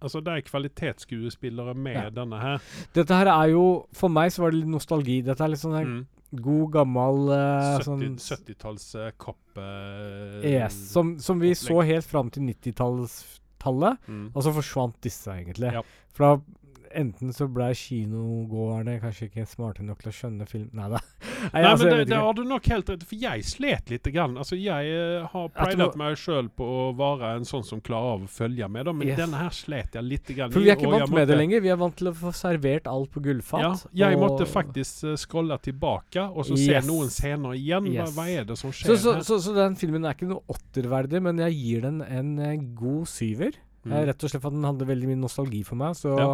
Altså 0.03 0.19
det 0.23 0.33
er 0.35 0.41
kvalitetsskuespillere 0.49 1.73
med 1.75 1.95
Ja. 1.95 2.09
denne 2.11 2.39
her. 2.41 2.59
Dette 2.93 3.15
her 3.15 3.27
er 3.31 3.49
jo 3.53 3.87
For 3.95 4.09
meg 4.11 4.31
så 4.35 4.43
var 4.43 4.51
det 4.51 4.59
litt 4.63 4.73
nostalgi. 4.73 5.21
Dette 5.23 5.41
er 5.43 5.47
litt 5.53 5.59
sånn 5.63 5.79
Mm. 5.83 6.05
god, 6.41 6.71
gammel 6.73 7.29
uh, 7.29 7.79
70-talls 7.79 8.17
70-talls 8.17 8.85
eh, 8.95 9.11
kopp 9.17 9.37
Uh, 9.55 10.41
Yes, 10.41 10.73
som, 10.91 11.19
som 11.19 11.37
vi 11.39 11.51
opplegg. 11.53 11.61
så 11.61 11.83
helt 11.85 12.05
fram 12.09 12.29
til 12.33 12.41
90-tallet, 12.49 13.99
mm. 14.07 14.31
og 14.33 14.41
så 14.43 14.53
forsvant 14.55 14.95
disse, 15.05 15.29
egentlig. 15.29 15.69
Ja. 15.75 15.83
For 16.09 16.23
da 16.25 16.62
enten 16.99 17.33
så 17.33 17.47
ble 17.51 17.69
kinogåerne 17.77 18.99
kanskje 19.01 19.27
ikke 19.29 19.45
smarte 19.49 19.83
nok 19.85 20.01
til 20.03 20.11
å 20.11 20.15
skjønne 20.17 20.47
film 20.49 20.69
Nei 20.77 20.87
da. 20.93 20.99
Nei, 21.53 21.61
Nei, 21.61 21.63
altså, 21.69 21.87
men 21.89 22.03
det, 22.07 22.17
har 22.23 22.35
du 22.37 22.41
nok 22.47 22.67
helt 22.71 22.89
rett 22.93 23.01
For 23.07 23.19
jeg 23.19 23.43
slet 23.47 23.89
litt. 23.91 24.05
Grann. 24.13 24.37
Altså, 24.39 24.55
jeg 24.59 24.91
eh, 24.93 25.25
har 25.33 25.49
pridet 25.57 25.95
meg 25.99 26.15
sjøl 26.19 26.47
på 26.55 26.63
å 26.63 26.85
være 26.95 27.33
en 27.39 27.47
sånn 27.47 27.65
som 27.67 27.81
klarer 27.83 28.13
av 28.17 28.23
å 28.27 28.29
følge 28.31 28.67
med, 28.71 28.85
da. 28.87 28.93
men 28.95 29.09
Yes. 29.09 29.17
denne 29.19 29.41
her 29.41 29.51
slet 29.55 29.97
jeg 29.97 30.07
litt. 30.07 30.31
Grann 30.37 30.53
For 30.55 30.63
vi 30.63 30.71
er 30.71 30.77
ikke 30.79 30.91
vant 30.91 31.03
måtte... 31.07 31.17
med 31.17 31.27
det 31.31 31.37
lenger. 31.39 31.63
Vi 31.65 31.71
er 31.73 31.79
vant 31.81 31.97
til 31.99 32.11
å 32.11 32.15
få 32.15 32.31
servert 32.37 32.87
alt 32.91 33.11
på 33.13 33.23
gullfat. 33.25 33.63
Ja, 33.91 34.07
jeg 34.07 34.19
og- 34.19 34.23
måtte 34.23 34.47
faktisk 34.49 35.03
uh, 35.09 35.15
scrolle 35.19 35.57
tilbake 35.63 36.23
og 36.29 36.47
så 36.47 36.57
se 36.59 36.79
noen 36.87 37.11
scener 37.11 37.57
igjen. 37.59 37.89
Hva, 37.91 37.93
Yes. 38.07 38.15
hva 38.15 38.25
er 38.31 38.47
det 38.49 38.57
som 38.59 38.71
skjer 38.73 38.95
så, 38.95 39.17
her? 39.17 39.27
så, 39.27 39.39
så 39.43 39.53
den 39.57 39.75
filmen 39.79 40.05
er 40.07 40.15
ikke 40.15 40.29
noe 40.31 40.43
åtterverdig, 40.55 41.19
men 41.27 41.43
jeg 41.43 41.59
gir 41.59 41.87
den 41.89 42.01
en 42.07 42.33
uh, 42.39 42.53
god 42.79 43.07
syver. 43.11 43.59
Mm. 43.83 43.97
Rett 44.07 44.23
og 44.23 44.31
slett 44.31 44.39
for 44.43 44.53
at 44.53 44.55
den 44.55 44.63
hadde 44.69 44.87
veldig 44.87 45.09
mye 45.11 45.19
nostalgi 45.25 45.59
for 45.67 45.75
meg. 45.79 45.97
Så 45.99 46.13
Ja. 46.15 46.29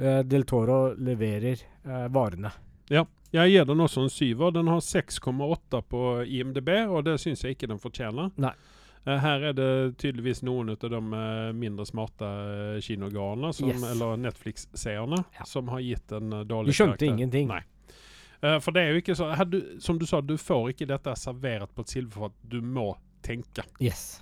Eh, 0.00 0.22
Del 0.22 0.44
Toro 0.44 0.94
leverer 0.96 1.60
varene. 1.84 2.08
varene. 2.90 3.06
Jeg 3.34 3.50
gir 3.50 3.64
den 3.66 3.80
også 3.82 4.04
en 4.04 4.10
syver. 4.12 4.52
Den 4.54 4.68
har 4.70 4.78
6,8 4.80 5.80
på 5.90 6.00
IMDb, 6.22 6.68
og 6.86 7.04
det 7.04 7.16
syns 7.18 7.42
jeg 7.42 7.56
ikke 7.56 7.66
den 7.66 7.80
fortjener. 7.82 8.30
Nei. 8.38 8.52
Eh, 9.06 9.18
her 9.20 9.42
er 9.50 9.52
det 9.52 9.96
tydeligvis 9.98 10.42
noen 10.46 10.70
av 10.70 10.78
de 10.78 11.00
eh, 11.00 11.52
mindre 11.52 11.84
smarte 11.84 12.24
uh, 12.24 12.78
Yes. 12.78 13.82
eller 13.90 14.16
Netflix-seerne, 14.16 15.24
Ja. 15.38 15.44
som 15.44 15.68
har 15.68 15.80
gitt 15.80 16.12
en 16.12 16.30
dårlig 16.46 16.66
Du 16.72 16.72
skjønte 16.78 16.98
karakter. 16.98 17.06
ingenting. 17.10 17.48
Nei. 17.48 17.60
Eh, 18.40 18.58
for 18.60 18.70
det 18.72 18.82
er 18.82 18.92
jo 18.94 19.00
ikke 19.02 19.16
så 19.16 19.44
du, 19.50 19.60
Som 19.80 19.98
du 19.98 20.06
sa, 20.06 20.20
du 20.20 20.36
får 20.36 20.70
ikke 20.72 20.86
dette 20.86 21.14
servert 21.16 21.74
på 21.74 21.80
et 21.82 21.88
silverfat. 21.88 22.32
Du 22.48 22.60
må 22.62 22.94
tenke. 23.22 23.64
Yes. 23.80 24.20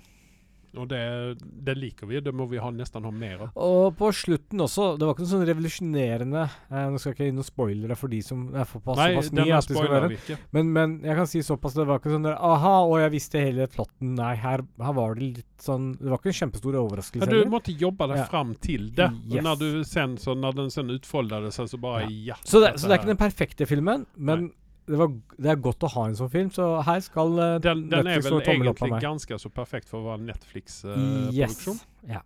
Og 0.73 0.87
det, 0.89 0.99
det 1.39 1.75
liker 1.77 2.07
vi. 2.09 2.17
Det 2.25 2.31
må 2.33 2.47
vi 2.49 2.57
ha, 2.57 2.71
nesten 2.73 3.03
ha 3.05 3.11
mer 3.13 3.43
av. 3.45 3.49
Og 3.61 3.91
på 3.99 4.07
slutten 4.15 4.63
også, 4.65 4.87
det 4.97 5.05
var 5.05 5.13
ikke 5.13 5.25
noe 5.25 5.31
sånn 5.33 5.43
revolusjonerende 5.45 6.41
eh, 6.47 6.87
Nå 6.89 6.97
skal 7.01 7.11
jeg 7.11 7.17
ikke 7.17 7.27
gi 7.27 7.35
noen 7.37 7.45
spoilere 7.47 7.97
for 7.99 8.09
de 8.13 8.21
som 8.25 8.47
er 8.55 8.65
såpass, 8.69 8.97
Nei, 8.97 9.09
nye. 9.37 9.53
at 9.57 9.67
det 9.69 9.77
skal 9.77 9.91
være. 9.91 10.09
vi 10.13 10.17
ikke. 10.17 10.37
Men, 10.57 10.71
men 10.73 10.95
jeg 11.05 11.19
kan 11.19 11.29
si 11.29 11.43
såpass, 11.45 11.75
det 11.77 11.85
var 11.89 12.01
ikke 12.01 12.13
sånn 12.15 12.25
der 12.25 12.39
Aha, 12.41 12.73
og 12.87 12.95
jeg 13.03 13.13
visste 13.13 13.43
hele 13.43 13.67
plotten. 13.69 14.15
Nei, 14.17 14.33
her, 14.41 14.65
her 14.81 14.97
var 14.97 15.13
det 15.19 15.29
litt 15.39 15.49
sånn 15.63 15.91
Det 15.99 16.09
var 16.09 16.19
ikke 16.19 16.33
en 16.33 16.39
kjempestor 16.41 16.73
Ja, 16.79 16.81
overraskelse. 16.87 17.29
du 17.29 17.53
måtte 17.53 17.77
jobbe 17.85 18.09
deg 18.09 18.23
Ja. 18.23 18.25
fram 18.33 18.55
til 18.63 18.89
det. 18.97 19.11
Yes. 19.29 19.43
Når, 19.45 19.61
du 19.61 19.83
sen, 19.87 20.17
så 20.17 20.33
når 20.37 20.57
den 20.63 20.73
sen 20.73 20.89
utfoldade 20.97 21.53
seg, 21.53 21.69
så 21.69 21.77
bare 21.81 22.09
ja. 22.09 22.35
så, 22.41 22.59
det, 22.65 22.73
så 22.81 22.89
det 22.89 22.97
er 22.97 23.01
ikke 23.03 23.13
den 23.13 23.21
perfekte 23.21 23.69
filmen, 23.69 24.07
men 24.17 24.49
det, 24.85 24.97
var, 24.99 25.11
det 25.37 25.51
er 25.53 25.59
godt 25.63 25.85
å 25.87 25.91
ha 25.93 26.05
en 26.09 26.17
sånn 26.19 26.31
film, 26.33 26.51
så 26.53 26.67
her 26.83 27.01
skal 27.05 27.35
uh, 27.37 27.43
den, 27.63 27.85
den 27.91 27.99
er 28.01 28.07
Netflix 28.09 28.27
vel 28.27 28.35
få 28.35 28.45
tommel 28.47 28.71
opp 28.71 28.81
av 28.81 28.87
egentlig 28.87 29.07
ganske 29.07 29.39
så 29.43 29.51
perfekt 29.53 29.91
for 29.91 30.01
å 30.01 30.09
være 30.11 30.27
Netflix-produksjon. 30.29 31.83
Ja. 32.11 32.23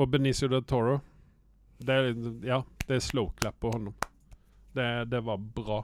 Og 0.00 0.10
Benicio 0.12 0.48
del 0.50 0.64
Toro 0.68 1.00
det 1.80 1.96
er, 1.96 2.10
Ja, 2.46 2.62
det 2.86 2.98
er 2.98 3.04
slow 3.04 3.32
clap 3.40 3.56
på 3.60 3.72
honom. 3.72 3.96
Det, 4.76 4.86
det 5.10 5.22
var 5.26 5.40
bra. 5.40 5.80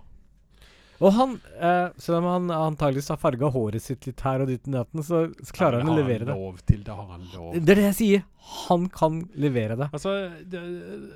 Og 0.99 1.13
han, 1.13 1.35
eh, 1.61 1.89
selv 2.01 2.19
om 2.19 2.25
han 2.25 2.51
antageligvis 2.51 3.11
har 3.13 3.19
farga 3.21 3.51
håret 3.53 3.85
sitt 3.85 4.07
litt 4.09 4.23
her 4.25 4.45
og 4.45 4.49
ditt 4.49 4.65
og 4.69 4.79
datten, 4.79 5.03
så, 5.05 5.27
så 5.45 5.57
klarer 5.57 5.83
han 5.83 5.93
å 5.93 5.97
levere 5.99 6.25
det. 6.25 6.31
det. 6.31 6.37
lov 6.41 6.63
til, 6.65 6.83
det 6.87 6.97
har 6.97 7.11
han 7.11 7.27
lov 7.35 7.51
Det 7.59 7.75
er 7.75 7.81
det 7.81 7.87
jeg 7.91 7.99
sier. 7.99 8.25
Han 8.69 8.87
kan 8.93 9.19
levere 9.37 9.77
det. 9.77 9.91
Altså, 9.93 10.15
det, 10.41 10.63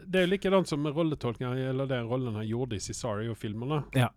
det 0.04 0.20
er 0.20 0.26
jo 0.26 0.32
likedan 0.34 0.68
som 0.68 0.82
med 0.84 0.96
rolletolkninga, 0.96 1.54
eller 1.70 1.88
den 1.88 2.10
rollen 2.10 2.36
han 2.36 2.48
gjorde 2.48 2.76
i 2.76 2.84
Cesario-filmene. 2.84 3.82
Ja. 3.96 4.10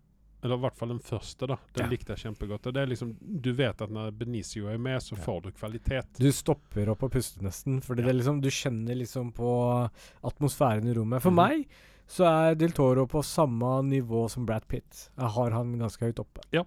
Eller 0.44 0.58
i 0.58 0.60
hvert 0.60 0.76
fall 0.76 0.90
den 0.92 1.00
første, 1.00 1.46
da. 1.48 1.56
Den 1.72 1.86
Ja. 1.86 1.90
likte 1.90 2.12
jeg 2.12 2.18
kjempegodt. 2.26 2.66
Og 2.66 2.74
det 2.74 2.82
er 2.82 2.86
liksom, 2.86 3.14
du 3.40 3.52
vet 3.52 3.80
at 3.80 3.90
når 3.90 4.10
Benicio 4.12 4.66
er 4.68 4.76
med, 4.78 5.00
så 5.00 5.16
Ja. 5.16 5.22
får 5.24 5.42
du 5.42 5.50
kvalitet. 5.52 6.18
Du 6.18 6.30
stopper 6.32 6.88
opp 6.90 7.02
og 7.02 7.12
puster 7.12 7.42
nesten, 7.42 7.80
fordi 7.80 8.02
det 8.02 8.10
er 8.10 8.18
liksom, 8.20 8.40
du 8.42 8.50
kjenner 8.50 8.94
liksom 8.94 9.32
på 9.32 9.90
atmosfæren 10.22 10.86
i 10.86 10.94
rommet. 10.94 11.22
For 11.22 11.30
mm. 11.30 11.36
meg 11.36 11.66
så 12.06 12.50
er 12.50 12.54
Del 12.54 12.72
Toro 12.72 13.06
på 13.06 13.24
samme 13.24 13.82
nivå 13.88 14.28
som 14.28 14.44
Brad 14.44 14.68
Pitt. 14.68 15.08
Jeg 15.16 15.30
har 15.30 15.50
han 15.50 15.78
ganske 15.78 16.04
høyt 16.04 16.20
oppe. 16.20 16.42
Ja, 16.52 16.64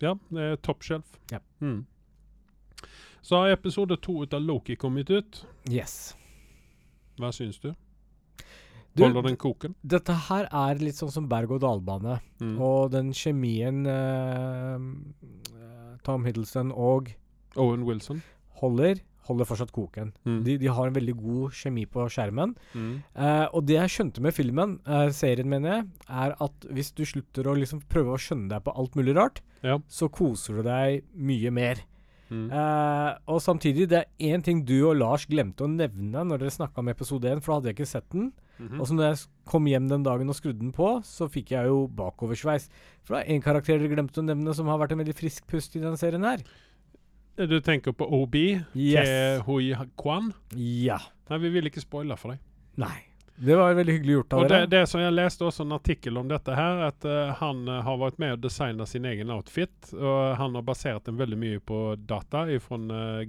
ja 0.00 0.14
det 0.30 0.40
er 0.40 0.56
top 0.56 0.82
shelf. 0.82 1.18
Ja. 1.30 1.38
Mm. 1.60 1.86
Så 3.22 3.36
har 3.36 3.50
episode 3.50 3.96
to 4.02 4.22
av 4.22 4.42
Loki 4.42 4.76
kommet 4.76 5.10
ut. 5.10 5.44
Yes. 5.70 6.14
Hva 7.18 7.32
syns 7.32 7.58
du? 7.58 7.72
Du, 8.96 9.02
Holder 9.04 9.26
den 9.28 9.36
koken? 9.36 9.74
dette 9.84 10.14
her 10.30 10.46
er 10.50 10.78
litt 10.80 10.96
sånn 10.96 11.12
som 11.12 11.26
berg-og-dal-bane. 11.28 12.18
Mm. 12.40 12.54
Og 12.64 12.90
den 12.94 13.10
kjemien 13.12 13.82
eh, 13.86 14.78
eh, 15.52 15.90
Tom 16.06 16.24
Hiddleston 16.24 16.72
og 16.72 17.12
Owen 17.60 17.84
Wilson. 17.84 18.22
holder, 18.60 19.00
holder 19.28 19.48
fortsatt 19.48 19.72
koken. 19.74 20.12
Mm. 20.24 20.38
De, 20.46 20.54
de 20.62 20.68
har 20.72 20.88
en 20.88 20.94
veldig 20.96 21.14
god 21.18 21.52
kjemi 21.58 21.84
på 21.90 22.06
skjermen. 22.12 22.54
Mm. 22.76 22.94
Eh, 23.16 23.46
og 23.52 23.66
det 23.68 23.76
jeg 23.80 23.92
skjønte 23.96 24.22
med 24.24 24.36
filmen, 24.36 24.78
eh, 24.86 25.10
serien 25.16 25.48
mener 25.50 25.74
jeg, 25.74 25.88
er 26.08 26.36
at 26.46 26.68
hvis 26.72 26.92
du 26.96 27.04
slutter 27.08 27.48
å 27.52 27.56
liksom 27.58 27.82
prøve 27.90 28.14
å 28.16 28.20
skjønne 28.22 28.48
deg 28.54 28.64
på 28.68 28.74
alt 28.76 28.96
mulig 28.96 29.16
rart, 29.18 29.42
Ja. 29.66 29.78
så 29.88 30.08
koser 30.12 30.56
du 30.60 30.62
deg 30.68 31.04
mye 31.16 31.50
mer. 31.52 31.80
Mm. 32.30 32.48
Eh, 32.50 33.18
og 33.30 33.38
samtidig, 33.40 33.88
det 33.88 34.00
er 34.04 34.32
én 34.34 34.42
ting 34.42 34.64
du 34.66 34.74
og 34.88 34.96
Lars 34.98 35.26
glemte 35.30 35.62
å 35.64 35.70
nevne 35.70 36.24
når 36.26 36.42
dere 36.42 36.50
snakka 36.54 36.82
om 36.82 36.88
episode 36.90 37.30
1, 37.30 37.40
for 37.44 37.52
da 37.52 37.58
hadde 37.60 37.70
jeg 37.70 37.76
ikke 37.78 37.86
sett 37.92 38.08
den. 38.10 38.32
Mhm. 38.58 38.80
Og 38.80 38.86
så 38.88 38.94
når 38.96 39.08
jeg 39.10 39.26
kom 39.44 39.66
hjem 39.70 39.88
den 39.88 40.02
dagen 40.02 40.28
og 40.28 40.34
skrudde 40.38 40.58
den 40.58 40.72
på, 40.72 40.88
så 41.04 41.28
fikk 41.30 41.52
jeg 41.54 41.66
jo 41.70 41.86
bakoversveis. 41.88 42.68
For 43.04 43.14
det 43.16 43.22
er 43.26 43.34
én 43.36 43.42
karakter 43.44 43.78
dere 43.78 43.92
glemte 43.94 44.18
å 44.22 44.26
nevne 44.26 44.54
som 44.56 44.66
har 44.66 44.78
vært 44.78 44.92
en 44.96 44.98
veldig 45.04 45.14
frisk 45.14 45.46
pust 45.46 45.76
i 45.76 45.80
denne 45.84 45.96
serien 46.00 46.24
her. 46.24 46.42
Du 47.36 47.60
tenker 47.60 47.92
på 47.92 48.06
OB 48.08 48.34
Yes. 48.74 49.04
til 49.06 49.42
Hui 49.44 49.74
Kwan? 50.00 50.32
Ja. 50.56 50.98
Nei, 51.28 51.38
vi 51.38 51.50
vil 51.50 51.68
ikke 51.68 51.82
spoile 51.84 52.16
for 52.16 52.32
deg. 52.32 52.40
Nei. 52.80 53.05
Det 53.36 53.56
var 53.56 53.74
veldig 53.76 53.92
hyggelig 53.92 54.12
gjort 54.12 54.32
av 54.32 54.42
dere. 54.48 54.60
det, 54.60 54.66
det 54.76 54.86
som 54.88 55.00
Jeg 55.00 55.12
leste 55.12 55.44
også 55.44 55.66
en 55.66 55.76
artikkel 55.76 56.18
om 56.18 56.28
dette 56.30 56.56
her, 56.56 56.82
at 56.88 57.04
uh, 57.04 57.34
han 57.40 57.66
eh, 57.68 57.82
har 57.84 57.98
vært 58.00 58.20
med 58.22 58.36
å 58.36 58.40
designe 58.40 58.86
sin 58.88 59.04
egen 59.04 59.30
outfit. 59.34 59.92
Og 59.92 60.36
han 60.40 60.56
har 60.56 60.64
basert 60.66 61.08
den 61.08 61.18
veldig 61.20 61.38
mye 61.40 61.60
på 61.60 61.80
data 62.08 62.46
fra 62.64 62.78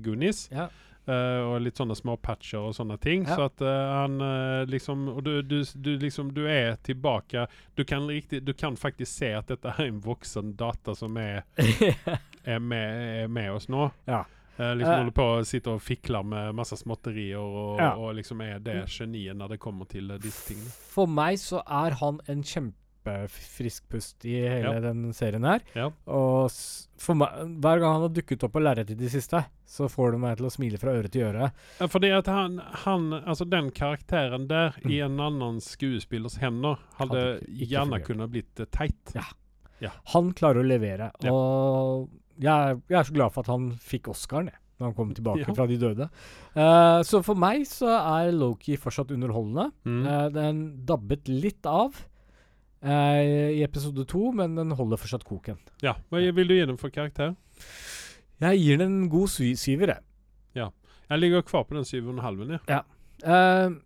Goonies. 0.03 0.47
Ja. 0.51 0.69
Uh, 1.07 1.53
og 1.53 1.61
litt 1.63 1.79
sånne 1.79 1.95
små 1.95 2.17
patcher 2.19 2.65
og 2.67 2.73
sånne 2.75 2.97
ting. 2.99 3.23
Ja. 3.23 3.37
Så 3.37 3.45
at 3.47 3.61
uh, 3.63 3.67
han 4.01 4.17
uh, 4.19 4.65
liksom 4.67 5.05
Og 5.13 5.21
du, 5.23 5.37
du, 5.39 5.61
du 5.63 5.93
liksom 6.01 6.33
Du 6.35 6.41
er 6.51 6.75
tilbake 6.83 7.45
Du 7.79 7.85
kan 7.87 8.03
riktig 8.11 8.41
Du 8.43 8.51
kan 8.51 8.75
faktisk 8.75 9.13
se 9.13 9.29
at 9.37 9.47
dette 9.47 9.71
er 9.71 9.85
en 9.85 10.01
voksen 10.03 10.57
data 10.59 10.97
som 10.99 11.15
er, 11.15 11.45
er, 12.43 12.59
med, 12.59 13.05
er 13.23 13.31
med 13.31 13.53
oss 13.55 13.69
nå. 13.71 13.87
Ja. 14.09 14.25
Eh, 14.59 14.73
liksom 14.75 14.91
Eh. 14.93 14.97
holder 14.97 15.11
på 15.13 15.25
å 15.37 15.45
sitte 15.45 15.67
og 15.69 15.81
fikle 15.81 16.23
med 16.25 16.55
masse 16.55 16.75
småtterier 16.77 17.37
og, 17.39 17.77
Ja. 17.79 17.91
og 17.95 18.15
liksom 18.15 18.41
er 18.41 18.59
det 18.59 18.85
geniet 18.87 19.35
når 19.37 19.49
det 19.49 19.59
kommer 19.59 19.87
til 19.87 20.09
eh, 20.11 20.17
disse 20.17 20.47
tingene. 20.53 20.69
For 20.71 21.05
meg 21.07 21.37
så 21.37 21.61
er 21.67 21.91
han 21.99 22.19
en 22.27 22.41
kjempefrisk 22.43 23.87
pust 23.89 24.25
i 24.25 24.33
hele 24.41 24.73
Ja. 24.73 24.79
den 24.81 25.13
serien 25.13 25.43
her. 25.45 25.61
Ja. 25.75 25.91
Og 26.07 26.49
meg, 27.15 27.29
hver 27.61 27.79
gang 27.79 27.93
han 27.93 28.01
har 28.01 28.09
dukket 28.09 28.43
opp 28.43 28.51
på 28.53 28.59
lerretet 28.61 28.91
i 28.91 28.95
det 28.95 29.11
siste, 29.11 29.45
så 29.65 29.87
får 29.87 30.11
det 30.13 30.19
meg 30.19 30.37
til 30.37 30.47
å 30.47 30.51
smile 30.51 30.77
fra 30.79 30.91
øre 30.91 31.07
til 31.09 31.21
øre. 31.23 31.51
Ja, 31.79 31.87
Fordi 31.87 32.11
at 32.17 32.25
han, 32.25 32.57
han 32.57 33.11
Altså 33.27 33.47
den 33.47 33.69
karakteren 33.71 34.47
der 34.47 34.71
Mm. 34.83 34.91
i 34.91 34.99
en 35.01 35.17
annen 35.19 35.59
skuespillers 35.61 36.37
hender 36.39 36.77
hadde 36.97 37.09
Hadde 37.09 37.39
ikke- 37.41 37.61
ikke 37.61 37.69
gjerne 37.69 38.03
kunnet 38.03 38.31
blitt 38.31 38.71
teit. 38.71 39.13
Ja. 39.79 39.89
Han 40.13 40.33
klarer 40.33 40.63
å 40.63 40.67
levere, 40.67 41.11
og 41.29 42.09
jeg, 42.41 42.79
jeg 42.89 42.99
er 42.99 43.07
så 43.07 43.15
glad 43.15 43.33
for 43.33 43.45
at 43.45 43.51
han 43.51 43.69
fikk 43.81 44.09
Oscaren, 44.11 44.49
jeg, 44.51 44.59
når 44.79 44.89
han 44.89 44.95
kom 44.97 45.13
tilbake 45.17 45.45
Ja. 45.45 45.53
fra 45.57 45.65
de 45.69 45.77
døde. 45.81 46.09
Uh, 46.55 47.01
så 47.07 47.21
for 47.25 47.39
meg 47.39 47.65
så 47.69 47.89
er 47.97 48.31
Loki 48.35 48.77
fortsatt 48.77 49.11
underholdende. 49.15 49.71
Mm. 49.88 50.03
Uh, 50.05 50.27
den 50.35 50.61
dabbet 50.89 51.27
litt 51.31 51.65
av 51.69 51.97
uh, 51.97 53.21
i 53.53 53.63
episode 53.65 54.05
to, 54.09 54.31
men 54.38 54.55
den 54.59 54.75
holder 54.77 55.01
fortsatt 55.01 55.25
koken. 55.27 55.57
Ja, 55.85 55.95
Hva 56.11 56.21
vil 56.21 56.47
du 56.51 56.55
gi 56.57 56.65
den 56.69 56.77
for 56.81 56.93
karakter? 56.93 57.35
Jeg 58.43 58.61
gir 58.61 58.77
den 58.83 59.01
en 59.03 59.09
god 59.09 59.31
sy 59.33 59.53
syver, 59.57 59.95
jeg. 59.95 60.03
Jeg 61.07 61.21
ligger 61.21 61.39
kvar 61.47 61.63
på 61.63 61.71
den 61.77 61.85
syvende 61.88 62.17
og 62.17 62.17
en 62.17 62.25
halv. 62.25 62.59
Ja. 62.67 62.81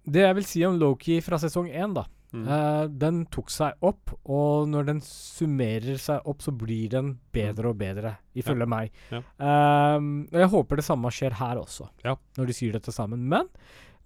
Det 0.10 0.24
jeg 0.24 0.36
vil 0.40 0.46
si 0.50 0.64
om 0.66 0.80
Loki 0.82 1.20
fra 1.22 1.38
sesong 1.38 1.68
én, 1.70 1.94
da 1.94 2.08
Mm. 2.34 2.46
Uh, 2.48 2.88
Den 2.88 3.26
tok 3.28 3.50
seg 3.52 3.74
opp, 3.84 4.14
og 4.24 4.70
når 4.72 4.86
den 4.88 5.02
summerer 5.04 5.98
seg 6.00 6.22
opp, 6.26 6.40
så 6.42 6.54
blir 6.56 6.90
den 6.94 7.10
bedre 7.36 7.74
og 7.74 7.78
bedre, 7.82 8.14
ifølge 8.40 8.68
meg. 8.72 8.92
Ja. 9.12 9.20
Uh, 9.36 10.24
og 10.32 10.38
jeg 10.40 10.52
håper 10.54 10.80
det 10.80 10.86
samme 10.88 11.12
skjer 11.12 11.36
her 11.42 11.60
også, 11.60 11.90
Ja. 12.06 12.16
når 12.38 12.48
de 12.48 12.54
sier 12.56 12.72
dette 12.78 12.92
sammen. 12.96 13.28
Men 13.28 13.50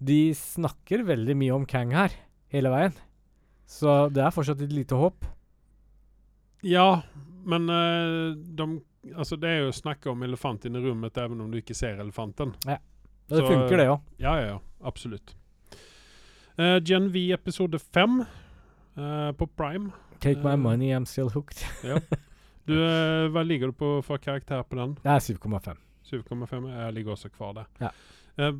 de 0.02 0.32
snakker 0.34 1.04
veldig 1.06 1.36
mye 1.38 1.54
om 1.54 1.64
Kang 1.70 1.92
her, 1.94 2.10
hele 2.50 2.68
veien. 2.74 2.92
Så 3.66 4.08
det 4.12 4.22
er 4.26 4.34
fortsatt 4.34 4.60
et 4.62 4.72
lite 4.74 4.94
håp. 4.98 5.24
ja, 6.62 7.02
men 7.44 7.70
uh, 7.70 8.34
de 8.34 8.82
Altså, 9.14 9.36
det 9.38 9.46
er 9.48 9.60
jo 9.60 9.68
å 9.70 9.74
snakke 9.74 10.10
om 10.10 10.22
elefanten 10.26 10.74
i 10.74 10.80
rommet 10.82 11.14
even 11.22 11.38
om 11.44 11.50
du 11.52 11.60
ikke 11.60 11.76
ser 11.78 12.00
elefanten. 12.02 12.56
Ja. 12.66 12.78
det 13.30 13.38
Så- 13.38 13.46
funker, 13.46 13.76
det 13.78 13.86
òg. 13.86 14.00
Ja, 14.18 14.32
ja, 14.40 14.46
ja. 14.48 14.58
Absolutt. 14.82 15.36
Eh, 16.58 16.78
Gen 16.84 17.08
V 17.12 17.32
episode 17.32 17.78
fem 17.78 18.20
uh, 18.96 19.32
på 19.32 19.46
Prime. 19.46 19.90
Take 20.20 20.40
my 20.42 20.52
Eh. 20.52 20.56
money, 20.56 20.90
I'm 20.96 21.04
still 21.04 21.28
hooked. 21.30 21.64
Du, 22.66 22.72
eh, 22.82 23.28
hva 23.30 23.44
ligger 23.46 23.70
du 23.70 23.72
på 23.78 23.88
for 24.02 24.18
karakter 24.18 24.64
på 24.66 24.74
den? 24.74 24.96
Det 25.04 25.06
er 25.12 25.20
7,5. 25.22 25.76
7,5? 26.10 26.64
Jeg 26.72 26.94
ligger 26.96 27.12
også 27.14 27.28
kvar 27.30 27.52
der. 27.54 27.68
Ja. 27.78 28.50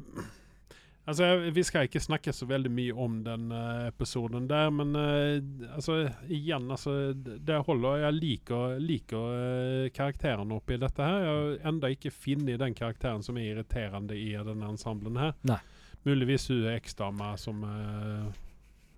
Altså, 1.09 1.26
vi 1.55 1.62
skal 1.66 1.88
ikke 1.88 1.99
snakke 2.03 2.30
så 2.34 2.47
veldig 2.47 2.70
mye 2.70 2.94
om 2.94 3.16
den 3.26 3.49
episoden 3.88 4.47
der, 4.51 4.70
men 4.70 4.94
altså, 5.74 6.05
igjen, 6.28 6.70
altså 6.70 7.12
Det 7.18 7.59
holder. 7.66 7.97
Jeg 8.05 8.14
liker, 8.20 8.78
liker 8.78 9.90
karakterene 9.94 10.55
oppi 10.55 10.78
dette 10.78 11.03
her. 11.03 11.18
Jeg 11.26 11.34
har 11.34 11.68
enda 11.72 11.90
ikke 11.90 12.11
funnet 12.14 12.59
den 12.62 12.74
karakteren 12.78 13.22
som 13.26 13.36
er 13.42 13.57
irriterende 13.57 14.14
i 14.14 14.32
denne 14.38 14.70
ensemblen 14.70 15.18
her. 15.18 15.34
Nei. 15.51 15.59
Muligvis 16.07 16.48
hun 16.52 16.68
eksdama 16.70 17.32
som 17.40 17.64
eh, 17.66 18.28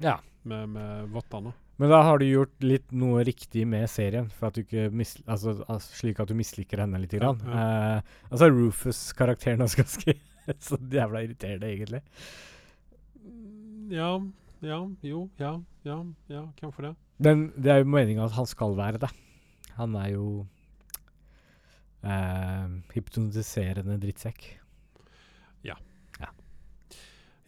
Ja. 0.05 0.19
med, 0.43 0.69
med 0.75 1.09
vottene. 1.15 1.55
Men 1.79 1.93
da 1.93 2.01
har 2.03 2.19
du 2.19 2.27
gjort 2.27 2.65
litt 2.67 2.91
noe 2.91 3.23
riktig 3.27 3.63
med 3.71 3.87
serien, 3.91 4.27
for 4.35 4.49
at 4.49 4.57
du 4.57 4.65
ikke 4.65 4.89
mis 4.91 5.15
altså, 5.31 5.55
altså, 5.71 5.95
slik 6.01 6.19
at 6.21 6.31
du 6.31 6.35
misliker 6.35 6.83
henne 6.83 6.99
litt. 6.99 7.15
Ja, 7.15 7.21
Grann. 7.31 7.39
Eh, 7.47 8.17
altså 8.33 8.49
Rufus-karakteren 8.51 9.63
er 9.63 9.77
ganske 9.79 10.17
så 10.69 10.79
jævla 10.91 11.23
irriterende, 11.23 11.71
egentlig. 11.71 12.03
Ja, 13.95 14.11
ja, 14.61 14.81
jo, 15.07 15.29
ja, 15.39 15.55
ja, 15.87 15.99
ja, 16.29 16.43
hvorfor 16.61 16.89
det. 16.91 16.95
Men 17.23 17.49
det 17.57 17.73
er 17.73 17.83
jo 17.85 17.91
meninga 17.95 18.27
at 18.27 18.35
han 18.37 18.47
skal 18.51 18.75
være 18.79 19.01
det. 19.07 19.11
Han 19.79 19.95
er 20.03 20.11
jo 20.17 20.27
eh, 22.03 22.67
hypnotiserende 22.95 24.01
drittsekk. 24.03 24.49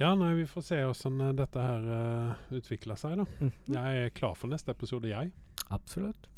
Ja, 0.00 0.14
nei, 0.16 0.32
vi 0.38 0.46
får 0.48 0.64
se 0.64 0.78
hvordan 0.80 1.36
dette 1.36 1.60
her 1.60 1.84
uh, 1.84 2.44
utvikler 2.56 2.96
seg, 2.96 3.18
da. 3.20 3.26
Mhm. 3.38 3.52
Jeg 3.76 4.04
er 4.06 4.14
klar 4.16 4.34
for 4.38 4.48
neste 4.48 4.72
episode, 4.72 5.10
jeg. 5.10 5.32
Absolutt. 5.70 6.28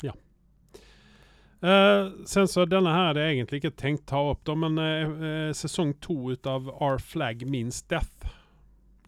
Eh, 1.63 2.09
sen 2.27 2.49
så 2.51 2.65
Denne 2.67 2.91
her 2.91 3.07
hadde 3.07 3.23
jeg 3.23 3.37
egentlig 3.37 3.61
ikke 3.61 3.77
tenkt 3.79 4.03
ta 4.11 4.19
opp, 4.33 4.41
da, 4.43 4.57
men 4.59 4.75
uh, 4.77 5.13
eh, 5.29 5.53
sesong 5.55 5.95
to 6.03 6.17
ut 6.33 6.49
av 6.49 6.67
Our 6.73 6.99
Flag 6.99 7.45
Means 7.47 7.79
Death 7.87 8.27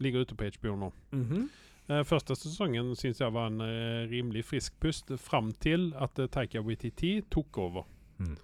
ligger 0.00 0.24
ute 0.24 0.38
på 0.38 0.48
HBO 0.56 0.74
nå. 0.80 0.90
Mhm. 1.12 1.46
Eh, 1.86 2.02
første 2.08 2.34
sesongen 2.34 2.94
syns 2.98 3.20
jeg 3.20 3.36
var 3.36 3.52
en 3.52 3.60
eh, 3.60 4.08
rimelig 4.10 4.46
frisk 4.48 4.80
pust, 4.80 5.12
fram 5.22 5.52
til 5.62 5.92
at 6.00 6.18
uh, 6.18 6.26
Taika 6.26 6.64
Waititi 6.64 7.20
tok 7.30 7.60
over. 7.62 7.84
Mm. 8.18 8.34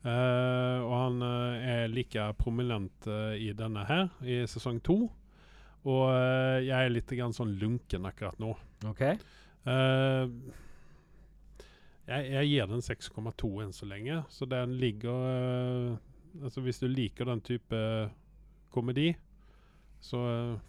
Eh, 0.00 0.78
og 0.80 0.94
han 0.96 1.22
eh, 1.22 1.64
er 1.68 1.90
like 1.92 2.22
prominent 2.40 3.06
eh, 3.06 3.34
i 3.36 3.50
denne 3.52 3.84
her, 3.84 4.08
i 4.24 4.40
sesong 4.48 4.80
to. 4.84 5.02
Og 5.88 6.02
uh, 6.12 6.58
jeg 6.60 6.76
er 6.76 6.92
litt 6.92 7.12
grann 7.16 7.36
sånn 7.36 7.54
lunken 7.60 8.08
akkurat 8.08 8.40
nå. 8.42 8.52
OK. 8.90 9.04
Uh, 9.64 10.28
jeg, 12.10 12.26
jeg 12.34 12.50
gir 12.50 12.70
den 12.70 12.84
6,2 12.84 13.50
enn 13.64 13.74
så 13.76 13.88
lenge, 13.88 14.22
så 14.32 14.48
den 14.50 14.72
ligger 14.80 15.26
eh, 15.30 15.98
Altså 16.42 16.62
Hvis 16.62 16.78
du 16.78 16.86
liker 16.86 17.26
den 17.26 17.40
type 17.42 17.78
komedi, 18.70 19.12
så 20.02 20.18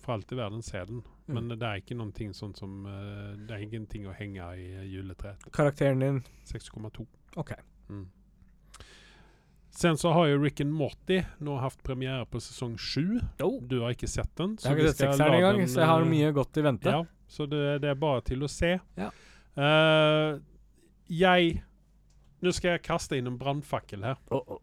for 0.01 0.15
alt 0.15 0.33
i 0.33 0.37
verden 0.37 0.63
se 0.65 0.81
den. 0.89 1.03
Men 1.29 1.49
det 1.49 1.61
er 1.61 1.81
ikke 1.81 1.97
noen 1.97 2.11
ting 2.17 2.33
sånn 2.33 2.55
som 2.57 2.81
Det 2.83 3.53
er 3.53 3.61
ingenting 3.61 4.07
å 4.09 4.15
henge 4.17 4.47
i 4.57 4.87
juletreet. 4.89 5.45
Karakteren 5.53 6.01
din 6.01 6.19
6,2. 6.49 7.05
OK. 7.41 7.53
Mm. 7.93 8.07
Sen 9.71 9.97
så 9.97 10.11
har 10.11 10.27
jo 10.27 10.43
Rick 10.43 10.59
and 10.59 10.73
Morty 10.73 11.21
nå 11.39 11.55
hatt 11.63 11.83
premiere 11.83 12.25
på 12.27 12.41
sesong 12.43 12.77
sju. 12.77 13.21
Oh. 13.39 13.61
Du 13.63 13.79
har 13.81 13.95
ikke 13.95 14.09
sett 14.11 14.31
den. 14.35 14.57
Jeg 14.59 14.67
har 14.67 14.79
ikke 14.79 14.91
sett 14.91 15.03
sekseren 15.05 15.37
engang, 15.37 15.61
så 15.71 15.79
jeg 15.81 15.89
har 15.93 16.03
eh, 16.03 16.09
mye 16.11 16.31
godt 16.35 16.59
i 16.59 16.63
vente. 16.65 16.91
Ja, 16.91 17.27
så 17.31 17.47
det, 17.47 17.61
det 17.85 17.93
er 17.93 17.99
bare 17.99 18.23
til 18.27 18.43
å 18.43 18.49
se. 18.51 18.73
Ja. 18.99 19.07
Uh, 19.55 20.39
jeg 21.11 21.61
Nå 22.41 22.49
skal 22.55 22.71
jeg 22.73 22.81
kaste 22.87 23.19
inn 23.19 23.27
en 23.29 23.37
brannfakkel 23.37 24.01
her. 24.01 24.17
Oh, 24.33 24.57
oh. 24.57 24.61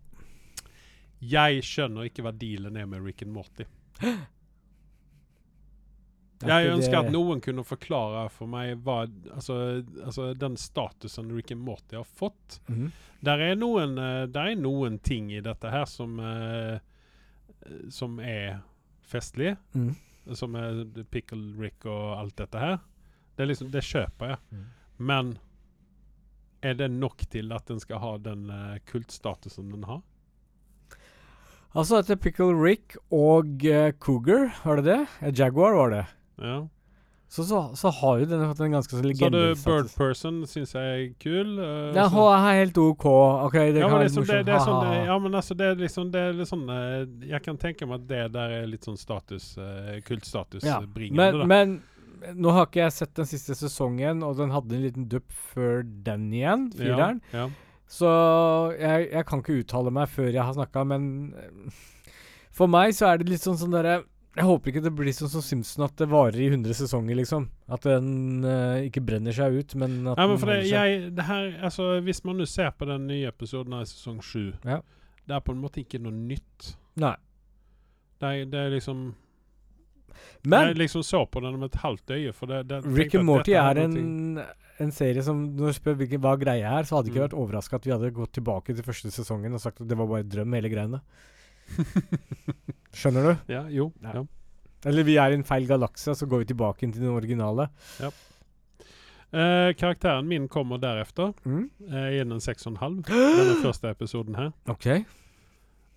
Jeg 1.23 1.63
skjønner 1.63 2.09
ikke 2.09 2.25
hva 2.27 2.33
dealen 2.35 2.75
er 2.77 2.89
med 2.91 3.05
Rick 3.07 3.23
and 3.23 3.33
Morty. 3.37 3.69
Jeg 6.47 6.71
ønsker 6.71 7.01
at 7.01 7.11
noen 7.11 7.41
kunne 7.43 7.65
forklare 7.67 8.29
for 8.31 8.51
meg 8.51 8.77
hva 8.87 9.01
Altså, 9.35 9.83
altså 10.05 10.33
den 10.39 10.55
statusen 10.61 11.33
Rick 11.35 11.51
and 11.51 11.65
Morty 11.67 11.97
har 11.99 12.07
fått. 12.07 12.61
Mhm. 12.69 12.93
Der 13.27 13.41
er 13.43 13.57
noen, 13.59 13.99
eh, 13.99 14.27
der 14.31 14.53
er 14.53 14.61
noen 14.61 15.01
ting 15.03 15.33
i 15.35 15.41
dette 15.43 15.71
her 15.71 15.85
som 15.91 16.21
eh, 16.21 16.79
Som 17.91 18.21
er 18.21 18.61
festlige. 19.03 19.57
Mm. 19.75 19.97
Som 20.37 20.55
er 20.55 20.85
Pickle 21.11 21.57
Rick 21.59 21.87
og 21.87 22.19
alt 22.19 22.37
dette 22.37 22.59
her. 22.61 22.79
Det, 23.37 23.47
liksom, 23.49 23.71
det 23.73 23.83
kjøper 23.85 24.35
jeg. 24.35 24.39
Mm. 24.53 24.65
Men 24.99 25.39
er 26.63 26.75
det 26.75 26.91
nok 26.91 27.25
til 27.31 27.53
at 27.55 27.67
den 27.71 27.81
skal 27.81 28.01
ha 28.03 28.13
den 28.19 28.49
uh, 28.51 28.79
kultstatusen 28.91 29.71
den 29.73 29.87
har? 29.89 30.03
Altså 31.77 32.01
etter 32.01 32.17
Pickle 32.17 32.55
Rick 32.57 32.97
og 33.15 33.65
uh, 33.65 33.91
Cougar, 34.01 34.51
var 34.65 34.81
det 34.81 34.87
det? 34.91 35.33
Jaguar 35.39 35.77
var 35.79 35.95
det. 35.95 36.05
Ja. 36.39 36.59
Så, 37.29 37.45
så, 37.45 37.59
så 37.77 37.91
har 37.93 38.21
jo 38.23 38.27
den 38.31 38.43
fått 38.49 38.61
en 38.65 38.73
ganske 38.73 38.95
sånn 38.95 39.11
Så 39.13 39.27
har 39.27 39.33
du 39.35 39.61
Bird. 39.61 39.91
Person, 39.99 40.39
syns 40.49 40.73
jeg 40.73 40.95
er 40.95 41.03
kul. 41.21 41.59
Uh, 41.61 41.91
ja, 41.93 42.07
hun 42.09 42.25
er 42.33 42.63
helt 42.63 42.81
OK. 42.81 43.05
OK, 43.05 43.59
det 43.59 43.83
ja, 43.83 43.85
kan 43.85 43.99
være 43.99 44.07
liksom, 44.07 44.25
det, 44.25 44.39
morsomt. 44.39 44.49
det 44.49 44.63
sånn, 44.65 44.95
eh, 44.95 45.05
ja, 45.11 45.19
men 45.27 45.37
altså, 45.43 45.59
det 45.59 45.69
er 45.69 45.83
liksom 45.83 46.09
det 46.15 46.25
er 46.25 46.39
litt 46.39 46.49
sånn 46.49 46.65
eh, 46.73 46.97
Jeg 47.35 47.45
kan 47.45 47.61
tenke 47.61 47.89
meg 47.91 48.01
at 48.01 48.09
det 48.09 48.25
der 48.39 48.57
er 48.63 48.67
litt 48.73 48.89
sånn 48.89 48.97
status 48.97 49.53
uh, 49.61 49.99
kultstatusbringende. 50.09 51.29
Ja, 51.29 51.45
eh. 51.45 51.53
Men, 51.53 51.77
men 52.25 52.41
nå 52.41 52.57
har 52.57 52.67
ikke 52.71 52.87
jeg 52.87 52.97
sett 52.97 53.15
den 53.21 53.29
siste 53.29 53.55
sesongen, 53.61 54.25
og 54.25 54.41
den 54.41 54.57
hadde 54.57 54.79
en 54.79 54.85
liten 54.89 55.09
dupp 55.13 55.29
før 55.53 55.83
den 55.85 56.31
igjen, 56.33 56.71
fireren. 56.75 57.21
Ja, 57.35 57.45
ja. 57.45 57.49
Så 57.89 58.09
jeg, 58.77 59.09
jeg 59.13 59.25
kan 59.29 59.41
ikke 59.41 59.63
uttale 59.63 59.93
meg 59.95 60.11
før 60.13 60.29
jeg 60.29 60.45
har 60.45 60.57
snakka, 60.57 60.85
men 60.89 61.05
eh, 61.37 61.83
for 62.57 62.73
meg 62.73 62.97
så 62.97 63.13
er 63.13 63.21
det 63.21 63.31
litt 63.31 63.45
sånn 63.45 63.61
sånn 63.61 63.77
derre 63.77 64.03
Jeg 64.39 64.47
håper 64.47 64.71
ikke 64.71 64.83
det 64.85 64.93
blir 64.95 65.15
sånn 65.17 65.31
som 65.33 65.43
Simpson, 65.43 65.85
at 65.89 65.97
det 65.99 66.07
varer 66.13 66.39
i 66.39 66.49
100 66.53 66.77
sesonger, 66.79 67.17
liksom. 67.19 67.49
At 67.75 67.83
den 67.89 68.45
uh, 68.47 68.79
ikke 68.87 69.03
brenner 69.03 69.35
seg 69.35 69.57
ut, 69.59 69.75
men 69.81 69.97
at 70.13 70.21
ja, 70.21 70.27
men 70.31 70.39
for 70.39 70.53
det, 70.53 70.61
jeg, 70.71 71.09
det 71.19 71.25
her, 71.27 71.49
altså, 71.67 71.89
Hvis 72.07 72.23
man 72.29 72.39
nå 72.39 72.47
ser 72.47 72.71
på 72.79 72.87
den 72.87 73.09
nye 73.11 73.29
episoden 73.33 73.75
av 73.75 73.87
sesong 73.91 74.21
sju, 74.23 74.53
Ja. 74.65 74.79
det 75.27 75.35
er 75.37 75.43
på 75.45 75.53
en 75.57 75.61
måte 75.65 75.83
ikke 75.83 75.99
noe 76.01 76.15
nytt. 76.15 76.77
Nei. 77.03 77.17
Det 78.19 78.29
er, 78.31 78.47
det 78.51 78.59
er 78.67 78.71
liksom 78.75 79.03
Men 80.49 80.69
Jeg 80.73 80.79
liksom 80.81 81.03
så 81.07 81.21
på 81.31 81.41
den 81.45 81.59
med 81.61 81.69
et 81.73 81.81
halvt 81.83 82.11
øye. 82.15 82.33
For 82.35 82.51
det, 82.51 82.63
det, 82.71 82.81
Rick 82.97 83.15
and 83.19 83.27
Morty 83.29 83.53
er 83.59 83.79
en, 83.85 84.41
en 84.83 84.93
serie 84.95 85.23
som 85.23 85.45
Når 85.59 85.73
du 85.73 85.77
spør 85.77 85.99
hvilken, 86.01 86.23
hva 86.25 86.33
greia 86.41 86.73
er, 86.79 86.87
så 86.89 86.97
hadde 86.99 87.11
jeg 87.11 87.15
ikke 87.17 87.21
Mm. 87.23 87.27
vært 87.29 87.39
overraska 87.43 87.77
at 87.79 87.87
vi 87.87 87.93
hadde 87.95 88.11
gått 88.17 88.33
tilbake 88.39 88.75
til 88.75 88.87
første 88.87 89.11
sesongen 89.15 89.55
og 89.55 89.61
sagt 89.63 89.81
at 89.83 89.89
det 89.91 89.99
var 89.99 90.07
bare 90.11 90.27
drøm, 90.27 90.55
hele 90.59 90.71
greiene. 90.73 91.01
Skjønner 92.99 93.29
du? 93.29 93.53
Ja, 93.53 93.63
jo. 93.73 93.91
Ja. 94.03 94.15
Ja. 94.21 94.25
Eller 94.89 95.03
vi 95.07 95.17
er 95.19 95.35
i 95.35 95.39
en 95.39 95.45
feil 95.47 95.67
galakse, 95.67 96.15
så 96.15 96.27
går 96.31 96.45
vi 96.45 96.51
tilbake 96.53 96.87
til 96.87 97.01
den 97.03 97.11
originale. 97.11 97.69
Eh, 99.29 99.75
karakteren 99.77 100.27
min 100.31 100.47
kommer 100.49 100.79
deretter. 100.81 101.35
Mm. 101.45 101.67
Eh, 101.91 102.21
innen 102.23 102.41
seks 102.41 102.67
og 102.67 102.73
en 102.77 102.81
halv. 102.83 103.01
Denne 103.39 103.57
første 103.63 103.91
episoden 103.93 104.39
her. 104.39 104.53
OK. 104.73 104.87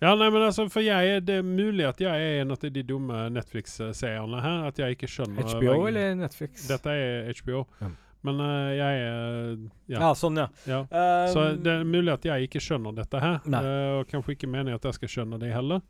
Ja, 0.02 0.16
nei, 0.18 0.28
men 0.34 0.42
altså, 0.42 0.66
for 0.68 0.82
jeg, 0.82 1.12
er- 1.14 1.20
Det 1.22 1.36
er 1.38 1.42
mulig 1.46 1.86
at 1.86 2.00
jeg 2.02 2.10
er 2.10 2.40
en 2.42 2.50
av 2.50 2.58
de 2.58 2.82
dumme 2.82 3.28
Netflix-seerne 3.30 4.40
her. 4.42 4.64
At 4.72 4.78
jeg 4.82 4.96
ikke 4.98 5.06
skjønner 5.08 5.46
HBO 5.46 5.86
eller 5.86 6.14
Netflix? 6.18 6.66
Dette 6.68 6.90
er 6.90 7.30
HBO. 7.38 7.62
Ja. 7.80 7.92
Men 8.22 8.38
uh, 8.38 8.70
jeg 8.76 9.02
er 9.02 9.56
ja. 9.90 9.98
Ja, 9.98 10.10
sånn, 10.18 10.38
ja. 10.38 10.46
ja. 10.68 10.82
Um, 10.86 11.28
Så 11.32 11.46
det 11.58 11.72
er 11.74 11.88
mulig 11.88 12.12
at 12.14 12.26
jeg 12.28 12.46
ikke 12.48 12.62
skjønner 12.62 12.94
dette 12.94 13.18
her. 13.22 13.40
Eh, 13.42 13.98
og 13.98 14.06
kanskje 14.10 14.36
ikke 14.36 14.50
mener 14.50 14.78
at 14.78 14.86
jeg 14.86 14.98
skal 15.00 15.10
skjønne 15.16 15.40
det 15.42 15.50
heller. 15.54 15.82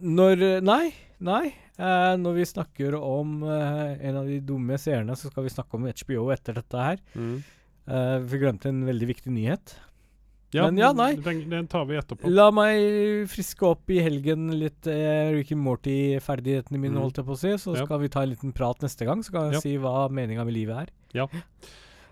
Når 0.00 0.44
eh, 0.44 0.60
Nei. 0.64 0.84
Nei. 1.24 1.44
Uh, 1.80 2.14
når 2.20 2.38
vi 2.38 2.44
snakker 2.48 2.94
om 2.96 3.38
eh, 3.44 3.96
en 4.08 4.18
av 4.20 4.28
de 4.28 4.38
dumme 4.44 4.76
seerne, 4.80 5.16
så 5.16 5.28
skal 5.32 5.44
vi 5.46 5.52
snakke 5.52 5.76
om 5.76 5.88
HBO 5.88 6.28
etter 6.32 6.56
dette 6.56 6.84
her. 6.90 7.02
Eh, 7.86 8.18
vi 8.26 8.40
glemte 8.42 8.68
en 8.72 8.84
veldig 8.86 9.08
viktig 9.12 9.32
nyhet. 9.32 9.76
Men 10.54 10.76
ja, 10.78 10.92
nei. 10.92 11.16
Den, 11.20 11.40
den 11.50 11.66
tar 11.66 11.84
vi 11.88 11.96
etterpå. 11.98 12.28
La 12.32 12.50
meg 12.54 13.26
friske 13.28 13.66
opp 13.66 13.90
i 13.90 13.98
helgen 14.00 14.46
litt 14.56 14.86
eh, 14.86 15.32
Rick 15.34 15.50
and 15.52 15.60
Morty-ferdighetene 15.64 16.78
mine, 16.78 16.94
Mm. 16.94 17.02
holdt 17.02 17.16
jeg 17.18 17.26
på 17.26 17.34
å 17.34 17.38
si. 17.40 17.48
Så 17.58 17.74
Ja. 17.76 17.84
skal 17.84 17.98
vi 18.00 18.08
ta 18.08 18.22
en 18.22 18.30
liten 18.30 18.52
prat 18.54 18.78
neste 18.80 19.04
gang, 19.04 19.22
så 19.22 19.32
kan 19.32 19.50
jeg 19.50 19.54
Ja. 19.54 19.60
si 19.60 19.76
hva 19.76 20.08
meninga 20.08 20.44
med 20.46 20.54
livet 20.54 20.76
er. 20.76 20.88
Ja. 21.12 21.26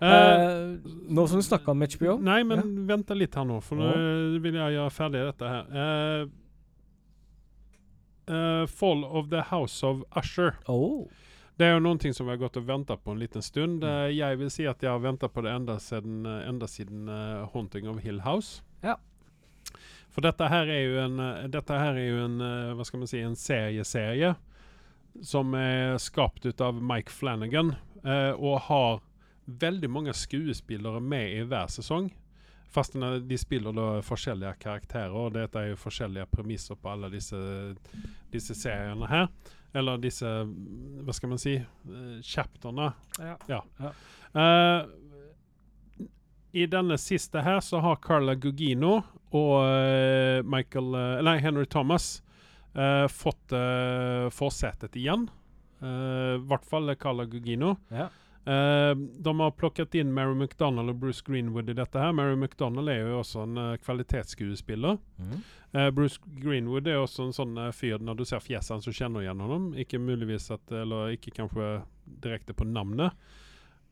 Uh, 0.03 0.05
uh, 0.05 0.77
nå 1.09 1.29
som 1.29 1.39
du 1.39 1.43
snakka 1.47 1.69
om 1.71 1.81
HBO 1.81 2.19
Nei, 2.21 2.43
men 2.43 2.87
vent 2.87 3.09
litt 3.17 3.35
her 3.39 3.45
nå, 3.45 3.63
for 3.63 3.77
nå 3.79 4.41
vil 4.43 4.53
jeg 4.59 4.75
gjøre 4.75 4.91
ferdig 4.93 5.23
dette 5.31 5.49
her. 5.49 6.27
Uh, 8.29 8.67
Fall 8.67 9.05
of 9.05 9.31
the 9.31 9.43
House 9.43 9.83
of 9.85 10.03
Usher. 10.17 10.57
oh. 10.69 11.09
Det 11.57 11.67
er 11.67 11.77
jo 11.77 11.83
noe 11.85 12.13
som 12.13 12.27
vi 12.27 12.35
har 12.35 12.41
gått 12.41 12.57
og 12.59 12.67
venta 12.67 12.97
på 12.99 13.15
en 13.15 13.21
liten 13.23 13.43
stund. 13.43 13.85
Mm. 13.85 13.91
Eh, 13.91 14.15
jeg 14.17 14.39
vil 14.41 14.51
si 14.51 14.67
at 14.67 14.83
jeg 14.83 14.91
har 14.91 15.03
venta 15.03 15.29
på 15.31 15.45
det 15.47 15.53
enda 15.55 15.79
siden, 15.79 16.25
eh, 16.27 16.49
enda 16.49 16.67
siden 16.67 17.09
uh, 17.09 17.49
'Haunting 17.53 17.89
of 17.89 18.01
Hill 18.03 18.21
House'. 18.27 18.63
Ja. 18.83 18.97
For 20.11 20.23
dette 20.23 20.49
her 20.49 20.67
er 20.71 20.83
jo 20.85 20.99
en, 21.05 21.23
dette 21.51 21.79
her 21.79 21.95
er 21.99 22.09
jo 22.09 22.25
en 22.25 22.39
hva 22.79 22.85
skal 22.87 23.01
man 23.03 23.09
si, 23.11 23.19
en 23.19 23.35
serieserie 23.35 24.35
som 25.23 25.55
er 25.55 25.99
skapt 25.99 26.47
ut 26.47 26.61
av 26.61 26.83
Mike 26.83 27.13
Flanagan, 27.13 27.75
eh, 28.05 28.31
og 28.31 28.61
har 28.61 29.01
veldig 29.45 29.91
mange 29.91 30.15
skuespillere 30.15 31.01
med 31.01 31.33
i 31.33 31.43
hver 31.43 31.67
sesong. 31.71 32.11
Fast 32.75 32.97
de 33.29 33.39
spiller 33.39 33.75
da 33.77 34.01
forskjellige 34.03 34.57
karakterer, 34.65 35.15
og 35.15 35.37
dette 35.37 35.61
er 35.61 35.73
jo 35.73 35.83
forskjellige 35.83 36.27
premisser 36.33 36.79
på 36.81 36.91
alle 36.91 37.11
disse, 37.13 37.39
disse 38.33 38.57
seriene 38.59 39.07
her. 39.11 39.29
Eller 39.75 39.99
disse, 39.99 40.29
hva 41.05 41.15
skal 41.17 41.33
man 41.33 41.41
si, 41.43 41.57
Uh, 41.85 42.21
chapterne. 42.23 42.93
Ja. 43.21 43.61
Eh, 44.35 44.87
I 46.55 46.67
denne 46.71 46.97
siste 46.99 47.43
her 47.43 47.59
så 47.61 47.81
har 47.83 47.99
Carla 48.03 48.35
Gugino 48.39 49.01
og 49.35 49.55
uh, 49.67 50.39
Michael 50.47 50.95
eh, 50.95 51.23
Nei, 51.27 51.39
Henry 51.43 51.67
Thomas 51.67 52.23
eh, 52.73 53.07
fått 53.11 53.53
uh, 53.53 54.31
forsetet 54.31 54.95
igjen. 54.97 55.27
Eh, 55.83 56.37
I 56.39 56.45
hvert 56.47 56.67
fall 56.71 56.95
Carla 56.97 57.27
Gugino. 57.27 57.75
Ja. 57.91 58.09
Eh, 58.47 58.95
de 58.95 59.33
har 59.41 59.55
plukket 59.57 59.95
inn 59.97 60.13
Mary 60.13 60.35
McDonald 60.35 60.93
og 60.93 60.99
Bruce 61.01 61.23
Greenwood 61.25 61.71
i 61.71 61.77
dette. 61.77 61.99
her. 61.99 62.13
Mary 62.13 62.37
McDonald 62.37 62.89
er 62.93 63.01
jo 63.01 63.21
også 63.23 63.43
en 63.47 63.57
uh, 63.59 63.77
kvalitetsskuespiller. 63.81 64.99
Eh, 65.73 65.91
Bruce 65.91 66.21
Greenwood 66.43 66.87
er 66.87 67.01
også 67.01 67.25
en 67.29 67.33
sånn 67.35 67.57
eh, 67.59 67.73
fyr 67.75 67.99
Når 67.99 68.19
du 68.21 68.25
ser 68.29 68.45
fjeset 68.45 68.71
hans, 68.77 68.85
så 68.85 68.93
kjenner 68.95 69.21
du 69.21 69.25
igjen 69.27 69.41
ham. 69.41 69.71
Ikke 69.81 69.99
muligvis 69.99 70.51
at 70.55 70.71
Eller 70.71 71.17
ikke 71.17 71.33
kanskje 71.35 71.71
direkte 72.23 72.55
på 72.55 72.67
navnet. 72.69 73.17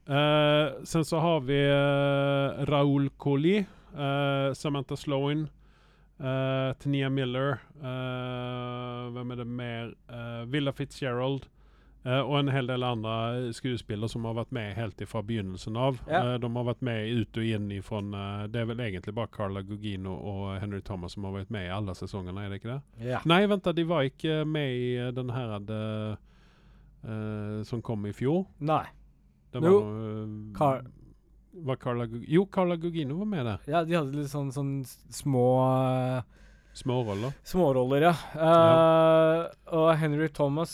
Eh, 0.06 0.84
sen 0.84 1.04
så 1.04 1.18
har 1.22 1.40
vi 1.46 1.58
uh, 1.70 2.64
Raoul 2.68 3.08
Colli, 3.22 3.56
eh, 3.62 4.52
Samantha 4.58 4.96
Sloan, 4.96 5.46
uh, 6.18 6.72
Tania 6.82 7.08
Miller 7.10 7.60
eh, 7.78 9.10
Hvem 9.14 9.30
er 9.30 9.36
det 9.36 9.46
mer? 9.46 9.92
Eh, 10.10 10.44
Villa 10.50 10.72
Fitzgerald. 10.72 11.46
Eh, 12.04 12.20
og 12.20 12.38
en 12.38 12.48
hel 12.52 12.66
del 12.66 12.82
andre 12.86 13.52
skuespillere 13.56 14.08
som 14.10 14.24
har 14.28 14.34
vært 14.34 14.52
med 14.52 14.74
helt 14.76 15.02
fra 15.08 15.22
begynnelsen 15.22 15.76
av. 15.76 16.00
Ja. 16.08 16.22
Uh, 16.22 16.38
de 16.42 16.50
har 16.56 16.64
vært 16.68 16.82
med 16.82 17.10
ut 17.22 17.38
og 17.42 17.44
inn 17.56 17.70
ifrån 17.76 18.12
uh, 18.14 18.46
Det 18.52 18.60
er 18.62 18.68
vel 18.72 18.80
egentlig 18.84 19.14
bare 19.14 19.30
Carla 19.34 19.62
Gugino 19.62 20.14
og 20.16 20.60
Henry 20.62 20.80
Thomas 20.80 21.12
som 21.16 21.24
har 21.28 21.32
vært 21.40 21.50
med 21.54 21.66
i 21.68 21.72
alle 21.74 21.94
sesongene, 21.98 22.44
er 22.46 22.50
det 22.54 22.60
ikke 22.62 22.74
det? 22.76 23.06
Ja. 23.12 23.20
Nei, 23.28 23.40
vent, 23.50 23.70
de 23.76 23.84
var 23.88 24.02
ikke 24.08 24.42
med 24.46 24.74
i 24.78 24.90
den 25.16 25.30
her 25.30 25.58
som 27.66 27.80
kom 27.82 28.04
i 28.06 28.12
fjor. 28.14 28.44
Nei. 28.62 28.84
Det 29.50 29.58
var 29.60 29.68
Jo, 29.68 29.78
noe, 29.82 30.52
Car- 30.54 30.84
var 31.66 31.76
Carla 31.76 32.06
Gugino? 32.06 32.26
Jo, 32.30 32.46
Carla 32.46 32.76
Gugino 32.76 33.16
var 33.18 33.26
med 33.28 33.44
der. 33.46 33.58
Ja, 33.68 33.82
de 33.84 33.96
hadde 33.98 34.14
litt 34.16 34.30
sånn, 34.30 34.52
sånn 34.54 34.80
s- 34.86 35.02
små 36.74 37.02
roller. 37.04 37.32
Småroller. 37.42 37.42
Småroller, 37.44 38.02
ja. 38.02 38.14
Eh, 39.42 39.76
Og 39.76 39.96
Henry 40.00 40.28
Thomas 40.28 40.72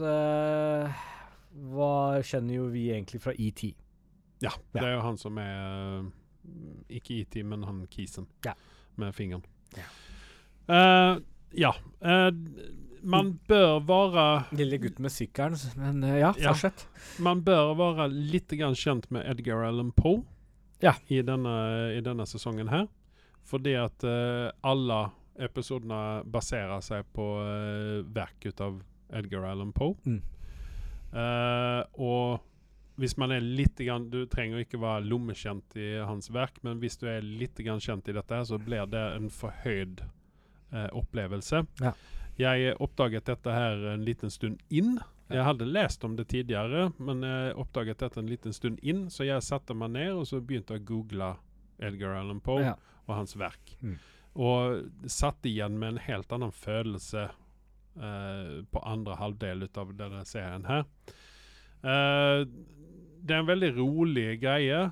uh, 0.00 0.88
hva 1.70 2.20
kjenner 2.24 2.54
jo 2.60 2.68
vi 2.72 2.88
egentlig 2.94 3.20
fra 3.22 3.32
ET. 3.36 3.62
Ja, 4.40 4.50
Ja. 4.72 4.80
det 4.80 4.84
er 4.88 4.94
jo 4.94 5.00
han 5.04 5.18
som 5.18 5.36
er 5.38 6.00
eh, 6.00 6.04
Ikke 6.96 7.20
ET, 7.20 7.40
men 7.44 7.62
han 7.66 7.86
kisen 7.90 8.26
Ja. 8.46 8.54
med 8.96 9.14
fingeren. 9.14 9.42
Ja. 9.76 9.88
Uh, 10.70 11.20
ja. 11.52 11.72
Uh, 12.00 12.30
man 13.02 13.38
bør 13.48 13.80
være 13.86 14.44
Lille 14.52 14.78
gutten 14.78 15.02
med 15.02 15.10
sykkelen, 15.12 15.56
men 15.76 16.02
uh, 16.04 16.18
ja, 16.18 16.32
Ja. 16.38 16.52
fortsett. 16.52 16.86
Man 17.18 17.42
bør 17.42 17.74
være 17.76 18.08
litt 18.12 18.48
grann 18.58 18.74
kjent 18.78 19.10
med 19.10 19.26
Edgar 19.26 19.64
Allan 19.66 19.92
Poe 19.92 20.22
Ja. 20.82 20.94
i, 21.08 21.20
denne, 21.22 21.96
i 21.96 22.00
denne 22.00 22.24
sesongen 22.26 22.68
her. 22.72 22.86
Fordi 23.50 23.72
at 23.74 24.04
eh, 24.04 24.50
alle 24.62 25.10
episodene 25.38 26.22
baserer 26.24 26.80
seg 26.84 27.06
på 27.14 27.26
uh, 27.42 28.00
verk 28.14 28.46
ut 28.46 28.60
av 28.60 28.80
Edgar 29.12 29.46
Allan 29.50 29.72
Poe. 29.72 29.96
Mm. 30.04 30.20
Uh, 31.10 31.82
og 31.98 32.46
hvis 33.00 33.16
man 33.18 33.32
er 33.32 33.40
litt 33.40 33.78
grann, 33.80 34.10
Du 34.12 34.26
trenger 34.28 34.60
ikke 34.60 34.78
være 34.80 35.06
lommekjent 35.08 35.76
i 35.80 35.88
hans 36.04 36.28
verk, 36.30 36.60
men 36.62 36.78
hvis 36.82 36.98
du 37.00 37.06
er 37.08 37.24
litt 37.24 37.56
grann 37.64 37.80
kjent 37.80 38.08
i 38.08 38.14
dette, 38.16 38.42
så 38.46 38.58
blir 38.60 38.86
det 38.90 39.04
en 39.16 39.30
forhøyd 39.32 40.02
uh, 40.74 40.88
opplevelse. 40.92 41.64
Ja. 41.80 41.94
Jeg 42.40 42.76
oppdaget 42.80 43.26
dette 43.28 43.52
her 43.52 43.82
en 43.94 44.04
liten 44.04 44.30
stund 44.32 44.60
inn. 44.68 44.98
Jeg 45.30 45.44
hadde 45.46 45.66
lest 45.68 46.04
om 46.04 46.14
det 46.16 46.28
tidligere, 46.32 46.88
men 46.98 47.22
jeg 47.22 47.56
oppdaget 47.60 48.00
dette 48.02 48.18
en 48.20 48.30
liten 48.30 48.54
stund 48.56 48.80
inn, 48.82 49.04
så 49.12 49.26
jeg 49.28 49.44
satte 49.46 49.76
meg 49.76 49.92
ned 49.94 50.16
og 50.16 50.24
så 50.26 50.40
begynte 50.42 50.78
å 50.78 50.82
google 50.82 51.34
Edgar 51.78 52.16
Allan 52.18 52.40
Poe 52.40 52.64
Ja. 52.64 52.74
og 53.06 53.14
hans 53.16 53.36
verk. 53.38 53.76
Mm. 53.80 53.98
Og 54.38 54.84
satt 55.10 55.46
igjen 55.48 55.78
med 55.80 55.94
en 55.94 56.02
helt 56.04 56.32
annen 56.32 56.52
følelse 56.54 57.28
uh, 57.98 58.60
på 58.70 58.82
andre 58.86 59.16
halvdel 59.18 59.66
av 59.74 59.90
denne 59.98 60.24
serien 60.28 60.66
her. 60.68 60.84
Uh, 61.82 62.46
det 63.20 63.34
er 63.34 63.42
en 63.42 63.50
veldig 63.50 63.72
rolig 63.78 64.28
greie. 64.42 64.84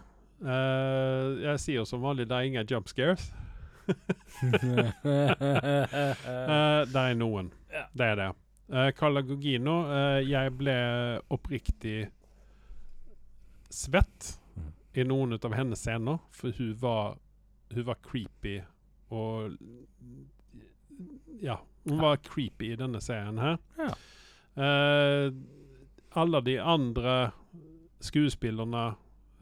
Uh, 0.43 1.39
jeg 1.45 1.63
sier 1.63 1.87
som 1.89 2.03
vanlig 2.03 2.29
det 2.31 2.37
er 2.37 2.51
ingen 2.51 2.69
jump 2.71 2.91
scares. 2.91 3.31
Det 6.89 7.01
er 7.01 7.15
noen. 7.17 7.49
Ja. 7.73 7.87
Det 7.97 8.05
er 8.05 8.19
det. 8.21 8.29
Uh, 8.69 8.91
Carla 8.93 9.23
Gugino, 9.25 9.79
jeg 10.21 10.53
ble 10.59 10.75
oppriktig 11.33 12.03
svett 13.73 14.35
Mm. 14.59 14.73
i 14.95 15.05
noen 15.05 15.33
av 15.33 15.55
hennes 15.55 15.81
scener, 15.81 16.19
for 16.33 16.53
hun 16.59 16.75
var, 16.81 17.19
hun 17.75 17.85
var 17.85 17.99
creepy 18.03 18.63
og 19.11 19.57
Ja, 21.41 21.61
hun 21.85 22.01
var 22.03 22.17
creepy 22.17 22.73
i 22.73 22.77
denne 22.77 23.01
serien 23.01 23.39
her. 23.39 23.59
Ja. 23.79 23.91
Eh, 24.59 25.33
alle 26.19 26.41
de 26.43 26.57
andre 26.61 27.31
skuespillerne, 28.03 28.95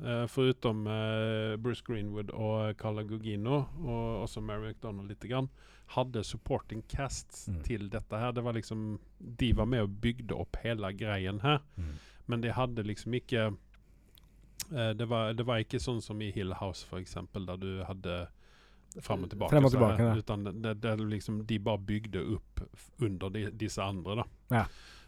eh, 0.05 0.27
foruten 0.29 0.83
eh, 0.87 1.57
Bruce 1.57 1.83
Greenwood 1.87 2.31
og 2.37 2.77
Carla 2.79 3.03
Gugino, 3.03 3.63
og 3.81 4.23
også 4.27 4.41
Mary 4.45 4.69
McDonald 4.75 5.09
lite 5.09 5.29
grann, 5.29 5.49
hadde 5.97 6.25
supporting 6.25 6.83
casts 6.89 7.49
Mm. 7.49 7.63
til 7.63 7.89
dette 7.89 8.19
her. 8.19 8.33
Det 8.33 8.45
var 8.45 8.53
liksom 8.53 8.99
De 9.39 9.53
var 9.57 9.65
med 9.65 9.81
og 9.81 10.01
bygde 10.01 10.35
opp 10.35 10.57
hele 10.63 10.93
greien 10.93 11.41
her, 11.41 11.59
Mm. 11.77 11.85
men 12.27 12.41
de 12.41 12.53
hadde 12.53 12.83
liksom 12.83 13.15
ikke 13.15 13.57
eh, 14.73 14.93
det, 14.95 15.09
var, 15.09 15.33
det 15.33 15.47
var 15.47 15.59
ikke 15.59 15.79
sånn 15.81 16.03
som 16.03 16.21
i 16.23 16.31
Hill 16.31 16.53
House, 16.55 16.85
eksempel, 16.93 17.47
der 17.47 17.57
du 17.57 17.85
hadde 17.85 18.27
fram. 19.01 19.25
Frem 19.51 19.65
og 19.65 19.71
så 19.71 19.77
tilbake, 19.77 20.03
her, 20.03 20.09
ja. 20.09 20.17
Utan 20.17 20.45
det, 20.63 20.75
det, 20.83 20.99
liksom, 21.01 21.41
de 21.47 21.59
bare 21.59 21.79
bygde 21.79 22.23
opp 22.37 22.63
under 23.03 23.33
de, 23.33 23.47
disse 23.51 23.83
andre, 23.83 24.23
da. 24.23 24.25
Ja. 24.51 24.65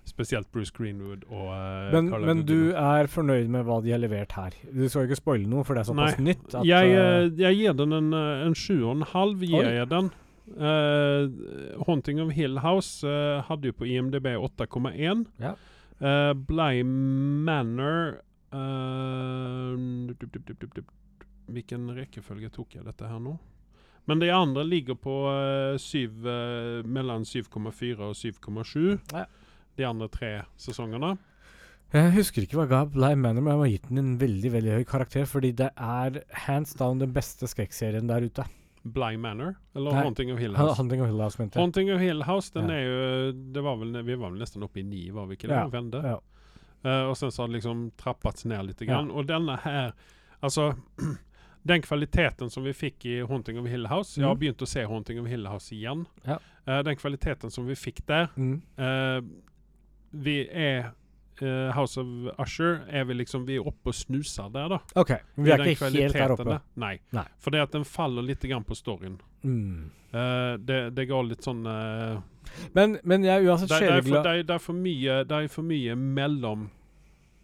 Spesielt 0.09 0.49
Bruce 0.53 0.73
Greenwood 0.73 1.27
og 1.29 1.51
uh, 1.53 1.93
Men, 1.93 2.09
men 2.25 2.39
du 2.49 2.71
er 2.73 3.11
fornøyd 3.13 3.51
med 3.53 3.67
hva 3.69 3.83
de 3.85 3.93
har 3.93 4.01
levert 4.01 4.33
her? 4.39 4.57
Du 4.73 4.87
skal 4.89 5.05
ikke 5.05 5.19
spoile 5.21 5.49
noe, 5.51 5.67
for 5.69 5.77
det 5.77 5.83
er 5.83 5.91
såpass 5.91 6.17
Nei. 6.17 6.31
nytt. 6.31 6.47
At, 6.55 6.65
jeg, 6.65 6.95
eh, 6.97 7.27
jeg 7.43 7.59
gir 7.59 7.77
den 7.77 7.93
en, 7.99 8.15
en 8.17 8.57
sju 8.57 8.79
og 8.79 8.95
en 8.97 9.05
halv, 9.11 9.45
gir 9.45 9.69
jeg 9.69 9.91
den. 9.93 10.09
Uh, 10.49 11.29
Haunting 11.85 12.23
of 12.25 12.33
Hill 12.33 12.57
House 12.65 13.05
hadde 13.51 13.69
jo 13.69 13.77
på 13.77 13.89
IMDb 13.91 14.31
8,1. 14.33 15.27
Ja. 15.45 15.53
Uh, 16.01 16.33
Bly 16.33 16.81
Manor. 16.87 18.23
Hvilken 21.49 21.93
rekkefølge 21.97 22.49
tok 22.55 22.79
jeg 22.79 22.89
dette 22.89 23.09
her 23.13 23.21
nå? 23.21 23.37
Men 24.09 24.23
de 24.23 24.31
andre 24.33 24.65
ligger 24.65 24.97
på 24.97 25.15
eh, 25.31 25.77
syv, 25.81 26.25
eh, 26.27 26.83
mellom 26.89 27.27
7,4 27.29 27.99
og 28.09 28.15
7,7. 28.17 28.99
Ja. 29.13 29.27
De 29.79 29.87
andre 29.87 30.09
tre 30.11 30.31
sesongene. 30.59 31.17
Jeg 31.93 32.13
husker 32.13 32.45
ikke 32.45 32.59
hva 32.59 32.65
jeg 32.67 32.73
ga 32.73 32.81
Bly 32.93 33.15
Manor, 33.17 33.41
men 33.45 33.53
jeg 33.53 33.61
har 33.61 33.71
gitt 33.73 33.89
den 33.89 34.01
en 34.03 34.17
veldig 34.21 34.51
veldig 34.53 34.73
høy 34.77 34.87
karakter, 34.89 35.29
fordi 35.29 35.55
det 35.57 35.71
er 35.77 36.19
hands 36.47 36.75
down 36.77 37.01
den 37.01 37.15
beste 37.17 37.49
skrekkserien 37.49 38.09
der 38.11 38.27
ute. 38.29 38.45
Bly 38.89 39.17
Manor, 39.21 39.55
eller 39.77 39.93
Nei, 39.97 40.03
Haunting 40.05 40.33
of 40.33 40.41
Hill 40.41 40.57
House? 40.57 40.77
Haunting 40.77 41.01
of 41.05 41.09
Hill 41.09 41.21
House, 41.23 41.41
mente 41.41 41.57
jeg. 41.57 41.63
Haunting 41.65 41.93
of 41.95 42.01
Hill 42.01 42.25
House, 42.29 42.53
den 42.53 42.69
Ja. 42.69 42.75
er 42.75 42.85
jo 42.85 43.33
det 43.57 43.63
var 43.65 43.77
vel, 43.77 44.03
Vi 44.05 44.15
var 44.15 44.31
vel 44.31 44.39
nesten 44.41 44.63
oppe 44.65 44.81
i 44.81 44.83
ni, 44.83 45.11
var 45.11 45.27
vi 45.27 45.37
ikke 45.37 45.49
det? 45.49 45.93
Ja, 45.93 46.03
Ja. 46.13 46.19
Uh, 46.85 47.11
og 47.11 47.17
sen 47.17 47.31
så 47.35 47.43
har 47.43 47.49
det 47.49 47.61
liksom 47.61 47.91
trappats 47.99 48.45
ned 48.45 48.67
litt. 48.67 48.79
Grann. 48.87 49.11
Og 49.11 49.27
denne 49.27 49.57
her 49.65 49.93
Altså, 50.43 50.75
den 51.67 51.83
kvaliteten 51.83 52.51
som 52.51 52.65
vi 52.65 52.73
fikk 52.73 53.05
i 53.07 53.21
Haunting 53.27 53.59
of 53.59 53.67
Hill 53.67 53.87
House 53.87 54.17
Jeg 54.21 54.27
har 54.27 54.35
Mhm. 54.35 54.41
begynt 54.41 54.63
å 54.63 54.67
se 54.69 54.85
Haunting 54.87 55.19
of 55.21 55.27
Hill 55.27 55.47
House 55.47 55.71
igjen. 55.75 56.07
Ja. 56.27 56.39
Uh, 56.69 56.83
den 56.83 56.97
kvaliteten 56.97 57.51
som 57.51 57.67
vi 57.67 57.75
fikk 57.75 58.05
der 58.07 58.29
Mm. 58.37 58.63
uh, 58.79 59.21
Vi 60.13 60.49
er 60.49 60.93
uh, 61.43 61.71
House 61.73 61.99
of 62.01 62.07
Usher 62.39 62.85
er 62.89 63.05
vi 63.05 63.15
liksom 63.15 63.45
Vi 63.47 63.57
er 63.57 63.67
oppe 63.67 63.89
og 63.89 63.95
snuser 63.95 64.51
der, 64.53 64.69
da. 64.69 64.79
OK. 64.97 65.11
Vi 65.37 65.51
er 65.51 65.59
ikke 65.59 65.91
helt 65.93 66.13
der 66.15 66.31
oppe. 66.33 66.45
der. 66.45 66.61
Nei. 66.77 66.99
Nei. 67.13 67.25
For 67.39 67.51
det 67.51 67.61
at 67.61 67.73
den 67.73 67.85
faller 67.85 68.23
litt 68.23 68.41
grann 68.41 68.65
på 68.65 68.75
storyen. 68.75 69.21
Mm. 69.45 69.91
Det, 70.11 70.95
det 70.95 71.07
går 71.09 71.29
litt 71.29 71.43
sånn 71.45 71.63
Men, 72.75 72.99
men 73.05 73.23
jeg 73.25 73.45
er 73.45 73.51
uansett 73.51 73.69
sjeleglad 73.69 74.25
det, 74.25 74.31
det, 74.33 74.47
det, 74.47 74.49
det 75.29 75.35
er 75.45 75.49
for 75.49 75.63
mye 75.63 75.95
mellom 75.95 76.71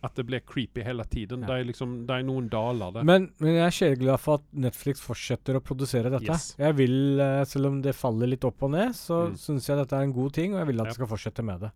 at 0.05 0.14
det 0.18 0.24
blir 0.28 0.42
creepy 0.44 0.82
hele 0.84 1.05
tiden. 1.09 1.40
Ja. 1.42 1.48
Det, 1.48 1.57
er 1.62 1.68
liksom, 1.70 1.92
det 2.07 2.18
er 2.18 2.24
noen 2.28 2.48
daler 2.52 2.92
der. 2.92 3.07
men, 3.09 3.30
men 3.40 3.55
jeg 3.57 3.64
er 3.66 3.76
sjeleglad 3.78 4.20
for 4.20 4.40
at 4.42 4.44
Netflix 4.66 5.00
fortsetter 5.00 5.57
å 5.57 5.62
produsere 5.64 6.11
dette. 6.12 6.28
Yes. 6.28 6.50
Jeg 6.61 6.76
vil, 6.76 6.96
eh, 7.24 7.44
Selv 7.48 7.70
om 7.72 7.80
det 7.84 7.94
faller 7.96 8.28
litt 8.28 8.44
opp 8.44 8.62
og 8.68 8.74
ned, 8.76 8.92
så 8.98 9.24
Mm. 9.30 9.38
syns 9.40 9.66
jeg 9.68 9.76
dette 9.80 9.96
er 9.96 10.02
en 10.05 10.12
god 10.12 10.32
ting, 10.36 10.52
og 10.55 10.61
jeg 10.61 10.66
vil 10.72 10.80
at 10.80 10.86
Ja. 10.86 10.90
de 10.92 10.94
skal 11.00 11.07
fortsette 11.16 11.44
med 11.44 11.61
det. 11.61 11.70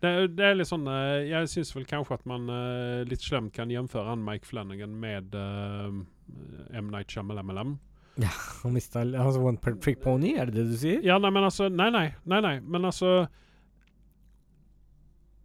Det, 0.00 0.36
det 0.36 0.44
er 0.44 0.54
litt 0.54 0.68
sånn 0.68 0.86
eh, 0.92 1.24
Jeg 1.30 1.48
syns 1.48 1.70
vel 1.74 1.84
kanskje 1.88 2.12
at 2.18 2.26
man 2.28 2.48
eh, 2.52 3.04
litt 3.08 3.20
slemt 3.24 3.52
kan 3.56 3.68
jamføre 3.72 4.08
han 4.12 4.24
Mike 4.24 4.44
Flanagan 4.44 4.92
med 5.00 5.34
uh, 5.34 5.88
M. 6.72 6.90
Night 6.90 7.08
Shyamalan. 7.08 7.78
Han 8.62 8.72
mista 8.72 9.00
altså 9.04 9.42
One 9.44 9.58
Prick 9.60 10.00
Pony, 10.00 10.34
er 10.36 10.46
det 10.48 10.54
det 10.54 10.70
du 10.70 10.76
sier? 10.80 11.02
Ja, 11.04 11.18
nei, 11.18 11.28
men 11.30 11.44
altså 11.44 11.68
Nei, 11.72 11.90
nei. 11.90 12.14
nei, 12.24 12.40
nei 12.40 12.60
men 12.60 12.82
altså 12.88 13.26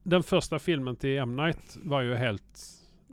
Den 0.04 0.24
første 0.24 0.60
filmen 0.60 0.96
til 0.98 1.20
M. 1.22 1.36
Night 1.38 1.78
var 1.86 2.02
jo 2.08 2.16
helt 2.18 2.64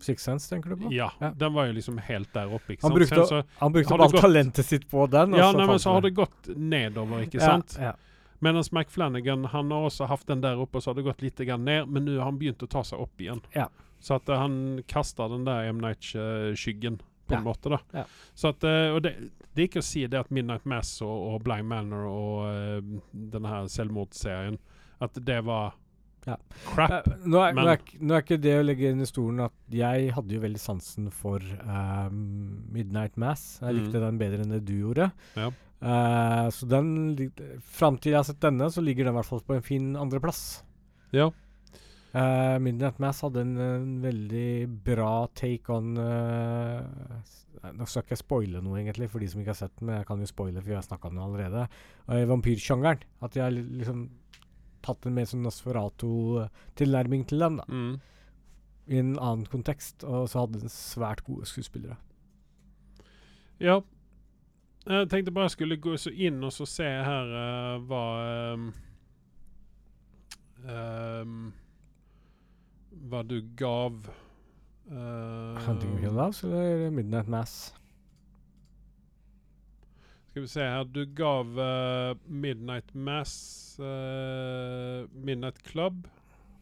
Six 0.01 0.23
Sense, 0.23 0.47
tenker 0.49 0.71
du 0.71 0.77
på? 0.85 0.93
Ja, 0.95 1.11
Ja. 1.21 1.31
den 1.35 1.53
var 1.53 1.67
jo 1.67 1.73
liksom 1.75 1.99
helt 1.99 2.33
der 2.33 2.47
oppe. 2.55 2.73
Ikke 2.77 2.83
Han 2.87 2.93
sant? 2.93 2.99
brukte, 3.01 3.27
så, 3.27 3.43
han 3.59 3.73
brukte 3.73 3.93
opp 3.95 3.99
bare 3.99 4.13
gått- 4.13 4.21
talentet 4.23 4.65
sitt 4.65 4.89
på 4.91 5.07
den. 5.11 5.35
ja, 5.35 5.51
nei, 5.53 5.67
men 5.67 5.79
så 5.79 5.93
har 5.93 6.01
det 6.01 6.15
gått 6.15 6.49
nedover, 6.57 7.25
ikke 7.27 7.41
sant? 7.41 7.77
Ja, 7.79 7.85
ja. 7.85 7.95
Mens 8.41 8.71
Mike 8.73 8.91
Flanagan 8.95 9.45
han 9.51 9.71
har 9.75 9.89
også 9.91 10.07
hatt 10.07 10.25
den 10.27 10.41
der 10.41 10.57
oppe, 10.57 10.77
og 10.79 10.83
så 10.83 10.91
har 10.91 10.95
det 10.95 11.05
gått 11.05 11.23
litt 11.23 11.39
ned, 11.59 11.89
men 11.89 12.05
nå 12.07 12.17
har 12.19 12.25
han 12.31 12.39
begynt 12.39 12.63
å 12.63 12.69
ta 12.71 12.83
seg 12.85 13.01
opp 13.01 13.19
igjen. 13.19 13.41
Ja. 13.55 13.67
Så 14.01 14.15
at 14.15 14.29
eh, 14.29 14.39
han 14.39 14.83
kaster 14.87 15.29
den 15.29 15.45
der 15.45 15.65
M. 15.73 15.81
Night-skyggen, 15.81 17.01
på 17.27 17.35
en 17.35 17.43
måte. 17.45 17.69
da. 17.69 17.79
Ja. 17.93 18.05
Så 18.35 18.49
at, 18.55 18.63
eh, 18.65 18.95
og 18.95 19.03
det, 19.03 19.17
det 19.55 19.63
er 19.65 19.67
ikke 19.69 19.83
å 19.83 19.85
si 19.85 20.07
det 20.07 20.21
at 20.21 20.31
Midnight 20.31 20.65
Mass 20.65 21.03
og, 21.03 21.35
og 21.35 21.43
Blind 21.43 21.67
Manor 21.69 22.07
og 22.07 22.47
uh, 22.47 23.01
denne 23.13 23.49
her 23.51 23.67
selvmordsserien 23.67 24.57
At 25.01 25.19
det 25.27 25.43
var 25.45 25.75
Ja. 26.29 26.37
crap. 26.69 27.09
Eh, 27.09 27.15
Nå 27.25 27.41
er, 27.41 27.55
nå, 27.57 27.65
er, 27.73 27.81
nå 28.05 28.15
er 28.19 28.23
ikke 28.27 28.39
det 28.45 28.53
å 28.61 28.65
legge 28.67 28.91
inn 28.93 29.01
i 29.01 29.09
stolen 29.09 29.41
at 29.47 29.55
jeg 29.73 30.11
hadde 30.13 30.35
jo 30.37 30.43
veldig 30.45 30.61
sansen 30.61 31.09
for 31.15 31.41
uh, 31.65 32.11
Midnight 32.13 33.17
Mass. 33.17 33.59
Jeg 33.63 33.73
Mm. 33.75 33.81
likte 33.81 34.03
den 34.05 34.19
bedre 34.21 34.45
enn 34.45 34.53
det 34.53 34.63
du 34.69 34.75
gjorde. 34.83 35.11
Ja. 35.41 35.49
Uh, 35.81 36.49
så 36.53 36.67
den 36.69 36.89
Fram 37.65 37.97
til 38.03 38.13
jeg 38.13 38.19
har 38.21 38.27
sett 38.29 38.41
denne, 38.43 38.69
så 38.75 38.83
ligger 38.85 39.07
den 39.09 39.15
i 39.15 39.19
hvert 39.21 39.31
fall 39.31 39.41
på 39.47 39.55
en 39.57 39.63
fin 39.65 39.93
andreplass. 39.97 40.63
Ja. 41.17 41.31
Midnight 42.59 42.97
Mass 42.99 43.21
hadde 43.23 43.43
en, 43.45 43.53
en 43.61 43.91
veldig 44.03 44.67
bra 44.83 45.29
take 45.37 45.69
on 45.71 45.91
Nå 45.99 47.87
skal 47.87 48.03
ikke 48.05 48.15
jeg 48.17 48.21
spoile 48.23 48.63
noe, 48.65 48.79
egentlig, 48.81 49.09
for 49.13 49.21
de 49.23 49.29
som 49.31 49.41
ikke 49.43 49.53
har 49.53 49.59
sett 49.61 49.75
den, 49.79 49.87
men 49.91 49.99
jeg 50.01 50.07
kan 50.09 50.21
jo 50.23 50.29
spoile, 50.31 50.63
for 50.63 50.73
jeg 50.73 50.79
har 50.79 50.87
snakka 50.87 51.11
om 51.11 51.17
den 51.19 51.25
allerede. 51.27 51.65
Uh, 52.09 52.23
Vampyrsjangeren. 52.31 53.03
At 53.23 53.37
jeg 53.39 53.57
liksom 53.83 54.05
tatt 54.89 55.07
en 55.07 55.17
mer 55.17 55.29
sånn 55.29 55.45
Nosferato-tilnærming 55.47 57.27
til 57.29 57.45
den, 57.45 57.61
da. 57.61 57.69
Mm. 57.69 57.95
I 58.89 59.01
en 59.03 59.15
annen 59.21 59.47
kontekst, 59.53 60.03
og 60.09 60.31
så 60.33 60.43
hadde 60.43 60.63
den 60.63 60.73
svært 60.73 61.23
gode 61.27 61.47
skuespillere. 61.49 61.99
Ja. 63.61 63.81
Jeg 64.89 65.09
tenkte 65.13 65.35
bare 65.35 65.49
jeg 65.51 65.57
skulle 65.59 65.77
gå 65.77 65.97
så 66.01 66.11
inn 66.15 66.41
og 66.47 66.53
så 66.55 66.65
se 66.69 66.87
her 66.87 67.33
uh, 67.35 67.83
hva 67.91 68.05
um, 68.55 68.69
um, 70.65 71.51
Hva 73.11 73.21
du 73.29 73.43
gav 73.59 73.99
uh, 74.89 75.59
Hunting 75.67 75.99
Hill 76.01 76.17
House 76.17 76.47
eller 76.47 76.89
Midnight 76.95 77.29
Mass? 77.29 77.75
Skal 80.39 80.43
vi 80.43 80.49
se 80.49 80.63
her. 80.63 80.85
Du 80.85 81.05
gav 81.05 81.59
uh, 81.59 82.17
Midnight 82.27 82.95
Mass 82.95 83.79
uh, 83.81 85.09
Midnight 85.11 85.63
Club 85.67 86.07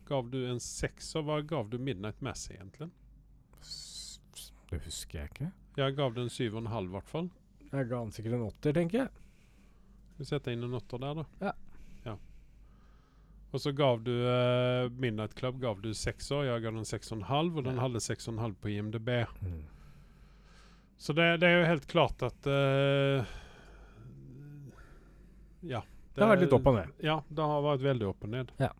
Gav 0.08 0.30
du 0.30 0.38
en 0.48 0.60
sekser. 0.60 1.20
Hva 1.20 1.42
gav 1.44 1.68
du 1.68 1.76
Midnight 1.76 2.22
Mass 2.24 2.46
egentlig? 2.48 2.88
Det 4.70 4.80
husker 4.86 5.20
jeg 5.20 5.32
ikke. 5.34 5.50
Jeg 5.76 5.96
gav 6.00 6.16
det 6.16 6.24
en 6.24 6.32
syv 6.32 6.56
og 6.56 6.62
en 6.64 6.72
halv, 6.72 6.88
i 6.88 6.96
hvert 6.96 7.12
fall. 7.12 7.30
Jeg 7.66 7.90
ga 7.92 8.00
den 8.00 8.16
sikkert 8.16 8.38
en 8.38 8.48
åtter, 8.48 8.78
tenker 8.80 9.02
jeg. 9.02 9.12
Skal 10.08 10.24
vi 10.24 10.32
sette 10.32 10.56
inn 10.56 10.64
en 10.64 10.80
åtter 10.80 11.04
der, 11.04 11.20
da? 11.20 11.28
Ja. 11.44 11.54
ja. 12.08 12.18
Og 13.52 13.66
så 13.66 13.76
gav 13.76 14.00
du 14.08 14.14
uh, 14.24 14.88
Midnight 14.96 15.36
Club 15.36 15.60
gav 15.60 15.84
du 15.84 15.92
sekser. 15.92 16.48
Jeg 16.48 16.64
ga 16.64 16.78
den 16.80 16.88
seks 16.88 17.12
og 17.12 17.20
en 17.20 17.28
halv, 17.28 17.60
og 17.60 17.68
den 17.68 17.84
hadde 17.84 18.08
seks 18.08 18.30
og 18.30 18.38
en 18.38 18.46
halv 18.48 18.56
på 18.64 18.72
IMDb. 18.72 19.18
Mm. 19.44 19.64
Så 20.96 21.12
det, 21.12 21.34
det 21.42 21.50
er 21.50 21.60
jo 21.60 21.74
helt 21.74 21.90
klart 21.92 22.24
at 22.24 22.48
eh, 22.48 23.36
Ja. 25.68 25.82
Det 26.16 26.24
har 26.24 26.30
vært 26.32 26.46
litt 26.46 26.54
opp 26.56 26.66
og 26.70 26.78
ned. 26.78 26.92
Ja, 27.04 27.18
det 27.28 27.44
har 27.50 27.64
vært 27.66 27.82
veldig 27.84 28.06
opp 28.08 28.24
og 28.24 28.30
ned. 28.32 28.52
Ja. 28.62 28.70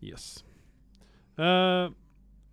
Yes. 0.00 0.44
Uh, 1.40 1.90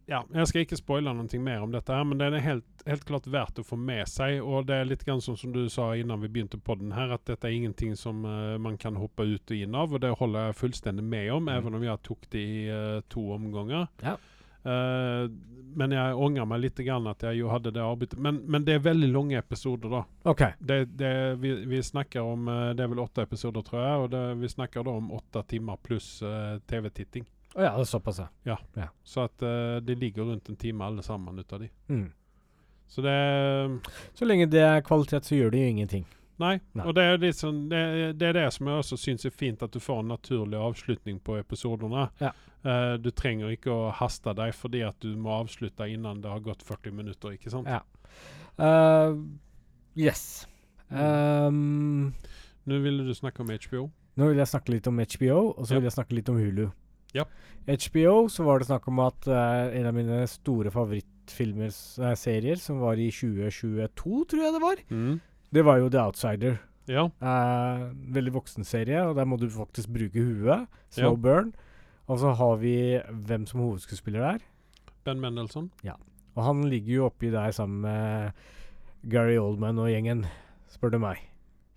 ja, 0.08 0.22
jeg 0.34 0.48
skal 0.48 0.64
ikke 0.64 0.80
spoile 0.80 1.12
noe 1.14 1.40
mer 1.44 1.62
om 1.66 1.74
dette, 1.76 1.92
her, 1.94 2.06
men 2.08 2.18
det 2.18 2.30
er 2.32 2.44
helt, 2.46 2.84
helt 2.88 3.04
klart 3.06 3.28
verdt 3.28 3.60
å 3.60 3.66
få 3.68 3.76
med 3.78 4.08
seg. 4.08 4.40
Og 4.42 4.66
det 4.70 4.78
er 4.80 4.88
litt 4.88 5.04
grann 5.06 5.22
sånn 5.22 5.38
som 5.38 5.52
du 5.54 5.66
sa 5.70 5.90
innan 6.00 6.24
vi 6.24 6.30
begynte 6.32 6.58
på 6.58 6.78
den 6.80 6.94
her, 6.96 7.12
at 7.18 7.26
dette 7.28 7.50
er 7.50 7.58
ingenting 7.58 7.94
som 8.00 8.24
uh, 8.26 8.56
man 8.58 8.80
kan 8.82 8.96
hoppe 8.98 9.28
ut 9.28 9.52
og 9.52 9.58
inn 9.58 9.76
av. 9.76 9.94
Og 9.94 10.02
det 10.02 10.14
holder 10.18 10.48
jeg 10.50 10.60
fullstendig 10.64 11.04
med 11.06 11.32
om, 11.36 11.46
Mm. 11.48 11.54
even 11.60 11.76
om 11.78 11.84
jeg 11.84 12.04
tok 12.08 12.26
det 12.34 12.40
i 12.48 12.58
uh, 12.72 13.02
to 13.14 13.28
omganger. 13.36 13.88
Ja. 14.02 14.16
Eh, 14.64 15.30
men 15.78 15.94
jeg 15.94 16.18
angrer 16.26 16.48
meg 16.50 16.62
litt 16.64 16.80
grann 16.82 17.08
at 17.12 17.24
jeg 17.28 17.42
jo 17.42 17.52
hadde 17.52 17.72
det 17.76 17.84
arbeidet. 17.84 18.20
Men, 18.22 18.40
men 18.50 18.66
det 18.66 18.78
er 18.78 18.86
veldig 18.86 19.10
lange 19.12 19.38
episoder, 19.38 19.94
da. 19.94 20.04
Okay. 20.34 20.58
Det, 20.60 20.80
det, 20.98 21.14
vi, 21.44 21.54
vi 21.70 21.82
snakker 21.84 22.26
om 22.26 22.48
eh, 22.50 22.70
Det 22.78 22.86
er 22.86 22.92
vel 22.94 23.04
åtte 23.04 23.26
episoder, 23.28 23.66
tror 23.68 23.84
jeg. 23.84 24.04
Og 24.04 24.12
det, 24.16 24.24
vi 24.42 24.52
snakker 24.52 24.88
da 24.88 24.96
om 24.98 25.12
åtte 25.18 25.44
timer 25.54 25.78
pluss 25.84 26.10
uh, 26.26 26.58
TV-titting. 26.70 27.28
Å 27.58 27.62
ja, 27.62 27.74
det 27.74 27.86
er 27.86 27.90
såpass, 27.90 28.22
ja. 28.46 28.58
Så 29.06 29.28
at 29.28 29.46
uh, 29.46 29.78
det 29.82 29.98
ligger 30.02 30.30
rundt 30.32 30.50
en 30.50 30.60
time 30.60 30.86
alle 30.86 31.06
sammen 31.06 31.38
ut 31.40 31.54
av 31.54 31.62
de. 31.64 31.70
Mm. 31.90 32.08
Så 32.88 33.04
det 33.04 33.16
Så 34.14 34.26
lenge 34.26 34.48
det 34.50 34.62
er 34.64 34.86
kvalitet, 34.86 35.26
så 35.28 35.36
gjør 35.36 35.54
det 35.54 35.62
jo 35.62 35.72
ingenting. 35.76 36.06
Nei. 36.38 36.60
Nei. 36.78 36.86
Og 36.86 36.94
det 36.94 37.04
er, 37.04 37.24
sånn, 37.34 37.64
det, 37.72 37.80
det 38.22 38.28
er 38.30 38.36
det 38.38 38.46
som 38.54 38.68
jeg 38.70 38.84
også 38.84 38.98
syns 39.02 39.26
er 39.26 39.34
fint, 39.34 39.64
at 39.66 39.74
du 39.74 39.80
får 39.82 40.04
en 40.04 40.12
naturlig 40.14 40.60
avslutning 40.62 41.18
på 41.26 41.40
episodene. 41.40 42.08
Ja. 42.22 42.34
Uh, 42.66 42.96
du 43.02 43.10
trenger 43.16 43.54
ikke 43.54 43.72
å 43.74 43.92
haste 43.96 44.34
deg 44.38 44.54
fordi 44.58 44.82
at 44.86 44.98
du 45.02 45.16
må 45.18 45.34
avslutte 45.40 45.88
innan 45.90 46.22
det 46.22 46.30
har 46.30 46.44
gått 46.46 46.62
40 46.68 46.94
minutter. 46.98 47.34
ikke 47.38 47.54
sant? 47.54 47.70
Ja. 47.70 47.82
Uh, 48.58 49.18
yes. 49.98 50.46
Um, 50.90 52.14
Nå 52.68 52.82
ville 52.84 53.06
du 53.08 53.14
snakke 53.16 53.42
om 53.44 53.50
HBO. 53.54 53.88
Nå 54.18 54.32
vil 54.32 54.42
jeg 54.42 54.50
snakke 54.50 54.74
litt 54.74 54.88
om 54.90 54.98
HBO, 55.00 55.40
og 55.54 55.64
så 55.68 55.76
Ja. 55.76 55.80
vil 55.80 55.88
jeg 55.90 55.96
snakke 55.98 56.16
litt 56.18 56.30
om 56.30 56.38
Hulu. 56.42 56.68
Ja. 57.16 57.24
HBO, 57.68 58.28
så 58.30 58.44
var 58.44 58.60
det 58.60 58.68
snakk 58.68 58.88
om 58.90 59.00
at 59.00 59.28
uh, 59.30 59.70
en 59.74 59.86
av 59.90 59.94
mine 59.96 60.20
store 60.28 60.72
favorittfilmer, 60.74 61.72
uh, 62.04 62.14
serier, 62.20 62.60
som 62.60 62.80
var 62.84 63.00
i 63.00 63.10
2022, 63.12 64.26
tror 64.28 64.44
jeg 64.44 64.54
det 64.58 64.62
var, 64.64 64.82
det 65.54 65.64
var 65.66 65.78
jo 65.82 65.90
The 65.90 66.02
Outsider. 66.06 66.58
Ja. 66.88 67.06
Eh, 67.22 67.86
veldig 68.16 68.34
voksen 68.34 68.64
serie, 68.68 69.02
og 69.08 69.16
der 69.18 69.26
må 69.28 69.38
du 69.40 69.50
faktisk 69.52 69.90
bruke 69.92 70.24
huet. 70.24 70.68
Slow 70.90 71.12
Ja. 71.12 71.16
burn. 71.16 71.54
Og 72.08 72.20
så 72.20 72.34
har 72.36 72.56
vi 72.58 73.00
hvem 73.28 73.46
som 73.46 73.60
hovedskuespiller 73.60 74.20
der. 74.20 74.40
Ben 75.04 75.20
Mendelsohn. 75.20 75.70
Og 76.36 76.44
han 76.44 76.64
ligger 76.70 76.94
jo 76.96 77.06
oppi 77.10 77.30
der 77.32 77.52
sammen 77.52 77.82
med 77.82 78.32
Gary 79.10 79.38
Oldman 79.38 79.80
og 79.80 79.90
gjengen, 79.90 80.26
spør 80.70 80.92
du 80.92 81.00
meg. 81.00 81.18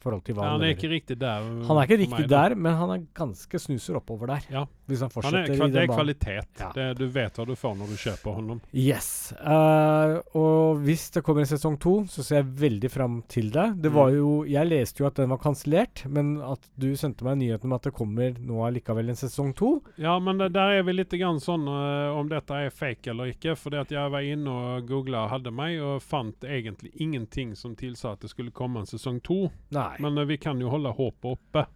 Forhold 0.00 0.22
til 0.24 0.34
hva 0.38 0.46
han 0.54 0.62
er 0.64 0.70
ikke 0.74 0.88
riktig 0.88 1.18
der. 1.20 1.44
Han 1.68 1.76
er 1.76 1.84
ikke 1.84 1.98
riktig 2.00 2.22
meg, 2.24 2.28
der, 2.32 2.54
men 2.56 2.76
han 2.78 2.90
er 2.94 3.02
ganske 3.14 3.58
snuser 3.60 3.98
oppover 3.98 4.30
der. 4.32 4.46
Ja. 4.50 4.62
Hvis 4.88 5.02
han 5.04 5.10
Han 5.10 5.10
er, 5.10 5.44
fortsetter 5.46 5.68
det 5.74 5.82
er 5.82 5.90
kvalitet. 5.92 6.48
Ja. 6.58 6.70
Det, 6.74 6.86
du 6.98 7.04
vet 7.12 7.36
hva 7.36 7.44
du 7.46 7.52
får 7.54 7.74
når 7.78 7.90
du 7.92 7.96
kjøper 8.00 8.38
honom. 8.38 8.60
Yes. 8.72 9.10
Uh, 9.38 10.16
og 10.40 10.80
hvis 10.86 11.04
det 11.14 11.22
kommer 11.26 11.44
en 11.44 11.50
sesong 11.50 11.76
to, 11.82 11.92
så 12.10 12.24
ser 12.26 12.40
jeg 12.40 12.48
veldig 12.62 12.90
fram 12.90 13.18
til 13.30 13.50
det. 13.54 13.66
Det 13.84 13.92
var 13.92 14.08
Mm. 14.10 14.16
jo 14.16 14.30
Jeg 14.50 14.66
leste 14.70 15.02
jo 15.02 15.06
at 15.06 15.14
den 15.20 15.28
var 15.30 15.38
kansellert, 15.38 16.06
men 16.08 16.40
at 16.42 16.64
du 16.80 16.88
sendte 16.96 17.22
meg 17.24 17.36
nyheten 17.38 17.68
om 17.68 17.76
at 17.76 17.82
det 17.86 17.92
kommer 17.94 18.34
nå 18.40 18.64
allikevel 18.66 19.08
en 19.12 19.20
sesong 19.20 19.52
to. 19.54 19.82
Ja, 20.00 20.18
men 20.18 20.38
det, 20.38 20.52
der 20.56 20.78
er 20.78 20.82
vi 20.82 20.92
litt 20.96 21.10
grann 21.12 21.38
sånn 21.40 21.68
uh, 21.68 22.16
om 22.16 22.28
dette 22.32 22.56
er 22.66 22.70
fake 22.74 23.10
eller 23.12 23.34
ikke. 23.34 23.54
For 23.56 23.70
det 23.70 23.84
at 23.84 23.90
jeg 23.94 24.10
var 24.10 24.24
inne 24.26 24.48
og 24.50 24.88
googla 24.88 25.26
hadde 25.28 25.52
meg, 25.52 25.78
og 25.84 26.00
fant 26.02 26.40
egentlig 26.48 26.90
ingenting 26.96 27.54
som 27.54 27.76
tilsa 27.76 28.12
at 28.16 28.20
det 28.24 28.30
skulle 28.32 28.50
komme 28.50 28.80
en 28.80 28.86
sesong 28.90 29.20
to. 29.22 29.50
Nei. 29.70 29.89
Men 29.98 30.18
eh, 30.18 30.24
vi 30.30 30.36
kan 30.36 30.60
jo 30.60 30.68
holde 30.70 30.92
håpet 30.96 31.24
oppe. 31.34 31.66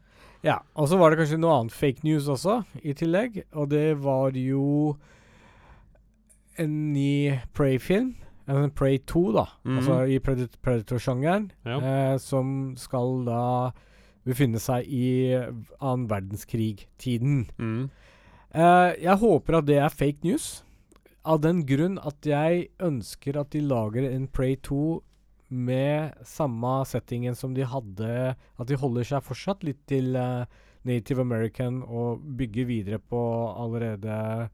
Ja, 0.44 0.58
og 0.76 0.88
så 0.88 0.98
var 1.00 1.10
det 1.10 1.18
kanskje 1.22 1.38
noe 1.40 1.54
annet 1.58 1.72
fake 1.72 2.04
news 2.04 2.26
også, 2.28 2.60
i 2.84 2.92
tillegg. 2.92 3.42
Og 3.56 3.70
det 3.72 3.96
var 4.04 4.36
jo 4.36 4.96
en 6.60 6.92
ny 6.92 7.38
Prey-film. 7.56 8.14
En 8.46 8.70
Prey 8.76 8.98
2, 9.08 9.22
da. 9.32 9.46
Mhm. 9.64 9.78
Altså 9.78 9.96
i 10.12 10.18
Predat- 10.20 10.58
Predator-sjangeren. 10.62 11.50
Ja. 11.64 11.78
Eh, 11.80 12.18
som 12.18 12.74
skal 12.76 13.24
da 13.24 13.72
befinne 14.24 14.60
seg 14.60 14.84
i 14.88 15.32
annen 15.80 16.08
verdenskrig-tiden. 16.08 17.46
Mm. 17.58 17.90
Eh, 18.54 18.94
jeg 19.02 19.16
håper 19.20 19.58
at 19.58 19.66
det 19.66 19.78
er 19.78 19.88
fake 19.88 20.22
news. 20.24 20.62
Av 21.24 21.40
den 21.40 21.64
grunn 21.64 21.98
at 22.04 22.20
jeg 22.22 22.68
ønsker 22.78 23.40
at 23.40 23.50
de 23.50 23.60
lager 23.60 24.04
en 24.10 24.26
Prey 24.28 24.56
2 24.56 25.02
med 25.54 26.14
samme 26.26 26.84
settingen 26.90 27.36
som 27.38 27.54
de 27.54 27.62
hadde 27.68 28.08
At 28.58 28.66
de 28.68 28.76
holder 28.80 29.06
seg 29.06 29.22
fortsatt 29.26 29.62
litt 29.66 29.80
til 29.90 30.16
uh, 30.18 30.44
Native 30.84 31.22
American 31.24 31.82
og 31.86 32.20
bygger 32.36 32.66
videre 32.68 32.98
på 33.00 33.20
allerede 33.56 34.50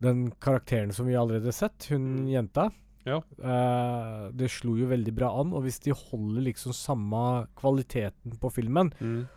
den 0.00 0.30
karakteren 0.40 0.92
som 0.96 1.06
vi 1.06 1.14
allerede 1.18 1.50
har 1.52 1.56
sett, 1.56 1.86
hun 1.92 2.26
jenta. 2.30 2.70
Ja. 3.06 3.18
Uh, 3.38 4.30
det 4.36 4.48
slo 4.52 4.74
jo 4.78 4.88
veldig 4.90 5.12
bra 5.16 5.28
an, 5.40 5.52
og 5.56 5.64
hvis 5.66 5.78
de 5.84 5.92
holder 5.96 6.42
liksom 6.48 6.72
samme 6.76 7.46
kvaliteten 7.60 8.38
på 8.40 8.50
filmen, 8.52 8.92
Mm. 9.00 9.28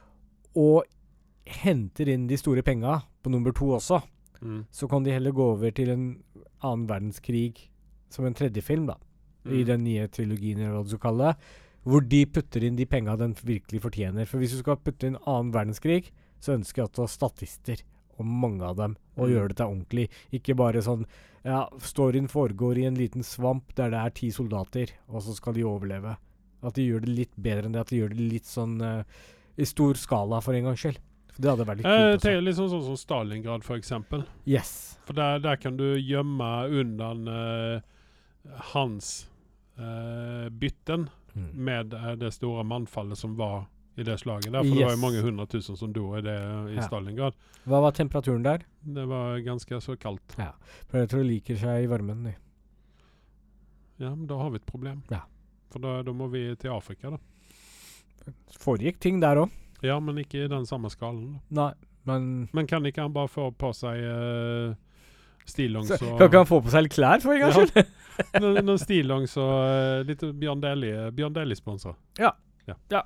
og 0.56 0.84
henter 1.46 2.08
inn 2.10 2.28
de 2.28 2.38
store 2.40 2.64
penga 2.64 3.02
på 3.24 3.30
nummer 3.32 3.52
to 3.54 3.66
også, 3.76 4.02
Mm. 4.42 4.66
så 4.72 4.88
kan 4.90 5.04
de 5.04 5.12
heller 5.12 5.32
gå 5.32 5.52
over 5.54 5.72
til 5.72 5.90
en 5.90 6.24
annen 6.62 6.88
verdenskrig 6.88 7.70
som 8.10 8.26
en 8.26 8.34
tredje 8.34 8.62
film, 8.64 8.88
da. 8.88 8.96
I 9.46 9.62
Mm. 9.64 9.66
den 9.66 9.84
nye 9.84 10.08
trilogien, 10.08 10.60
eller 10.60 10.78
hva 10.78 10.84
du 10.84 10.90
skal 10.90 11.00
kalle 11.12 11.34
det. 11.34 11.38
Hvor 11.86 12.08
de 12.08 12.26
putter 12.26 12.64
inn 12.64 12.76
de 12.78 12.86
penga 12.86 13.18
den 13.18 13.34
virkelig 13.36 13.82
fortjener. 13.82 14.26
For 14.26 14.38
hvis 14.40 14.52
du 14.52 14.60
skal 14.60 14.78
putte 14.78 15.04
inn 15.08 15.18
annen 15.28 15.52
verdenskrig, 15.52 16.12
så 16.40 16.54
ønsker 16.58 16.76
jeg 16.78 16.86
at 16.86 16.94
du 16.94 17.02
har 17.02 17.08
statister, 17.12 17.82
og 18.20 18.26
mange 18.26 18.62
av 18.64 18.76
dem, 18.78 18.96
og 19.18 19.28
Mm. 19.28 19.34
gjør 19.36 19.48
dette 19.50 19.66
ordentlig. 19.68 20.10
Ikke 20.32 20.56
bare 20.56 20.82
sånn 20.82 21.06
Ja, 21.46 21.68
storyen 21.78 22.30
foregår 22.30 22.78
i 22.78 22.86
en 22.86 22.96
liten 22.96 23.22
svamp 23.22 23.76
der 23.76 23.90
det 23.90 24.00
er 24.00 24.10
ti 24.12 24.30
soldater, 24.32 24.88
og 25.10 25.22
så 25.22 25.34
skal 25.36 25.52
de 25.54 25.64
overleve. 25.64 26.16
At 26.64 26.74
de 26.76 26.88
gjør 26.90 27.02
det 27.02 27.10
litt 27.10 27.36
bedre 27.36 27.66
enn 27.66 27.74
det. 27.74 27.82
At 27.82 27.88
de 27.88 27.98
gjør 28.00 28.10
det 28.16 28.32
litt 28.32 28.46
sånn 28.46 28.82
uh, 28.82 29.04
i 29.58 29.66
stor 29.66 29.94
skala, 29.96 30.40
for 30.42 30.54
en 30.54 30.64
gangs 30.64 30.80
skyld. 30.80 30.98
Det 31.38 31.50
hadde 31.50 31.66
vært 31.66 31.78
litt 31.78 31.86
Eh, 31.86 32.14
kult. 32.16 32.26
Eh, 32.26 32.40
litt 32.40 32.56
sånn, 32.56 32.70
sånn 32.70 32.86
som 32.86 32.96
Stalingrad, 32.96 33.64
for 33.66 33.76
eksempel. 33.78 34.24
Yes. 34.46 34.98
For 35.04 35.12
der, 35.12 35.40
der 35.40 35.58
kan 35.58 35.76
du 35.76 35.96
gjemme 35.98 36.70
undan 36.72 37.28
uh, 37.28 37.82
hans 38.74 39.28
eh, 39.78 40.50
bytten 40.50 41.10
Mm. 41.36 41.48
med 41.66 41.94
eh, 41.98 42.12
det 42.16 42.30
store 42.34 42.62
mannfallet 42.64 43.18
som 43.18 43.32
var 43.36 43.64
i 43.98 44.04
det 44.04 44.20
slaget 44.22 44.52
der. 44.54 44.62
For 44.64 44.76
det 44.76 44.86
var 44.86 44.92
jo 44.94 45.02
mange 45.02 45.22
hundre 45.26 45.48
tusen 45.50 45.76
som 45.78 45.92
døde 45.94 46.20
i 46.20 46.22
det 46.22 46.36
i 46.70 46.76
Ja. 46.76 46.82
Stalingrad. 46.86 47.34
Hva 47.66 47.80
var 47.82 47.92
temperaturen 47.92 48.44
der? 48.44 48.62
Det 48.86 49.06
var 49.10 49.40
ganske 49.42 49.80
så 49.82 49.96
kaldt. 49.98 50.36
Ja, 50.38 50.52
Predator 50.92 51.24
liker 51.26 51.56
seg 51.58 51.84
i 51.84 51.88
varmen. 51.90 52.24
de. 52.24 52.36
Ja, 53.98 54.14
men 54.16 54.28
da 54.28 54.38
har 54.38 54.50
vi 54.52 54.56
et 54.62 54.66
problem. 54.70 55.02
Ja. 55.10 55.22
For 55.72 55.80
da, 55.80 56.04
da 56.04 56.12
må 56.14 56.28
vi 56.30 56.56
til 56.56 56.70
Afrika, 56.70 57.10
da. 57.10 57.18
Foregikk 58.60 59.00
ting 59.02 59.20
der 59.22 59.42
òg. 59.42 59.50
Ja, 59.82 59.98
men 60.00 60.18
ikke 60.22 60.46
i 60.46 60.48
den 60.52 60.66
samme 60.70 60.90
skalen. 60.94 61.40
da. 61.50 61.64
Nei, 61.64 61.74
men 62.06 62.50
Men 62.54 62.68
kan 62.68 62.86
ikke 62.86 63.02
han 63.02 63.14
bare 63.14 63.28
få 63.28 63.50
på 63.58 63.74
seg 63.74 64.00
uh, 64.06 64.76
stillongs 65.50 65.92
og 65.98 66.18
Kan 66.20 66.30
ikke 66.30 66.44
han 66.44 66.50
få 66.50 66.62
på 66.64 66.74
seg 66.74 66.88
litt 66.88 66.96
klær, 66.96 67.24
for 67.24 67.36
en 67.36 67.46
gangs 67.46 67.76
Ja. 67.78 67.86
Noen 68.44 68.68
no, 68.68 68.76
stillongs 68.78 69.34
og 69.42 69.54
uh, 69.58 70.04
litt 70.06 70.22
Bjørn 70.22 70.62
Dæhlie 70.62 71.10
Bjørn 71.18 71.34
Ja. 72.20 72.32
ja. 72.68 72.76
Ja. 72.94 73.02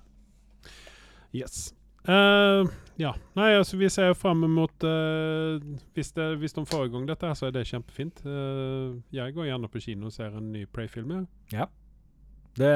Yes. 1.36 1.74
Uh, 2.08 2.68
ja. 2.96 3.12
Nei, 3.36 3.50
altså 3.58 3.78
vi 3.80 3.90
ser 3.92 4.12
jo 4.12 4.18
fram 4.18 4.46
mot 4.52 4.86
uh, 4.88 5.58
hvis, 5.96 6.14
det, 6.16 6.28
hvis 6.42 6.56
de 6.56 6.64
får 6.66 6.88
i 6.88 6.94
gang 6.94 7.08
dette, 7.10 7.28
her, 7.28 7.36
så 7.36 7.50
er 7.50 7.56
det 7.56 7.68
kjempefint. 7.68 8.24
Uh, 8.26 9.00
jeg 9.14 9.36
går 9.36 9.50
gjerne 9.50 9.70
på 9.72 9.84
kino 9.84 10.08
og 10.08 10.16
ser 10.16 10.38
en 10.38 10.54
ny 10.54 10.66
Prey-film. 10.72 11.28
Ja. 11.52 11.68
Det 12.58 12.72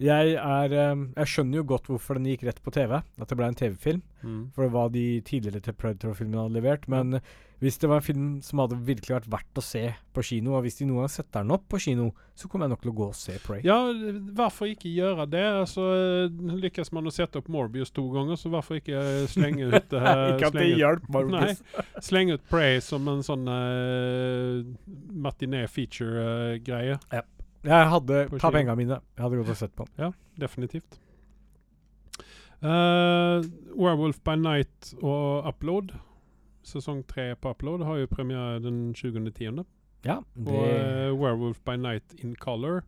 Jeg 0.00 0.30
er 0.40 0.72
Jeg 0.72 1.26
skjønner 1.28 1.58
jo 1.58 1.64
godt 1.74 1.90
hvorfor 1.90 2.16
den 2.16 2.30
gikk 2.30 2.46
rett 2.46 2.62
på 2.62 2.72
TV. 2.72 2.94
At 3.02 3.28
det 3.28 3.36
ble 3.36 3.50
en 3.50 3.58
TV-film. 3.58 4.02
Mm. 4.22 4.40
For 4.54 4.64
det 4.64 4.72
var 4.72 4.94
de 4.94 5.06
tidligere 5.26 5.60
til 5.60 5.76
Predator-filmene 5.76 6.46
hadde 6.46 6.56
levert. 6.56 6.88
Men 6.88 7.18
hvis 7.58 7.78
det 7.82 7.88
var 7.90 7.98
en 7.98 8.06
film 8.06 8.26
som 8.44 8.60
hadde 8.62 8.76
virkelig 8.86 9.16
vært 9.16 9.30
verdt 9.32 9.58
å 9.58 9.62
se 9.64 9.82
på 10.14 10.22
kino, 10.22 10.52
og 10.54 10.62
hvis 10.62 10.78
de 10.78 10.86
noen 10.86 11.02
gang 11.02 11.10
setter 11.10 11.42
den 11.42 11.54
opp 11.56 11.64
på 11.72 11.80
kino, 11.82 12.12
så 12.38 12.46
kommer 12.46 12.68
jeg 12.68 12.74
nok 12.74 12.84
til 12.84 12.92
å 12.92 12.96
gå 13.00 13.08
og 13.08 13.16
se 13.18 13.34
Prey. 13.42 13.64
Ja, 13.66 13.78
hvorfor 14.38 14.70
ikke 14.70 14.92
gjøre 14.92 15.26
det? 15.30 15.42
Altså, 15.64 15.86
Lykkes 16.62 16.92
man 16.94 17.10
å 17.10 17.14
sette 17.14 17.42
opp 17.42 17.50
Morbius 17.50 17.90
to 17.94 18.04
ganger, 18.14 18.38
så 18.38 18.52
hvorfor 18.52 18.78
ikke 18.78 19.00
eh, 19.00 19.24
slenge 19.32 19.72
ut 19.72 19.96
her? 19.96 20.22
Ikke 20.36 20.52
at 20.52 20.54
det 20.54 20.68
hjelper 20.68 20.84
hjalp, 20.84 21.10
Marcus. 21.16 21.64
Nei, 21.80 22.04
slenge 22.10 22.38
ut 22.38 22.46
Prey 22.52 22.78
som 22.84 23.10
en 23.10 23.26
sånn 23.26 23.50
uh, 23.50 24.62
matiné 25.26 25.64
feature-greie. 25.72 26.98
Jeg 27.66 27.92
hadde 27.92 28.24
Ta 28.38 28.54
pengene 28.54 28.78
mine. 28.78 29.02
Jeg 29.16 29.24
hadde 29.24 29.42
gått 29.42 29.54
og 29.56 29.62
sett 29.64 29.74
på 29.74 29.88
den. 29.88 30.06
Ja, 30.06 30.12
definitivt. 30.46 31.00
Uh, 32.58 33.42
Werewolf 33.74 34.18
by 34.26 34.34
Night 34.38 34.94
og 34.98 35.46
Upload, 35.46 35.92
sesong 36.68 37.02
tre 37.08 37.30
på 37.40 37.50
Upload, 37.54 37.84
har 37.88 38.02
jo 38.02 38.10
premiere 38.12 38.60
den 38.64 38.92
20.10. 38.94 39.64
Ja, 40.06 40.20
Og 40.20 40.44
det 40.46 40.64
eh, 40.78 41.12
Werewolf 41.18 41.58
by 41.66 41.74
Night 41.80 42.14
in 42.22 42.36
Color, 42.38 42.84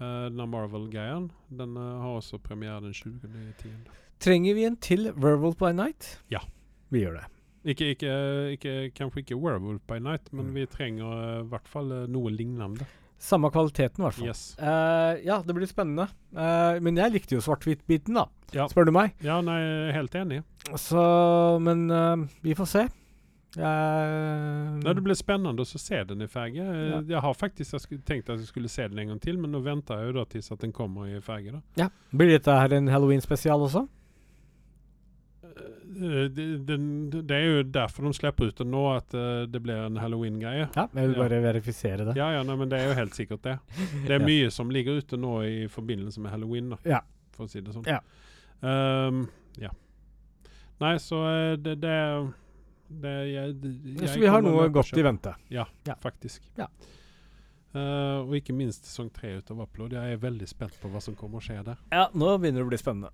uh, 0.00 0.24
denne 0.28 0.46
Marvel-greien, 0.50 1.28
den 1.54 1.76
uh, 1.78 2.00
har 2.02 2.16
også 2.18 2.40
premiere 2.42 2.80
den 2.82 2.92
20.10. 2.96 3.76
Trenger 4.22 4.54
vi 4.58 4.64
en 4.66 4.76
til 4.82 5.12
Werewolf 5.14 5.56
by 5.58 5.70
Night? 5.74 6.16
Ja. 6.30 6.42
Vi 6.90 7.04
gjør 7.04 7.20
det. 7.20 7.28
Ikke, 7.64 7.92
ikke, 7.94 8.12
ikke, 8.56 8.72
kanskje 8.98 9.22
ikke 9.22 9.36
Werewolf 9.38 9.84
by 9.86 10.00
Night, 10.02 10.32
men 10.32 10.48
Mm. 10.50 10.54
vi 10.56 10.66
trenger 10.66 11.12
eh, 11.12 11.40
i 11.44 11.48
hvert 11.52 11.68
fall 11.70 11.92
eh, 11.94 12.08
noe 12.10 12.30
lignende. 12.34 12.86
Samme 13.22 13.52
kvaliteten, 13.54 14.02
i 14.02 14.06
hvert 14.08 14.16
fall. 14.18 14.26
Yes. 14.32 14.40
Uh, 14.58 15.14
ja, 15.22 15.36
det 15.46 15.54
blir 15.54 15.68
spennende. 15.70 16.08
Uh, 16.34 16.80
men 16.82 16.96
jeg 16.98 17.12
likte 17.14 17.36
jo 17.36 17.42
svart-hvitt-biten, 17.44 18.16
da. 18.18 18.24
Ja. 18.50 18.66
Spør 18.66 18.88
du 18.88 18.90
meg. 18.96 19.14
Ja, 19.22 19.36
nei, 19.46 19.60
helt 19.94 20.14
enig. 20.18 20.40
Så 20.74 20.98
Men 21.62 21.84
uh, 21.90 22.24
vi 22.42 22.56
får 22.58 22.66
se. 22.72 22.82
Jeg 23.56 24.82
Nei, 24.82 24.92
det 24.96 25.02
blir 25.04 25.14
spennende 25.18 25.60
å 25.60 25.66
se 25.66 26.02
den 26.08 26.22
i 26.22 26.26
farge. 26.26 26.56
Eh, 26.62 26.90
Ja. 26.90 27.00
Jeg 27.02 27.20
har 27.20 27.34
faktisk 27.34 27.74
jeg 27.90 28.04
tenkt 28.04 28.30
at 28.30 28.38
jeg 28.38 28.46
skulle 28.48 28.68
se 28.68 28.88
den 28.88 28.98
en 28.98 29.08
gang 29.08 29.20
til, 29.20 29.36
men 29.38 29.52
nå 29.52 29.60
venter 29.62 29.98
jeg 30.00 30.06
jo 30.14 30.18
da 30.20 30.24
til 30.24 30.40
at 30.52 30.58
den 30.60 30.72
kommer 30.72 31.06
i 31.06 31.20
farge. 31.20 31.52
da. 31.76 31.88
Blir 32.16 32.30
dette 32.38 32.50
her 32.50 32.72
en 32.72 32.88
halloween-spesial 32.88 33.60
også? 33.60 33.86
Eh, 35.44 36.28
det, 36.32 36.66
den, 36.66 37.10
det 37.10 37.30
er 37.36 37.44
jo 37.44 37.62
derfor 37.74 38.06
de 38.08 38.12
slipper 38.16 38.48
ut 38.48 38.56
den 38.62 38.70
nå, 38.72 38.82
at 38.96 39.10
det 39.52 39.60
blir 39.62 39.84
en 39.86 39.96
halloween-greie. 40.00 40.68
Ja, 40.74 40.86
jeg 40.94 41.08
vil 41.08 41.16
Ja. 41.16 41.22
bare 41.28 41.42
verifisere 41.42 42.04
det. 42.08 42.16
Ja, 42.16 42.30
ja, 42.32 42.42
nei, 42.42 42.56
men 42.56 42.68
det 42.70 42.80
er 42.80 42.88
jo 42.88 42.94
helt 42.94 43.12
sikkert 43.14 43.42
det. 43.42 43.58
Det 44.06 44.10
er 44.16 44.20
Ja. 44.20 44.26
mye 44.26 44.50
som 44.50 44.70
ligger 44.70 44.96
ute 45.02 45.16
nå 45.18 45.42
i 45.44 45.66
forbindelse 45.68 46.18
med 46.20 46.30
halloween, 46.32 46.70
da, 46.70 46.76
Ja. 46.84 47.00
for 47.32 47.44
å 47.44 47.50
si 47.50 47.60
det 47.60 47.74
sånn. 47.74 47.84
Ja. 47.86 48.00
Um, 48.62 49.28
ja. 49.58 49.68
Nei, 50.80 50.96
så 50.96 51.56
det, 51.62 51.80
det, 51.80 52.32
det 53.02 53.14
jeg, 53.32 53.54
jeg 53.98 54.08
Så 54.08 54.20
vi 54.20 54.26
har 54.30 54.42
noe 54.44 54.68
godt 54.74 54.92
i 54.98 55.04
vente. 55.06 55.34
Ja. 55.52 55.66
Faktisk. 56.02 56.44
Ja. 56.58 56.68
Uh, 57.72 58.20
og 58.28 58.34
ikke 58.36 58.52
minst 58.52 58.84
sesong 58.84 59.08
tre 59.14 59.38
ut 59.38 59.50
av 59.50 59.62
Upload. 59.64 59.94
Jeg 59.96 60.16
er 60.18 60.20
veldig 60.20 60.48
spent 60.50 60.76
på 60.82 60.90
hva 60.92 61.00
som 61.00 61.16
kommer 61.16 61.40
å 61.40 61.44
skje 61.44 61.62
der. 61.64 61.80
Ja, 61.92 62.08
nå 62.12 62.34
begynner 62.36 62.60
det 62.60 62.66
å 62.68 62.72
bli 62.72 62.80
spennende. 62.80 63.12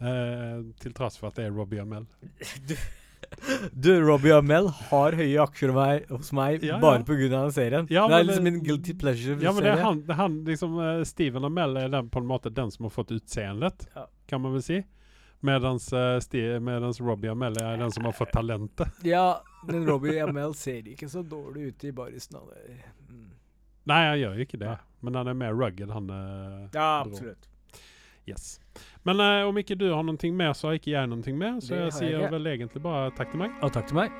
Eh, 0.00 0.60
til 0.80 0.94
tross 0.96 1.18
for 1.20 1.28
at 1.28 1.36
det 1.36 1.48
er 1.48 1.54
Robbie 1.56 1.82
Amell. 1.82 2.06
Du, 3.70 3.92
Robbie 4.02 4.32
Amell 4.34 4.66
har 4.88 5.14
høye 5.14 5.42
aksjer 5.44 5.70
meg, 5.76 6.06
hos 6.10 6.32
meg 6.34 6.64
Ja, 6.64 6.72
ja. 6.72 6.78
bare 6.82 7.04
pga. 7.06 7.28
den 7.30 7.52
serien. 7.54 7.86
Ja, 7.92 8.06
det 8.08 8.16
er 8.16 8.24
liksom 8.24 8.44
det- 8.44 8.52
min 8.52 8.62
guilty 8.64 8.94
pleasure-serie. 8.98 9.44
Ja, 9.44 9.52
men 9.52 9.62
det 9.62 9.70
er 9.74 9.82
han, 9.84 10.00
det 10.00 10.14
er 10.14 10.18
han 10.18 10.38
liksom, 10.48 10.78
uh, 10.80 11.04
Steven 11.06 11.44
Amell 11.46 11.76
er 11.76 11.92
den, 11.92 12.08
på 12.10 12.18
en 12.18 12.26
måte 12.26 12.52
den 12.52 12.72
som 12.72 12.88
har 12.88 12.90
fått 12.90 13.12
utseendet, 13.14 13.86
Ja. 13.94 14.06
kan 14.26 14.40
man 14.42 14.52
vel 14.56 14.62
si. 14.62 14.80
Medans, 15.40 15.92
uh, 15.92 16.20
Robbie 17.00 17.30
Amell 17.30 17.56
er 17.62 17.76
den 17.80 17.92
som 17.92 18.04
har 18.04 18.12
fått 18.12 18.32
talentet. 18.32 18.88
Ja, 19.02 19.42
men 19.66 19.86
Robbie 19.88 20.20
Amell 20.20 20.54
ser 20.54 20.88
ikke 20.88 21.08
så 21.08 21.22
dårlig 21.22 21.72
ut 21.72 21.84
i 21.84 21.92
barisen. 21.92 22.36
Mm. 23.08 23.30
Nei, 23.88 24.02
han 24.06 24.18
gjør 24.20 24.36
jo 24.36 24.48
ikke 24.48 24.60
det. 24.60 24.76
Men 25.00 25.16
han 25.16 25.30
er 25.32 25.34
mer 25.34 25.56
rugged, 25.56 25.90
han. 25.90 26.10
Uh, 26.10 26.68
Ja, 26.72 27.04
absolutt. 27.06 27.48
yes. 28.28 28.60
Men 29.02 29.20
uh, 29.20 29.48
om 29.48 29.58
ikke 29.58 29.78
du 29.80 29.88
har 29.94 30.04
noe 30.04 30.32
mer, 30.32 30.52
så 30.52 30.68
har 30.68 30.80
ikke 30.80 30.92
jeg 30.92 31.08
noe 31.08 31.36
mer. 31.36 31.60
Så 31.60 31.74
Det 31.74 31.80
jeg 31.86 31.96
sier 31.98 32.20
jeg 32.20 32.32
vel 32.32 32.52
egentlig 32.52 32.84
bare 32.84 33.10
takk 33.16 33.32
til 33.32 33.46
meg. 33.46 33.56
Og 33.64 33.72
takk 33.72 33.88
til 33.88 34.02
meg. 34.02 34.12